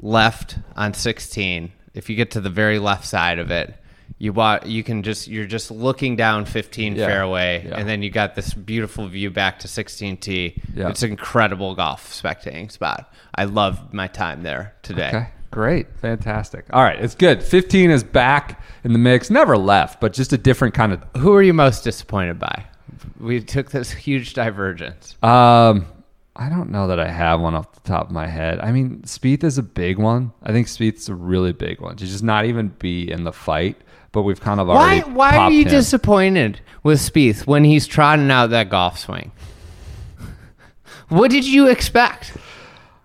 left 0.00 0.58
on 0.76 0.92
16. 0.94 1.72
If 1.94 2.10
you 2.10 2.16
get 2.16 2.32
to 2.32 2.40
the 2.40 2.50
very 2.50 2.78
left 2.78 3.04
side 3.04 3.38
of 3.38 3.50
it, 3.50 3.74
you 4.18 4.32
bought 4.32 4.66
you 4.66 4.82
can 4.82 5.02
just 5.02 5.28
you're 5.28 5.46
just 5.46 5.70
looking 5.70 6.16
down 6.16 6.44
15 6.46 6.96
Yeah. 6.96 7.06
fairway 7.06 7.66
Yeah. 7.68 7.76
and 7.76 7.88
then 7.88 8.02
you 8.02 8.10
got 8.10 8.34
this 8.34 8.54
beautiful 8.54 9.06
view 9.08 9.30
back 9.30 9.58
to 9.60 9.68
16T. 9.68 10.60
Yeah. 10.74 10.88
It's 10.88 11.02
an 11.02 11.10
incredible 11.10 11.74
golf 11.74 12.10
spectating 12.12 12.70
spot. 12.72 13.12
I 13.34 13.44
love 13.44 13.92
my 13.92 14.06
time 14.06 14.42
there 14.42 14.74
today. 14.82 15.08
Okay. 15.08 15.26
Great. 15.50 15.86
Fantastic. 16.00 16.64
All 16.72 16.82
right. 16.82 16.98
It's 17.02 17.14
good. 17.14 17.42
15 17.42 17.90
is 17.90 18.02
back 18.04 18.60
in 18.84 18.92
the 18.92 18.98
mix. 18.98 19.30
Never 19.30 19.56
left, 19.56 20.00
but 20.00 20.12
just 20.12 20.32
a 20.32 20.38
different 20.38 20.74
kind 20.74 20.92
of. 20.92 21.02
Who 21.18 21.32
are 21.34 21.42
you 21.42 21.54
most 21.54 21.84
disappointed 21.84 22.38
by? 22.38 22.64
We 23.20 23.40
took 23.40 23.70
this 23.70 23.90
huge 23.90 24.34
divergence. 24.34 25.16
Um, 25.22 25.86
I 26.34 26.48
don't 26.50 26.70
know 26.70 26.88
that 26.88 27.00
I 27.00 27.08
have 27.08 27.40
one 27.40 27.54
off 27.54 27.72
the 27.72 27.80
top 27.80 28.06
of 28.06 28.10
my 28.12 28.26
head. 28.26 28.60
I 28.60 28.72
mean, 28.72 29.00
Spieth 29.06 29.44
is 29.44 29.56
a 29.56 29.62
big 29.62 29.98
one. 29.98 30.32
I 30.42 30.52
think 30.52 30.66
Spieth's 30.66 31.08
a 31.08 31.14
really 31.14 31.52
big 31.52 31.80
one. 31.80 31.96
To 31.96 32.04
just 32.06 32.22
not 32.24 32.44
even 32.44 32.68
be 32.68 33.10
in 33.10 33.24
the 33.24 33.32
fight, 33.32 33.76
but 34.16 34.22
we've 34.22 34.40
kind 34.40 34.58
of 34.60 34.66
Why? 34.68 34.74
already. 35.02 35.10
Why 35.12 35.36
are 35.36 35.50
you 35.50 35.64
him. 35.64 35.68
disappointed 35.70 36.60
with 36.82 36.98
Spieth 37.00 37.46
when 37.46 37.64
he's 37.64 37.86
trotting 37.86 38.30
out 38.30 38.48
that 38.48 38.70
golf 38.70 38.98
swing? 38.98 39.30
what 41.08 41.30
did 41.30 41.44
you 41.44 41.68
expect? 41.68 42.34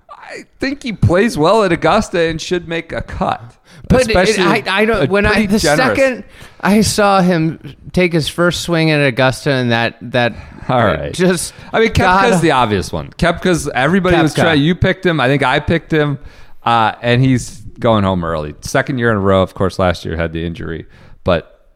I 0.09 0.45
think 0.59 0.81
he 0.83 0.93
plays 0.93 1.37
well 1.37 1.63
at 1.65 1.73
Augusta 1.73 2.17
and 2.21 2.41
should 2.41 2.65
make 2.65 2.93
a 2.93 3.01
cut. 3.01 3.57
But 3.89 4.09
it, 4.09 4.39
I, 4.39 4.63
I 4.65 4.85
don't. 4.85 5.09
When 5.09 5.25
I 5.25 5.45
the 5.47 5.59
generous- 5.59 5.97
second 5.97 6.23
I 6.61 6.79
saw 6.79 7.21
him 7.21 7.75
take 7.91 8.13
his 8.13 8.29
first 8.29 8.61
swing 8.61 8.89
at 8.89 9.05
Augusta 9.05 9.51
and 9.51 9.71
that 9.71 9.97
that 10.13 10.33
All 10.69 10.77
right. 10.85 11.13
just 11.13 11.53
I 11.73 11.79
mean, 11.81 11.89
Koepka's 11.89 12.39
the 12.39 12.51
obvious 12.51 12.93
one. 12.93 13.09
Koepka's 13.11 13.67
everybody 13.67 14.15
was 14.21 14.33
Koepka. 14.33 14.41
trying. 14.41 14.61
You 14.61 14.75
picked 14.75 15.05
him. 15.05 15.19
I 15.19 15.27
think 15.27 15.43
I 15.43 15.59
picked 15.59 15.91
him, 15.91 16.19
uh, 16.63 16.93
and 17.01 17.21
he's 17.21 17.60
going 17.81 18.03
home 18.03 18.23
early. 18.23 18.55
Second 18.61 18.97
year 18.97 19.11
in 19.11 19.17
a 19.17 19.21
row. 19.21 19.41
Of 19.41 19.53
course, 19.53 19.77
last 19.79 20.05
year 20.05 20.15
had 20.15 20.31
the 20.33 20.45
injury, 20.45 20.85
but 21.23 21.69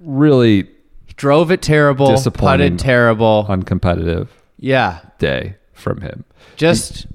really 0.00 0.68
drove 1.16 1.50
it 1.50 1.62
terrible, 1.62 2.08
Disappointing. 2.10 2.72
putted 2.74 2.78
terrible. 2.78 3.46
uncompetitive. 3.48 4.28
Yeah. 4.58 5.00
day 5.18 5.56
from 5.72 6.00
him. 6.00 6.24
Just 6.56 7.06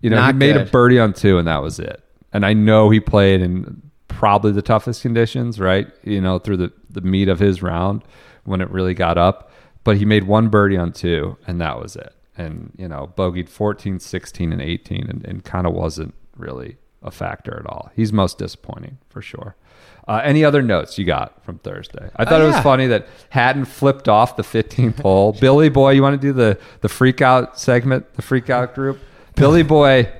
You 0.00 0.10
know, 0.10 0.22
he 0.26 0.32
made 0.32 0.56
a 0.56 0.64
birdie 0.64 0.98
on 0.98 1.12
two, 1.12 1.38
and 1.38 1.46
that 1.48 1.62
was 1.62 1.78
it. 1.78 2.02
And 2.32 2.44
I 2.44 2.52
know 2.52 2.90
he 2.90 2.98
played 3.00 3.40
in 3.40 3.82
probably 4.08 4.52
the 4.52 4.62
toughest 4.62 5.02
conditions, 5.02 5.60
right? 5.60 5.88
You 6.02 6.20
know, 6.20 6.38
through 6.38 6.56
the, 6.58 6.72
the 6.90 7.00
meat 7.00 7.28
of 7.28 7.38
his 7.38 7.62
round 7.62 8.02
when 8.44 8.60
it 8.60 8.70
really 8.70 8.94
got 8.94 9.16
up. 9.18 9.50
But 9.84 9.96
he 9.98 10.04
made 10.04 10.24
one 10.24 10.48
birdie 10.48 10.76
on 10.76 10.92
two, 10.92 11.36
and 11.46 11.60
that 11.60 11.80
was 11.80 11.94
it. 11.96 12.12
And, 12.36 12.72
you 12.76 12.88
know, 12.88 13.12
bogeyed 13.16 13.48
14, 13.48 14.00
16, 14.00 14.52
and 14.52 14.60
18, 14.60 15.06
and, 15.08 15.24
and 15.24 15.44
kind 15.44 15.66
of 15.66 15.72
wasn't 15.74 16.14
really 16.36 16.76
a 17.04 17.10
factor 17.10 17.58
at 17.60 17.66
all. 17.66 17.90
He's 17.94 18.12
most 18.12 18.38
disappointing 18.38 18.98
for 19.08 19.22
sure. 19.22 19.54
Uh, 20.08 20.20
any 20.22 20.44
other 20.44 20.60
notes 20.60 20.98
you 20.98 21.04
got 21.04 21.42
from 21.44 21.58
Thursday? 21.58 22.10
I 22.16 22.24
thought 22.24 22.40
Oh, 22.40 22.44
it 22.44 22.48
was 22.48 22.56
yeah. 22.56 22.62
funny 22.62 22.86
that 22.88 23.06
Hatton 23.30 23.64
flipped 23.64 24.08
off 24.08 24.36
the 24.36 24.42
15th 24.42 25.00
hole. 25.00 25.32
Billy 25.40 25.68
Boy, 25.70 25.92
you 25.92 26.02
want 26.02 26.20
to 26.20 26.26
do 26.26 26.32
the 26.32 26.58
the 26.82 26.88
freak 26.88 27.22
out 27.22 27.58
segment, 27.58 28.12
the 28.14 28.22
freak 28.22 28.50
out 28.50 28.74
group? 28.74 28.98
Billy 29.34 29.62
Boy 29.62 30.10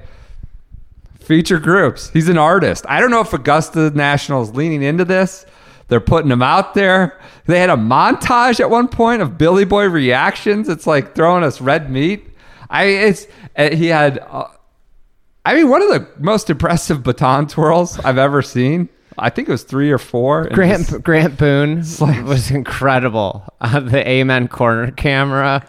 feature 1.20 1.58
groups. 1.58 2.10
He's 2.10 2.28
an 2.28 2.38
artist. 2.38 2.84
I 2.88 3.00
don't 3.00 3.10
know 3.10 3.20
if 3.20 3.32
Augusta 3.32 3.90
National 3.90 4.42
is 4.42 4.54
leaning 4.54 4.82
into 4.82 5.04
this. 5.04 5.46
They're 5.88 6.00
putting 6.00 6.30
him 6.30 6.42
out 6.42 6.72
there. 6.74 7.18
They 7.46 7.60
had 7.60 7.68
a 7.70 7.76
montage 7.76 8.60
at 8.60 8.70
one 8.70 8.88
point 8.88 9.20
of 9.22 9.36
Billy 9.36 9.64
Boy 9.66 9.86
reactions. 9.88 10.68
It's 10.68 10.86
like 10.86 11.14
throwing 11.14 11.44
us 11.44 11.60
red 11.60 11.90
meat. 11.90 12.26
I 12.70 12.84
it's 12.84 13.26
uh, 13.56 13.70
he 13.70 13.86
had. 13.88 14.18
Uh, 14.18 14.48
I 15.44 15.54
mean, 15.54 15.68
one 15.68 15.82
of 15.82 15.88
the 15.88 16.06
most 16.18 16.48
impressive 16.50 17.02
baton 17.02 17.46
twirls 17.46 17.98
I've 17.98 18.18
ever 18.18 18.40
seen. 18.42 18.88
I 19.18 19.30
think 19.30 19.48
it 19.48 19.52
was 19.52 19.62
three 19.62 19.90
or 19.92 19.98
four. 19.98 20.48
Grant 20.48 20.88
just- 20.88 21.02
Grant 21.04 21.36
Boone 21.38 21.84
like- 22.00 22.24
was 22.24 22.50
incredible 22.50 23.44
on 23.60 23.86
the 23.86 24.08
Amen 24.08 24.48
corner 24.48 24.90
camera. 24.90 25.64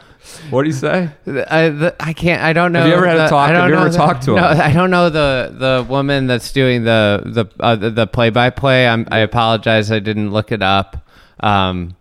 what 0.50 0.64
do 0.64 0.68
you 0.70 0.74
say? 0.74 1.10
I, 1.28 1.70
the, 1.70 1.96
I 2.00 2.14
can't. 2.14 2.42
I 2.42 2.54
don't 2.54 2.72
know. 2.72 2.80
Have 2.80 2.88
you 2.88 2.96
ever 2.96 3.06
had 3.08 3.18
a 3.18 3.30
talk- 3.30 3.50
I 3.50 3.52
don't 3.52 3.62
have 3.62 3.70
you 3.70 3.76
ever 3.76 3.90
the- 3.90 3.98
talked 3.98 4.24
to 4.24 4.32
him? 4.32 4.38
No, 4.38 4.48
I 4.48 4.72
don't 4.72 4.90
know 4.90 5.10
the 5.12 5.54
the 5.56 5.86
woman 5.88 6.26
that's 6.26 6.52
doing 6.52 6.84
the 6.84 7.22
the 7.26 7.46
uh, 7.64 7.76
the- 7.76 7.92
the 7.92 8.08
play 8.08 8.32
by 8.32 8.50
play. 8.50 8.88
I'm 8.88 9.08
I 9.12 9.20
apologize. 9.20 9.92
I 9.92 10.00
didn't 10.00 10.32
look 10.32 10.52
it 10.52 10.64
up. 10.64 11.06
Um, 11.42 11.96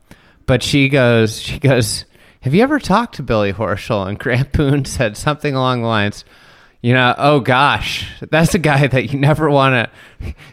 but 0.47 0.63
she 0.63 0.89
goes. 0.89 1.39
She 1.43 1.59
goes. 1.59 2.07
Have 2.41 2.55
you 2.55 2.63
ever 2.63 2.79
talked 2.79 3.17
to 3.17 3.23
Billy 3.23 3.53
Horschel? 3.53 4.07
And 4.09 4.19
Grant 4.19 4.53
Boone 4.53 4.85
said 4.87 5.17
something 5.19 5.55
along 5.55 5.83
the 5.83 5.89
lines. 5.89 6.25
You 6.85 6.93
know, 6.93 7.15
oh 7.17 7.41
gosh, 7.41 8.07
that's 8.31 8.55
a 8.55 8.59
guy 8.59 8.87
that 8.87 9.11
you 9.11 9.19
never 9.19 9.49
want 9.49 9.89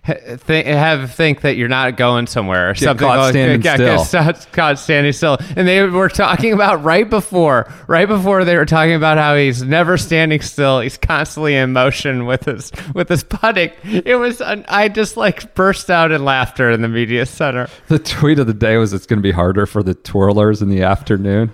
to 0.05 0.37
th- 0.47 0.65
have 0.65 1.13
think 1.13 1.41
that 1.41 1.57
you're 1.57 1.67
not 1.67 1.97
going 1.97 2.25
somewhere 2.25 2.69
or 2.69 2.73
something. 2.73 3.05
caught 3.05 3.17
like- 3.17 3.31
standing 3.31 3.59
get- 3.59 3.75
still. 3.75 4.23
get 4.23 4.47
caught 4.53 4.79
standing 4.79 5.11
still. 5.11 5.37
And 5.57 5.67
they 5.67 5.83
were 5.83 6.07
talking 6.07 6.53
about 6.53 6.85
right 6.85 7.09
before, 7.09 7.69
right 7.87 8.07
before 8.07 8.45
they 8.45 8.55
were 8.55 8.65
talking 8.65 8.93
about 8.93 9.17
how 9.17 9.35
he's 9.35 9.61
never 9.61 9.97
standing 9.97 10.39
still. 10.39 10.79
He's 10.79 10.97
constantly 10.97 11.53
in 11.53 11.73
motion 11.73 12.25
with 12.25 12.45
his 12.45 12.71
with 12.95 13.09
his 13.09 13.25
putting. 13.25 13.71
It 13.83 14.15
was, 14.15 14.39
an, 14.39 14.63
I 14.69 14.87
just 14.87 15.17
like 15.17 15.53
burst 15.53 15.89
out 15.89 16.13
in 16.13 16.23
laughter 16.23 16.71
in 16.71 16.81
the 16.81 16.87
media 16.87 17.25
center. 17.25 17.67
The 17.89 17.99
tweet 17.99 18.39
of 18.39 18.47
the 18.47 18.53
day 18.53 18.77
was 18.77 18.93
it's 18.93 19.05
going 19.05 19.19
to 19.19 19.23
be 19.23 19.31
harder 19.31 19.65
for 19.65 19.83
the 19.83 19.95
twirlers 19.95 20.61
in 20.61 20.69
the 20.69 20.83
afternoon 20.83 21.53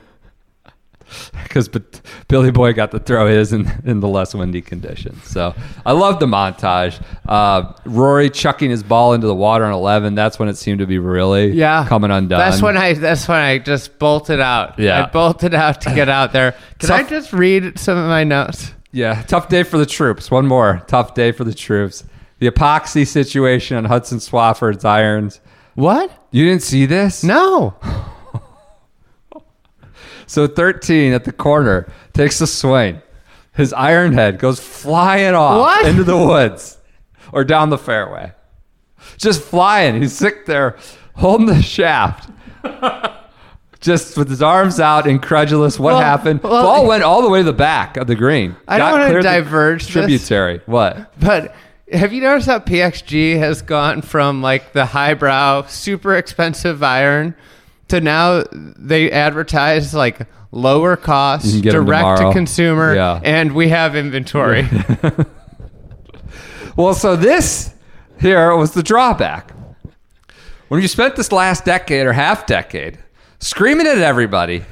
because 1.43 1.70
Billy 2.28 2.51
Boy 2.51 2.74
got 2.74 2.91
to 2.91 2.99
throw 2.99 3.28
his 3.28 3.53
in, 3.53 3.70
in 3.86 3.99
the 3.99 4.08
less 4.08 4.34
windy 4.34 4.62
conditions. 4.62 5.24
So 5.26 5.55
I 5.86 5.91
love 5.93 6.20
the 6.20 6.26
montage. 6.26 7.03
Uh, 7.28 7.74
Rory 7.86 8.30
chucking 8.30 8.70
his 8.70 8.84
ball 8.84 9.14
into 9.14 9.28
the 9.28 9.36
water 9.36 9.66
on 9.66 9.74
11. 9.74 10.16
That's 10.16 10.39
when 10.39 10.49
it 10.49 10.58
seemed 10.58 10.80
to 10.80 10.88
be 10.88 10.99
really 10.99 11.51
Yeah, 11.51 11.86
coming 11.88 12.12
undone. 12.12 12.39
That's 12.39 12.62
when 12.62 12.78
I. 12.78 12.93
That's 12.93 13.28
when 13.28 13.39
I 13.39 13.60
just 13.60 13.99
bolted 13.99 14.39
out. 14.39 14.80
Yeah. 14.80 15.03
I 15.05 15.10
bolted 15.10 15.53
out 15.53 15.82
to 15.82 15.93
get 15.93 16.10
out 16.10 16.34
there. 16.34 16.55
Can 16.80 16.91
I 16.91 17.03
just 17.03 17.34
read 17.34 17.78
some 17.80 17.97
of 17.97 18.08
my 18.08 18.24
notes? 18.24 18.74
Yeah, 18.91 19.22
tough 19.24 19.49
day 19.49 19.64
for 19.64 19.78
the 19.78 19.86
troops. 19.86 20.32
One 20.32 20.47
more 20.47 20.84
tough 20.88 21.14
day 21.14 21.32
for 21.32 21.43
the 21.43 21.53
troops. 21.53 22.03
The 22.39 22.49
epoxy 22.49 23.05
situation 23.05 23.78
on 23.78 23.86
Hudson 23.86 24.20
Swafford's 24.20 24.86
irons. 24.86 25.39
What? 25.76 26.12
You 26.32 26.45
didn't 26.45 26.64
see 26.64 26.86
this? 26.86 27.24
No. 27.24 27.76
So 30.28 30.45
13 30.45 31.13
at 31.13 31.23
the 31.23 31.32
corner 31.32 31.88
takes 32.13 32.39
a 32.41 32.47
swing. 32.47 33.01
His 33.55 33.73
iron 33.73 34.13
head 34.13 34.38
goes 34.38 34.59
flying 34.59 35.34
off 35.34 35.59
What? 35.59 35.86
into 35.88 36.03
the 36.03 36.17
woods 36.17 36.78
or 37.32 37.43
down 37.43 37.69
the 37.71 37.78
fairway. 37.78 38.34
Just 39.17 39.41
flying. 39.41 40.01
He's 40.01 40.13
sick 40.15 40.45
there 40.45 40.78
holding 41.15 41.47
the 41.47 41.61
shaft. 41.63 42.30
Just 43.80 44.17
with 44.17 44.28
his 44.30 44.41
arms 44.41 44.80
out, 44.80 45.05
incredulous. 45.07 45.80
What 45.80 45.93
Well- 45.93 46.01
happened? 46.01 46.41
well- 46.43 46.63
Ball 46.63 46.86
went 46.88 47.03
all 47.03 47.21
the 47.21 47.30
way 47.30 47.39
to 47.39 47.45
the 47.45 47.53
back 47.53 47.95
of 47.95 48.07
the 48.07 48.15
green. 48.15 48.55
I 48.67 48.78
don't 48.80 48.93
cleared 49.05 49.23
the 49.23 49.30
diverge 49.30 49.84
this. 49.86 49.91
Tributary. 49.93 50.61
What? 50.65 51.11
But 51.19 51.53
have 51.93 52.11
you 52.11 52.21
noticed 52.21 52.47
how 52.47 52.59
PXG 52.59 53.38
has 53.38 53.61
gone 53.61 54.01
from 54.01 54.41
like 54.41 54.73
the 54.73 54.88
highbrow, 54.88 55.65
super 55.67 56.15
expensive 56.15 56.82
iron 56.84 57.36
to 57.90 58.02
now 58.02 58.44
they 58.52 59.12
advertise 59.12 59.94
like 59.94 60.28
lower 60.52 60.96
cost, 60.96 61.62
direct 61.62 62.22
to 62.22 62.32
consumer, 62.32 62.96
Yeah. 62.96 63.20
and 63.24 63.54
we 63.54 63.70
have 63.70 63.96
inventory. 63.96 64.68
Well, 66.76 66.94
so 66.94 67.16
this 67.16 67.74
here 68.22 68.56
was 68.56 68.74
the 68.74 68.84
drawback. 68.84 69.52
When 70.68 70.80
you 70.82 70.88
spent 70.88 71.16
this 71.16 71.32
last 71.32 71.66
decade 71.66 72.06
or 72.06 72.14
half 72.14 72.46
decade 72.46 73.00
screaming 73.40 73.88
at 73.88 73.98
everybody, 73.98 74.64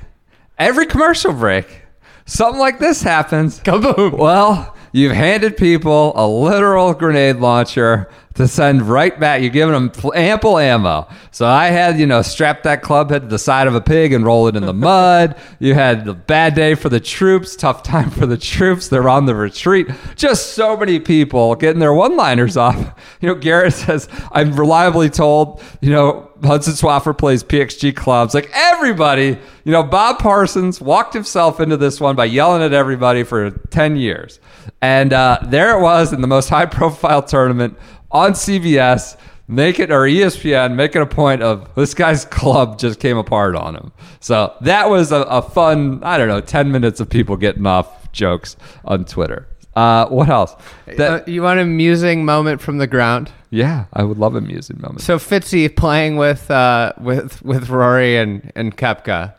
every 0.59 0.85
commercial 0.85 1.33
break, 1.33 1.81
something 2.27 2.59
like 2.59 2.77
this 2.77 3.01
happens. 3.01 3.59
Kaboom. 3.61 4.17
Well, 4.19 4.75
you've 4.91 5.13
handed 5.13 5.57
people 5.57 6.13
a 6.15 6.27
literal 6.27 6.93
grenade 6.93 7.37
launcher 7.37 8.07
to 8.35 8.47
send 8.47 8.81
right 8.81 9.17
back. 9.19 9.41
You're 9.41 9.49
giving 9.49 9.73
them 9.73 9.91
ample 10.13 10.57
ammo. 10.57 11.07
So 11.31 11.47
I 11.47 11.67
had, 11.67 11.99
you 11.99 12.05
know, 12.05 12.21
strap 12.21 12.63
that 12.63 12.81
club 12.81 13.09
head 13.09 13.23
to 13.23 13.27
the 13.27 13.39
side 13.39 13.67
of 13.67 13.75
a 13.75 13.81
pig 13.81 14.13
and 14.13 14.25
roll 14.25 14.47
it 14.47 14.55
in 14.55 14.65
the 14.65 14.73
mud. 14.85 15.35
You 15.59 15.73
had 15.73 16.05
the 16.05 16.13
bad 16.13 16.53
day 16.53 16.75
for 16.75 16.89
the 16.89 16.99
troops, 16.99 17.55
tough 17.55 17.83
time 17.83 18.11
for 18.11 18.25
the 18.25 18.37
troops. 18.37 18.89
They're 18.89 19.09
on 19.09 19.25
the 19.25 19.35
retreat. 19.35 19.87
Just 20.15 20.53
so 20.53 20.75
many 20.77 20.99
people 20.99 21.55
getting 21.55 21.79
their 21.79 21.93
one 21.93 22.15
liners 22.15 22.57
off. 22.57 22.75
You 23.21 23.29
know, 23.29 23.35
Garrett 23.35 23.73
says, 23.73 24.07
I'm 24.31 24.53
reliably 24.55 25.09
told, 25.09 25.63
you 25.81 25.89
know, 25.89 26.29
Hudson 26.43 26.73
Swafford 26.73 27.17
plays 27.17 27.43
PXG 27.43 27.95
clubs. 27.95 28.33
Like 28.33 28.51
everybody, 28.53 29.37
you 29.63 29.71
know, 29.71 29.83
Bob 29.83 30.19
Parsons 30.19 30.81
walked 30.81 31.13
himself 31.13 31.59
into 31.59 31.77
this 31.77 31.99
one 31.99 32.15
by 32.15 32.25
yelling 32.25 32.61
at 32.61 32.73
everybody 32.73 33.23
for 33.23 33.51
10 33.51 33.95
years. 33.95 34.39
And 34.81 35.13
uh, 35.13 35.39
there 35.43 35.77
it 35.77 35.81
was 35.81 36.13
in 36.13 36.21
the 36.21 36.27
most 36.27 36.49
high 36.49 36.65
profile 36.65 37.23
tournament 37.23 37.77
on 38.15 38.31
CBS, 38.33 39.17
make 39.47 39.79
it 39.79 39.91
or 39.91 40.01
ESPN 40.03 40.75
making 40.75 41.01
a 41.01 41.05
point 41.05 41.43
of 41.43 41.73
this 41.75 41.93
guy's 41.93 42.25
club 42.39 42.79
just 42.79 42.99
came 42.99 43.17
apart 43.17 43.55
on 43.55 43.75
him. 43.75 43.91
So 44.19 44.53
that 44.61 44.89
was 44.89 45.11
a, 45.11 45.21
a 45.23 45.41
fun, 45.41 46.01
I 46.03 46.17
don't 46.17 46.27
know, 46.27 46.41
10 46.41 46.71
minutes 46.71 46.99
of 46.99 47.09
people 47.09 47.35
getting 47.37 47.65
off 47.65 48.11
jokes 48.11 48.55
on 48.85 49.05
Twitter. 49.05 49.47
Uh, 49.75 50.07
what 50.07 50.29
else? 50.29 50.55
That, 50.97 51.27
Uh, 51.27 51.31
you 51.31 51.41
want 51.43 51.59
an 51.59 51.65
amusing 51.67 52.23
moment 52.23 52.61
from 52.61 52.77
the 52.77 52.87
ground? 52.87 53.31
yeah, 53.49 53.85
I 53.93 54.03
would 54.03 54.17
love 54.17 54.33
a 54.35 54.37
amusing 54.37 54.79
moment. 54.81 55.01
So 55.01 55.17
Fitzy 55.17 55.73
playing 55.73 56.15
with 56.17 56.49
uh, 56.49 56.93
with 56.99 57.41
with 57.43 57.69
Rory 57.69 58.17
and 58.17 58.51
and 58.55 58.75
Koepka. 58.75 59.33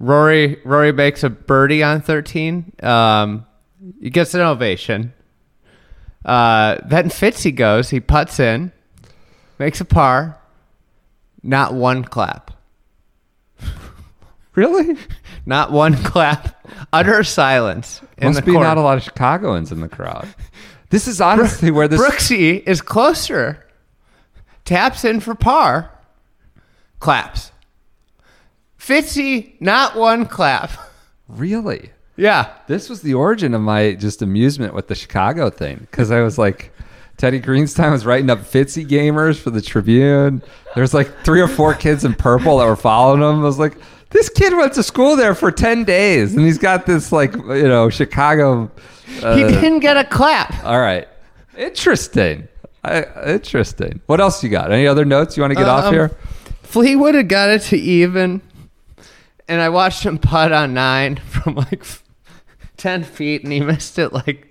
Rory 0.00 0.60
Rory 0.64 0.92
makes 0.92 1.22
a 1.24 1.30
birdie 1.30 1.82
on 1.84 2.00
thirteen. 2.00 2.72
Um, 2.82 3.46
he 4.00 4.10
gets 4.10 4.34
an 4.34 4.40
ovation. 4.40 5.12
Uh, 6.24 6.76
then 6.86 7.08
Fitzy 7.08 7.54
goes. 7.54 7.90
He 7.90 8.00
puts 8.00 8.38
in, 8.40 8.72
makes 9.58 9.80
a 9.80 9.84
par. 9.84 10.38
Not 11.42 11.74
one 11.74 12.04
clap. 12.04 12.50
Really? 14.56 14.96
Not 15.46 15.70
one 15.70 15.94
clap. 16.02 16.66
Utter 16.92 17.22
silence 17.22 18.02
in 18.18 18.32
Must 18.34 18.44
be 18.44 18.52
court. 18.52 18.64
not 18.64 18.76
a 18.78 18.80
lot 18.80 18.98
of 18.98 19.04
Chicagoans 19.04 19.70
in 19.70 19.80
the 19.80 19.88
crowd. 19.88 20.26
This 20.90 21.06
is 21.06 21.20
honestly 21.20 21.70
where 21.70 21.86
this. 21.86 22.00
Brooksy 22.00 22.60
is 22.66 22.82
closer. 22.82 23.64
Taps 24.64 25.04
in 25.04 25.20
for 25.20 25.36
par. 25.36 25.90
Claps. 26.98 27.52
Fitzy, 28.78 29.54
not 29.60 29.94
one 29.96 30.26
clap. 30.26 30.72
Really? 31.28 31.90
Yeah. 32.20 32.52
This 32.66 32.88
was 32.90 33.00
the 33.02 33.14
origin 33.14 33.54
of 33.54 33.62
my 33.62 33.94
just 33.94 34.20
amusement 34.22 34.74
with 34.74 34.88
the 34.88 34.94
Chicago 34.94 35.48
thing 35.50 35.78
because 35.90 36.10
I 36.10 36.20
was 36.20 36.36
like, 36.38 36.72
Teddy 37.16 37.40
Greenstein 37.40 37.90
was 37.92 38.04
writing 38.06 38.28
up 38.30 38.40
Fitzy 38.40 38.86
gamers 38.86 39.38
for 39.38 39.50
the 39.50 39.60
Tribune. 39.62 40.42
There's 40.74 40.92
like 40.94 41.10
three 41.24 41.40
or 41.40 41.48
four 41.48 41.74
kids 41.74 42.04
in 42.04 42.14
purple 42.14 42.58
that 42.58 42.66
were 42.66 42.76
following 42.76 43.20
him. 43.22 43.40
I 43.40 43.42
was 43.44 43.58
like, 43.58 43.76
this 44.10 44.28
kid 44.28 44.54
went 44.54 44.72
to 44.74 44.82
school 44.82 45.16
there 45.16 45.34
for 45.34 45.50
10 45.50 45.84
days 45.84 46.34
and 46.34 46.44
he's 46.44 46.58
got 46.58 46.84
this 46.86 47.10
like, 47.12 47.32
you 47.34 47.68
know, 47.68 47.88
Chicago. 47.90 48.70
he 49.06 49.24
Uh, 49.24 49.36
didn't 49.36 49.80
get 49.80 49.96
a 49.96 50.04
clap. 50.04 50.62
all 50.64 50.78
right. 50.80 51.08
Interesting. 51.56 52.48
I, 52.84 53.04
interesting. 53.26 54.00
What 54.06 54.20
else 54.20 54.42
you 54.42 54.48
got? 54.50 54.72
Any 54.72 54.86
other 54.86 55.04
notes 55.04 55.36
you 55.36 55.42
want 55.42 55.52
to 55.52 55.56
get 55.56 55.68
off 55.68 55.84
Um, 55.84 55.94
here? 55.94 56.10
Fleetwood 56.62 57.14
had 57.14 57.28
got 57.28 57.50
it 57.50 57.62
to 57.62 57.76
even. 57.76 58.40
and 59.48 59.60
I 59.60 59.68
watched 59.68 60.04
him 60.04 60.16
putt 60.18 60.52
on 60.52 60.72
nine 60.74 61.16
from 61.26 61.56
like 61.56 61.84
f- 62.80 62.82
ten 62.82 63.04
feet, 63.04 63.44
and 63.44 63.52
he 63.52 63.60
missed 63.60 63.98
it 63.98 64.12
like 64.12 64.48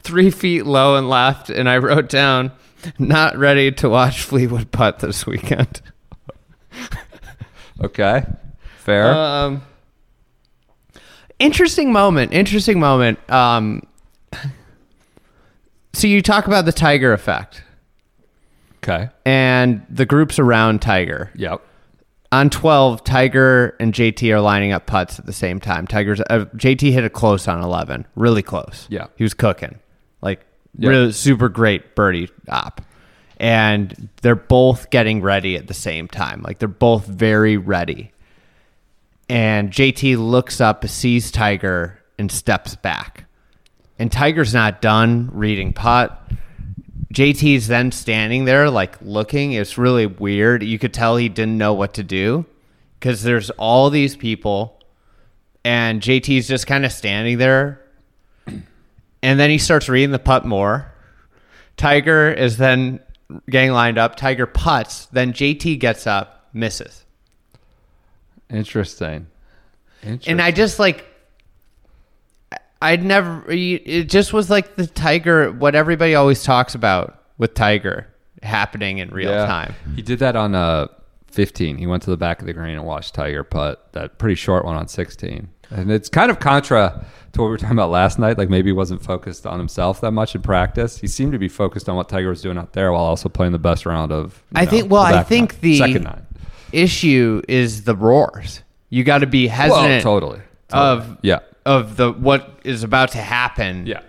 three 0.00 0.30
feet 0.30 0.66
low 0.66 0.96
and 0.96 1.08
left. 1.08 1.50
And 1.50 1.68
I 1.68 1.78
wrote 1.78 2.08
down, 2.08 2.52
"Not 2.98 3.36
ready 3.36 3.72
to 3.72 3.88
watch 3.88 4.22
Fleetwood 4.22 4.70
putt 4.70 5.00
this 5.00 5.26
weekend." 5.26 5.80
Okay. 7.82 8.24
Fair. 8.78 9.12
Um, 9.12 9.62
interesting 11.38 11.92
moment. 11.92 12.32
Interesting 12.32 12.80
moment. 12.80 13.18
Um, 13.30 13.86
so 15.92 16.06
you 16.06 16.22
talk 16.22 16.46
about 16.46 16.64
the 16.64 16.72
Tiger 16.72 17.12
effect 17.12 17.62
okay. 18.82 19.10
and 19.24 19.84
the 19.90 20.06
groups 20.06 20.38
around 20.38 20.80
Tiger. 20.82 21.30
Yep. 21.34 21.62
On 22.32 22.50
12, 22.50 23.04
Tiger 23.04 23.76
and 23.78 23.92
JT 23.94 24.30
are 24.32 24.40
lining 24.40 24.72
up 24.72 24.86
putts 24.86 25.18
at 25.18 25.26
the 25.26 25.32
same 25.32 25.60
time. 25.60 25.86
Tiger's 25.86 26.20
uh, 26.20 26.46
JT 26.56 26.92
hit 26.92 27.04
it 27.04 27.12
close 27.12 27.46
on 27.48 27.62
11, 27.62 28.06
really 28.16 28.42
close. 28.42 28.86
Yeah. 28.90 29.06
He 29.16 29.22
was 29.22 29.32
cooking. 29.34 29.78
Like 30.22 30.44
Yeah. 30.76 30.90
really 30.90 31.12
super 31.12 31.48
great 31.48 31.94
birdie 31.94 32.28
op. 32.48 32.80
And 33.38 34.08
they're 34.22 34.34
both 34.34 34.90
getting 34.90 35.22
ready 35.22 35.56
at 35.56 35.66
the 35.68 35.74
same 35.74 36.08
time. 36.08 36.42
Like 36.42 36.58
they're 36.58 36.68
both 36.68 37.06
very 37.06 37.56
ready. 37.56 38.12
And 39.28 39.70
JT 39.70 40.16
looks 40.18 40.60
up, 40.60 40.86
sees 40.88 41.30
Tiger, 41.30 42.00
and 42.18 42.30
steps 42.30 42.76
back. 42.76 43.24
And 43.98 44.10
Tiger's 44.10 44.54
not 44.54 44.80
done 44.82 45.30
reading 45.32 45.72
putt. 45.72 46.20
JT's 47.16 47.66
then 47.66 47.92
standing 47.92 48.44
there, 48.44 48.68
like 48.68 49.00
looking. 49.00 49.52
It's 49.52 49.78
really 49.78 50.04
weird. 50.04 50.62
You 50.62 50.78
could 50.78 50.92
tell 50.92 51.16
he 51.16 51.30
didn't 51.30 51.56
know 51.56 51.72
what 51.72 51.94
to 51.94 52.02
do 52.02 52.44
because 53.00 53.22
there's 53.22 53.48
all 53.52 53.88
these 53.88 54.14
people, 54.14 54.78
and 55.64 56.02
JT's 56.02 56.46
just 56.46 56.66
kind 56.66 56.84
of 56.84 56.92
standing 56.92 57.38
there. 57.38 57.80
And 59.22 59.40
then 59.40 59.48
he 59.48 59.56
starts 59.56 59.88
reading 59.88 60.10
the 60.10 60.18
putt 60.18 60.44
more. 60.44 60.92
Tiger 61.78 62.30
is 62.30 62.58
then 62.58 63.00
getting 63.48 63.72
lined 63.72 63.96
up. 63.96 64.16
Tiger 64.16 64.44
putts. 64.44 65.06
Then 65.06 65.32
JT 65.32 65.80
gets 65.80 66.06
up, 66.06 66.50
misses. 66.52 67.06
Interesting. 68.50 69.26
Interesting. 70.02 70.32
And 70.32 70.42
I 70.42 70.50
just 70.50 70.78
like, 70.78 71.06
I'd 72.82 73.02
never, 73.04 73.44
it 73.50 74.04
just 74.10 74.32
was 74.32 74.50
like 74.50 74.76
the 74.76 74.86
Tiger, 74.86 75.50
what 75.50 75.74
everybody 75.74 76.14
always 76.14 76.42
talks 76.44 76.74
about 76.74 77.22
with 77.38 77.54
Tiger 77.54 78.06
happening 78.42 78.98
in 78.98 79.08
real 79.10 79.30
Yeah. 79.30 79.46
time. 79.46 79.74
He 79.94 80.02
did 80.02 80.18
that 80.20 80.36
on 80.36 80.54
uh 80.54 80.88
15. 81.28 81.76
He 81.78 81.86
went 81.86 82.02
to 82.04 82.10
the 82.10 82.16
back 82.16 82.40
of 82.40 82.46
the 82.46 82.52
green 82.54 82.74
and 82.76 82.84
watched 82.84 83.14
Tiger 83.14 83.44
putt 83.44 83.92
that 83.92 84.18
pretty 84.18 84.34
short 84.36 84.64
one 84.64 84.76
on 84.76 84.88
16. 84.88 85.48
And 85.70 85.90
it's 85.90 86.08
kind 86.08 86.30
of 86.30 86.38
contra 86.38 87.04
to 87.32 87.40
what 87.40 87.46
we 87.46 87.50
were 87.50 87.58
talking 87.58 87.76
about 87.76 87.90
last 87.90 88.18
night. 88.18 88.38
Like 88.38 88.48
maybe 88.48 88.68
he 88.68 88.72
wasn't 88.72 89.02
focused 89.02 89.46
on 89.46 89.58
himself 89.58 90.00
that 90.02 90.12
much 90.12 90.34
in 90.34 90.40
practice. 90.42 90.98
He 90.98 91.06
seemed 91.08 91.32
to 91.32 91.38
be 91.38 91.48
focused 91.48 91.88
on 91.88 91.96
what 91.96 92.08
Tiger 92.08 92.28
was 92.28 92.40
doing 92.40 92.56
out 92.56 92.72
there 92.72 92.92
while 92.92 93.02
also 93.02 93.28
playing 93.28 93.52
the 93.52 93.58
best 93.58 93.84
round 93.84 94.12
of. 94.12 94.42
I 94.54 94.64
know, 94.64 94.70
think, 94.70 94.90
well, 94.90 95.02
I 95.02 95.22
think 95.24 95.52
nine- 95.54 95.60
the 95.62 95.78
second 95.78 96.04
nine. 96.04 96.26
issue 96.72 97.42
is 97.48 97.82
the 97.84 97.96
roars. 97.96 98.62
You 98.90 99.02
got 99.04 99.18
to 99.18 99.26
be 99.26 99.46
Well, 99.48 99.56
hesitant 99.56 100.02
totally. 100.04 100.40
of 100.72 101.00
Totally. 101.00 101.18
yeah, 101.22 101.40
of 101.66 101.96
the 101.96 102.10
what 102.12 102.60
is 102.64 102.82
about 102.82 103.10
to 103.12 103.18
happen. 103.18 103.86
yeah. 103.86 104.00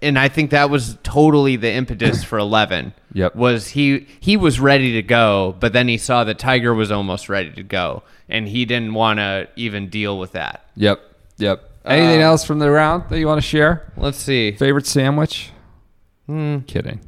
and 0.00 0.16
I 0.18 0.28
think 0.28 0.50
that 0.52 0.70
was 0.70 0.96
totally 1.02 1.56
the 1.56 1.72
impetus 1.72 2.22
for 2.22 2.38
Eleven. 2.38 2.92
Yep. 3.16 3.34
was 3.34 3.68
he 3.68 4.06
he 4.20 4.36
was 4.36 4.60
ready 4.60 4.92
to 4.92 5.02
go, 5.02 5.56
but 5.58 5.72
then 5.72 5.88
he 5.88 5.96
saw 5.96 6.22
that 6.24 6.38
Tiger 6.38 6.74
was 6.74 6.92
almost 6.92 7.30
ready 7.30 7.50
to 7.52 7.62
go, 7.62 8.02
and 8.28 8.46
he 8.46 8.66
didn't 8.66 8.92
want 8.92 9.18
to 9.20 9.48
even 9.56 9.88
deal 9.88 10.18
with 10.18 10.32
that. 10.32 10.66
Yep. 10.76 11.00
Yep. 11.38 11.70
Anything 11.86 12.20
Uh, 12.20 12.26
else 12.26 12.44
from 12.44 12.58
the 12.58 12.70
round 12.70 13.04
that 13.08 13.18
you 13.18 13.26
want 13.26 13.38
to 13.40 13.46
share? 13.46 13.90
Let's 13.96 14.18
see. 14.18 14.52
Favorite 14.52 14.86
sandwich? 14.86 15.50
Hmm. 16.26 16.58
Kidding. 16.66 17.00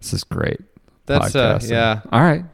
This 0.00 0.12
is 0.12 0.22
great. 0.22 0.60
That's, 1.06 1.34
uh, 1.34 1.58
yeah. 1.64 2.02
All 2.12 2.20
right. 2.20 2.44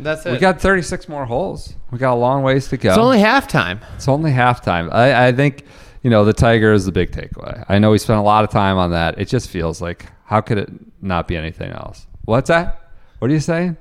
That's 0.00 0.24
it. 0.26 0.32
We 0.32 0.38
got 0.38 0.60
36 0.60 1.08
more 1.08 1.24
holes. 1.26 1.74
We 1.90 1.98
got 1.98 2.14
a 2.14 2.16
long 2.16 2.42
ways 2.42 2.68
to 2.68 2.76
go. 2.76 2.88
it's 2.90 2.98
only 2.98 3.18
halftime. 3.18 3.80
It's 3.96 4.08
only 4.08 4.32
halftime. 4.32 4.92
I, 4.92 5.28
I 5.28 5.32
think, 5.32 5.64
you 6.02 6.10
know, 6.10 6.24
the 6.24 6.32
Tiger 6.32 6.72
is 6.72 6.84
the 6.86 6.92
big 6.92 7.12
takeaway. 7.12 7.64
I 7.68 7.78
know 7.78 7.90
we 7.90 7.98
spent 7.98 8.18
a 8.18 8.22
lot 8.22 8.42
of 8.44 8.50
time 8.50 8.78
on 8.78 8.90
that. 8.92 9.18
It 9.18 9.28
just 9.28 9.48
feels 9.50 9.80
like, 9.80 10.06
how 10.24 10.40
could 10.40 10.58
it 10.58 10.70
not 11.02 11.28
be 11.28 11.36
anything 11.36 11.70
else? 11.72 12.06
What's 12.24 12.48
that? 12.48 12.90
What 13.18 13.30
are 13.30 13.34
you 13.34 13.40
saying? 13.40 13.76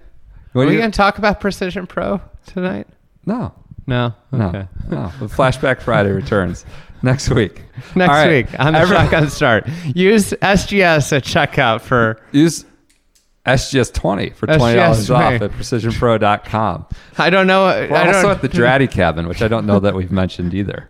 What 0.54 0.62
Are 0.62 0.66
are 0.66 0.68
we 0.68 0.74
you- 0.74 0.80
going 0.80 0.92
to 0.92 0.98
talk 0.98 1.18
about 1.18 1.40
Precision 1.40 1.88
Pro 1.88 2.22
tonight? 2.46 2.88
no, 3.26 3.54
No. 3.88 4.14
no, 4.32 4.48
Okay. 4.50 4.68
no. 4.90 5.12
The 5.20 5.26
Flashback 5.28 5.82
Friday 5.82 6.12
returns 6.12 6.66
next 7.02 7.30
week. 7.30 7.64
Next 7.96 8.10
All 8.12 8.16
right. 8.16 8.46
week 8.48 8.60
on 8.60 8.74
the 8.74 8.80
Every- 8.80 8.96
shotgun 8.98 9.30
start. 9.30 9.68
Use 9.96 10.32
SGS 10.34 11.14
at 11.16 11.24
checkout 11.24 11.82
for. 11.82 12.20
Use 12.32 12.66
SGS 13.46 13.94
20 13.94 14.30
for 14.32 14.48
$20 14.48 14.58
SGS 14.60 15.16
off 15.16 15.38
20. 15.40 15.46
at 15.46 15.52
precisionpro.com. 15.52 16.86
I 17.18 17.30
don't 17.30 17.48
know. 17.48 17.64
We're 17.66 17.96
I 17.96 18.08
also 18.08 18.22
don't, 18.24 18.32
at 18.32 18.42
the 18.42 18.50
Draddy 18.50 18.90
cabin, 18.90 19.28
which 19.28 19.42
I 19.42 19.48
don't 19.48 19.66
know 19.66 19.80
that 19.80 19.96
we've 19.96 20.12
mentioned 20.12 20.54
either. 20.54 20.90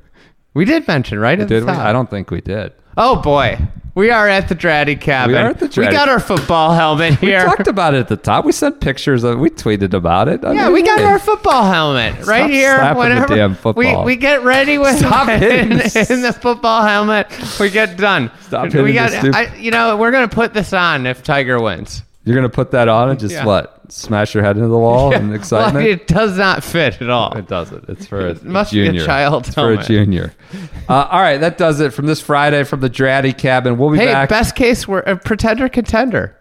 We 0.54 0.66
did 0.66 0.86
mention 0.88 1.18
right 1.20 1.40
at 1.40 1.48
Did 1.48 1.64
the 1.64 1.68
we? 1.68 1.72
top. 1.72 1.80
I 1.82 1.94
don't 1.94 2.10
think 2.10 2.30
we 2.30 2.42
did. 2.42 2.74
Oh 2.98 3.22
boy, 3.22 3.58
we 3.96 4.12
are 4.12 4.28
at 4.28 4.50
the 4.50 4.56
Draddy 4.56 5.00
cabin. 5.00 5.34
We 5.34 5.40
are 5.42 5.52
at 5.52 5.60
the 5.60 5.74
We 5.80 5.86
got 5.88 6.10
our 6.10 6.20
football 6.20 6.74
helmet 6.74 7.18
here. 7.20 7.40
We 7.40 7.46
talked 7.46 7.68
about 7.70 7.94
it 7.94 8.00
at 8.00 8.10
the 8.10 8.18
top. 8.18 8.44
We 8.44 8.52
sent 8.52 8.82
pictures 8.82 9.24
of 9.24 9.40
We 9.40 9.50
tweeted 9.50 9.94
about 9.94 10.28
it. 10.28 10.44
I 10.44 10.52
yeah, 10.52 10.64
mean, 10.66 10.74
we 10.74 10.82
got 10.84 11.00
our 11.00 11.20
football 11.20 11.64
helmet 11.72 12.26
right 12.26 12.40
Stop 12.42 12.50
here. 12.50 12.94
Whenever 12.96 13.34
damn 13.34 13.52
we 13.52 13.56
football. 13.56 14.04
we 14.04 14.18
get 14.18 14.44
ready 14.44 14.78
with 14.78 14.98
Stop 15.00 15.30
in, 15.30 15.40
hitting 15.80 16.18
in 16.18 16.22
the- 16.22 16.34
football 16.34 16.84
helmet, 16.86 17.28
we 17.62 17.70
get 17.70 17.96
done. 17.96 18.30
Stop 18.42 18.74
we 18.74 18.92
got. 18.92 19.14
I, 19.34 19.56
you 19.56 19.72
know, 19.72 19.96
we're 19.96 20.12
gonna 20.12 20.28
put 20.28 20.54
this 20.54 20.74
on 20.74 21.06
if 21.08 21.24
Tiger 21.24 21.62
wins. 21.62 22.04
You're 22.24 22.36
going 22.36 22.44
to 22.50 22.54
put 22.56 22.72
that 22.72 22.88
on 22.88 23.10
and 23.10 23.20
just 23.20 23.34
Yeah. 23.34 23.46
what? 23.46 23.80
Smash 23.90 24.34
your 24.36 24.44
head 24.44 24.56
into 24.56 24.70
the 24.70 24.78
wall 24.78 25.12
in 25.14 25.34
excitement? 25.34 25.84
Well, 25.84 25.86
it 25.94 26.08
does 26.08 26.38
not 26.38 26.64
fit 26.64 27.02
at 27.02 27.10
all. 27.10 27.36
It 27.38 27.48
doesn't. 27.48 27.90
It's 27.90 28.06
for 28.06 28.28
a, 28.28 28.30
It 28.32 28.44
must 28.44 28.72
be 28.72 28.82
a 28.84 28.86
junior. 28.86 29.06
child's 29.06 29.48
It's 29.50 29.56
for 29.56 29.62
a 29.72 29.78
helmet. 29.78 29.88
junior. 29.88 30.34
Uh, 30.90 31.08
all 31.10 31.22
right, 31.22 31.40
that 31.40 31.58
does 31.58 31.80
it 31.80 31.94
from 31.94 32.06
this 32.06 32.20
Friday 32.20 32.64
from 32.66 32.82
the 32.82 32.90
Draddy 32.90 33.38
cabin. 33.38 33.78
We'll 33.78 33.92
be 33.92 33.98
Hey, 33.98 34.08
back 34.08 34.28
best 34.30 34.56
case, 34.56 34.88
we're 34.88 35.00
a 35.00 35.16
pretender 35.16 35.70
contender. 35.70 36.36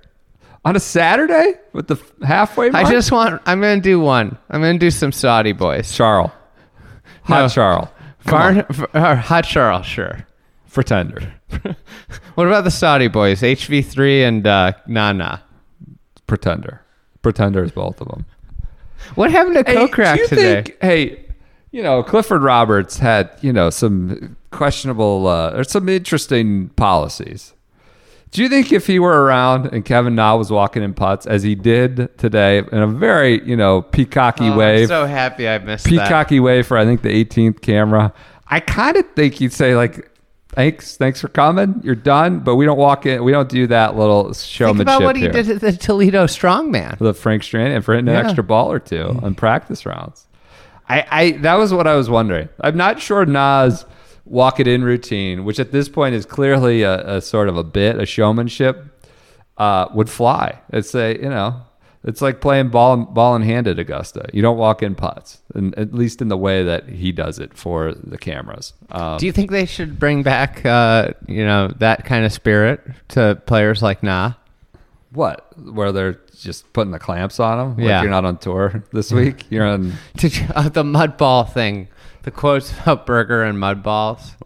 on 0.65 0.75
a 0.75 0.81
Saturday 0.81 1.53
with 1.73 1.87
the 1.87 1.95
f- 1.95 2.13
halfway 2.27 2.69
mark. 2.71 2.85
I 2.87 2.91
just 2.91 3.13
want. 3.13 3.41
I'm 3.47 3.61
gonna 3.61 3.81
do 3.81 4.01
one. 4.01 4.37
I'm 4.51 4.61
gonna 4.61 4.79
do 4.79 4.91
some 4.91 5.13
Saudi 5.13 5.53
boys. 5.53 5.93
Charles. 5.95 6.33
Hot 7.25 7.43
No. 7.43 7.49
Charles. 7.49 7.89
On. 8.27 8.31
Barn, 8.31 8.67
uh, 8.93 9.15
hot 9.17 9.45
Charles, 9.45 9.87
sure. 9.87 10.27
Pretender. 10.73 11.33
What 12.35 12.47
about 12.49 12.65
the 12.65 12.71
Saudi 12.71 13.07
boys? 13.09 13.43
HV3 13.43 14.27
and 14.27 14.47
uh, 14.47 14.73
Nana. 14.89 15.43
Pretender. 16.31 16.81
Pretender 17.23 17.63
is 17.65 17.73
both 17.73 18.01
of 18.01 18.09
them. 18.09 18.25
What 19.15 19.31
happened 19.33 19.57
to 19.57 19.65
Hey, 19.71 19.77
Kokrak 19.77 20.29
today? 20.29 20.63
think- 20.63 20.77
hey, 20.83 21.25
you 21.73 21.83
know, 21.83 22.03
Clifford 22.03 22.43
Roberts 22.43 22.99
had, 22.99 23.31
you 23.41 23.53
know, 23.53 23.69
some 23.71 24.37
questionable 24.51 25.27
uh, 25.27 25.53
or 25.57 25.65
some 25.65 25.89
interesting 25.89 26.69
policies. 26.77 27.55
Do 28.31 28.43
you 28.43 28.49
think 28.49 28.71
if 28.73 28.87
he 28.87 28.99
were 28.99 29.25
around 29.25 29.67
and 29.73 29.85
Kevin 29.85 30.15
Na 30.15 30.37
was 30.37 30.51
walking 30.53 30.83
in 30.83 30.93
putts 30.95 31.27
as 31.27 31.43
he 31.43 31.55
did 31.57 32.17
today 32.19 32.59
in 32.59 32.79
a 32.79 32.87
very, 32.87 33.43
you 33.49 33.57
know, 33.57 33.83
peacocky 33.83 34.51
Oh, 34.51 34.57
way, 34.57 34.83
I'm 34.83 34.89
so 34.89 35.07
happy 35.07 35.49
I 35.49 35.59
missed 35.59 35.85
that. 35.87 35.91
peacocky 36.09 36.39
way 36.39 36.63
for 36.63 36.77
I 36.77 36.85
think 36.85 37.01
the 37.03 37.25
18th 37.25 37.61
camera, 37.63 38.13
I 38.49 38.61
kind 38.61 38.97
of 38.97 39.05
think 39.17 39.41
you'd 39.41 39.53
say 39.55 39.75
like, 39.75 40.10
"Thanks, 40.53 40.97
thanks 40.97 41.21
for 41.21 41.29
coming. 41.29 41.81
You're 41.83 41.95
done." 41.95 42.41
But 42.41 42.57
we 42.57 42.65
don't 42.65 42.79
walk 42.79 43.07
in. 43.07 43.23
We 43.25 43.33
don't 43.33 43.49
do 43.49 43.67
that 43.69 43.97
little 43.97 44.33
Think 44.33 44.81
about 44.81 45.03
what 45.03 45.17
he 45.17 45.23
here. 45.23 45.33
did 45.33 45.47
to 45.47 45.55
the 45.59 45.73
Toledo 45.73 46.27
Strongman. 46.27 46.99
the 46.99 47.15
Frank 47.15 47.43
Stranahan 47.43 47.83
for 47.85 47.95
hitting 47.95 48.09
an 48.09 48.15
Yeah. 48.15 48.25
extra 48.25 48.43
ball 48.45 48.71
or 48.73 48.79
two 48.79 49.19
on 49.23 49.35
practice 49.35 49.87
rounds. 49.87 50.27
I, 50.89 51.07
I 51.11 51.31
that 51.43 51.55
was 51.55 51.73
what 51.73 51.87
I 51.87 51.95
was 51.95 52.11
wondering. 52.11 52.49
I'm 52.61 52.77
not 52.77 53.01
sure 53.01 53.25
Na's 53.25 53.85
walk 54.25 54.59
it 54.61 54.67
in 54.69 54.83
routine, 54.85 55.45
which 55.45 55.59
at 55.61 55.71
this 55.73 55.89
point 55.89 56.15
is 56.15 56.27
clearly 56.27 56.83
a, 56.83 57.17
a 57.17 57.21
sort 57.21 57.49
of 57.49 57.57
a 57.57 57.65
bit, 57.65 57.99
a 58.01 58.07
showmanship, 58.07 58.85
uh, 59.57 59.87
would 59.95 60.11
fly. 60.11 60.59
It's 60.73 60.95
a 60.95 61.15
you 61.15 61.29
know, 61.29 61.63
it's 62.05 62.23
like 62.23 62.41
playing 62.41 62.69
ball 62.69 62.97
ball 62.97 63.37
in 63.37 63.43
hand 63.43 63.67
at 63.69 63.79
Augusta. 63.79 64.29
You 64.33 64.41
don't 64.43 64.57
walk 64.57 64.83
in 64.83 64.95
putts, 64.95 65.43
and 65.55 65.75
at 65.79 65.93
least 65.95 66.23
in 66.23 66.29
the 66.29 66.37
way 66.37 66.63
that 66.65 66.89
he 66.89 67.13
does 67.13 67.39
it 67.39 67.55
for 67.57 67.93
the 67.95 68.17
cameras. 68.19 68.73
Um, 68.91 69.19
Do 69.19 69.27
you 69.27 69.33
think 69.33 69.51
they 69.51 69.67
should 69.67 69.99
bring 69.99 70.23
back, 70.23 70.65
uh, 70.65 71.11
you 71.29 71.45
know, 71.45 71.69
that 71.79 72.05
kind 72.05 72.25
of 72.25 72.33
spirit 72.33 72.81
to 73.09 73.41
players 73.47 73.83
like 73.83 74.03
Na? 74.03 74.35
what? 75.13 75.47
Where 75.59 75.91
they're 75.91 76.21
just 76.41 76.73
putting 76.73 76.93
the 76.93 76.99
clamps 77.01 77.41
on 77.41 77.59
them? 77.59 77.77
Like 77.77 77.87
Yeah. 77.89 78.03
you're 78.03 78.11
not 78.11 78.25
on 78.25 78.39
tour 78.39 78.85
this 78.93 79.13
week. 79.21 79.45
You're 79.51 79.67
on. 79.67 79.93
Did 80.17 80.37
you, 80.39 80.47
uh, 80.55 80.69
the 80.69 80.85
mud 80.85 81.17
ball 81.17 81.45
thing, 81.45 81.89
the 82.23 82.31
quotes 82.31 82.73
about 82.81 83.07
Berger 83.07 83.43
and 83.43 83.59
mud 83.59 83.83
balls. 83.83 84.37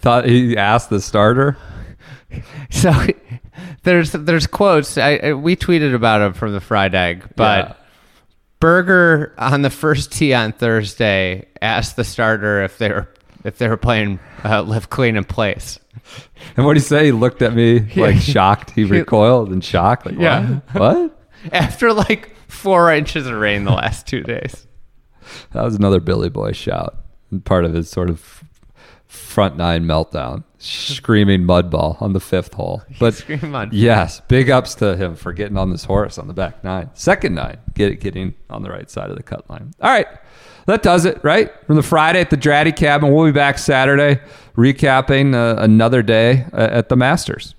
Thought 0.00 0.26
he 0.26 0.56
asked 0.56 0.88
the 0.90 1.00
starter. 1.00 1.56
So 2.70 2.90
there's 3.82 4.12
there's 4.12 4.46
quotes. 4.46 4.96
I, 4.98 5.16
I 5.22 5.32
we 5.34 5.56
tweeted 5.56 5.94
about 5.94 6.18
them 6.18 6.32
from 6.34 6.52
the 6.52 6.60
fried 6.60 6.94
egg, 6.94 7.24
but 7.36 7.68
Yeah. 7.68 7.74
Berger 8.60 9.34
on 9.38 9.62
the 9.62 9.70
first 9.70 10.12
tee 10.12 10.32
on 10.34 10.52
Thursday 10.52 11.46
asked 11.60 11.96
the 11.96 12.04
starter 12.04 12.62
if 12.62 12.78
they 12.78 12.90
were 12.90 13.08
if 13.44 13.58
they 13.58 13.68
were 13.68 13.76
playing 13.76 14.20
uh, 14.44 14.62
live 14.62 14.88
clean 14.88 15.16
in 15.16 15.24
place. 15.24 15.80
And 16.56 16.64
what 16.64 16.74
did 16.74 16.82
he 16.82 16.86
say? 16.88 17.06
He 17.06 17.12
looked 17.12 17.42
at 17.42 17.54
me 17.54 17.80
like 17.96 18.16
shocked. 18.18 18.70
He 18.70 18.84
recoiled 18.84 19.52
in 19.52 19.60
shock. 19.60 20.06
Like, 20.06 20.16
Yeah. 20.18 20.60
what? 20.72 20.80
What? 21.00 21.18
After 21.52 21.92
like 21.92 22.36
four 22.46 22.92
inches 22.92 23.26
of 23.26 23.34
rain 23.34 23.64
the 23.64 23.72
last 23.72 24.06
two 24.06 24.22
days. 24.22 24.66
That 25.52 25.64
was 25.64 25.74
another 25.74 25.98
Billy 25.98 26.28
Boy 26.28 26.52
shout. 26.52 26.96
Part 27.44 27.64
of 27.64 27.74
his 27.74 27.90
sort 27.90 28.10
of 28.10 28.44
front 29.08 29.56
nine 29.56 29.84
meltdown, 29.86 30.44
screaming 30.62 31.44
mud 31.44 31.70
ball 31.70 31.96
on 32.00 32.12
the 32.12 32.20
fifth 32.20 32.54
hole. 32.54 32.82
But 32.98 33.24
yes, 33.72 34.20
big 34.28 34.48
ups 34.48 34.74
to 34.76 34.96
him 34.96 35.16
for 35.16 35.32
getting 35.32 35.56
on 35.56 35.70
this 35.70 35.84
horse 35.84 36.18
on 36.18 36.28
the 36.28 36.34
back 36.34 36.62
nine, 36.62 36.90
second 36.94 37.34
nine, 37.34 37.58
get 37.74 38.00
getting 38.00 38.34
on 38.48 38.62
the 38.62 38.70
right 38.70 38.88
side 38.88 39.10
of 39.10 39.16
the 39.16 39.22
cut 39.22 39.48
line. 39.50 39.72
All 39.80 39.90
right, 39.90 40.06
that 40.66 40.82
does 40.82 41.04
it. 41.04 41.22
Right 41.24 41.50
from 41.66 41.76
the 41.76 41.82
Friday 41.82 42.20
at 42.20 42.30
the 42.30 42.36
Draddy 42.36 42.74
Cabin. 42.74 43.12
We'll 43.12 43.26
be 43.26 43.32
back 43.32 43.58
Saturday, 43.58 44.20
recapping 44.56 45.34
uh, 45.34 45.60
another 45.60 46.02
day 46.02 46.46
uh, 46.52 46.68
at 46.70 46.88
the 46.88 46.96
Masters. 46.96 47.54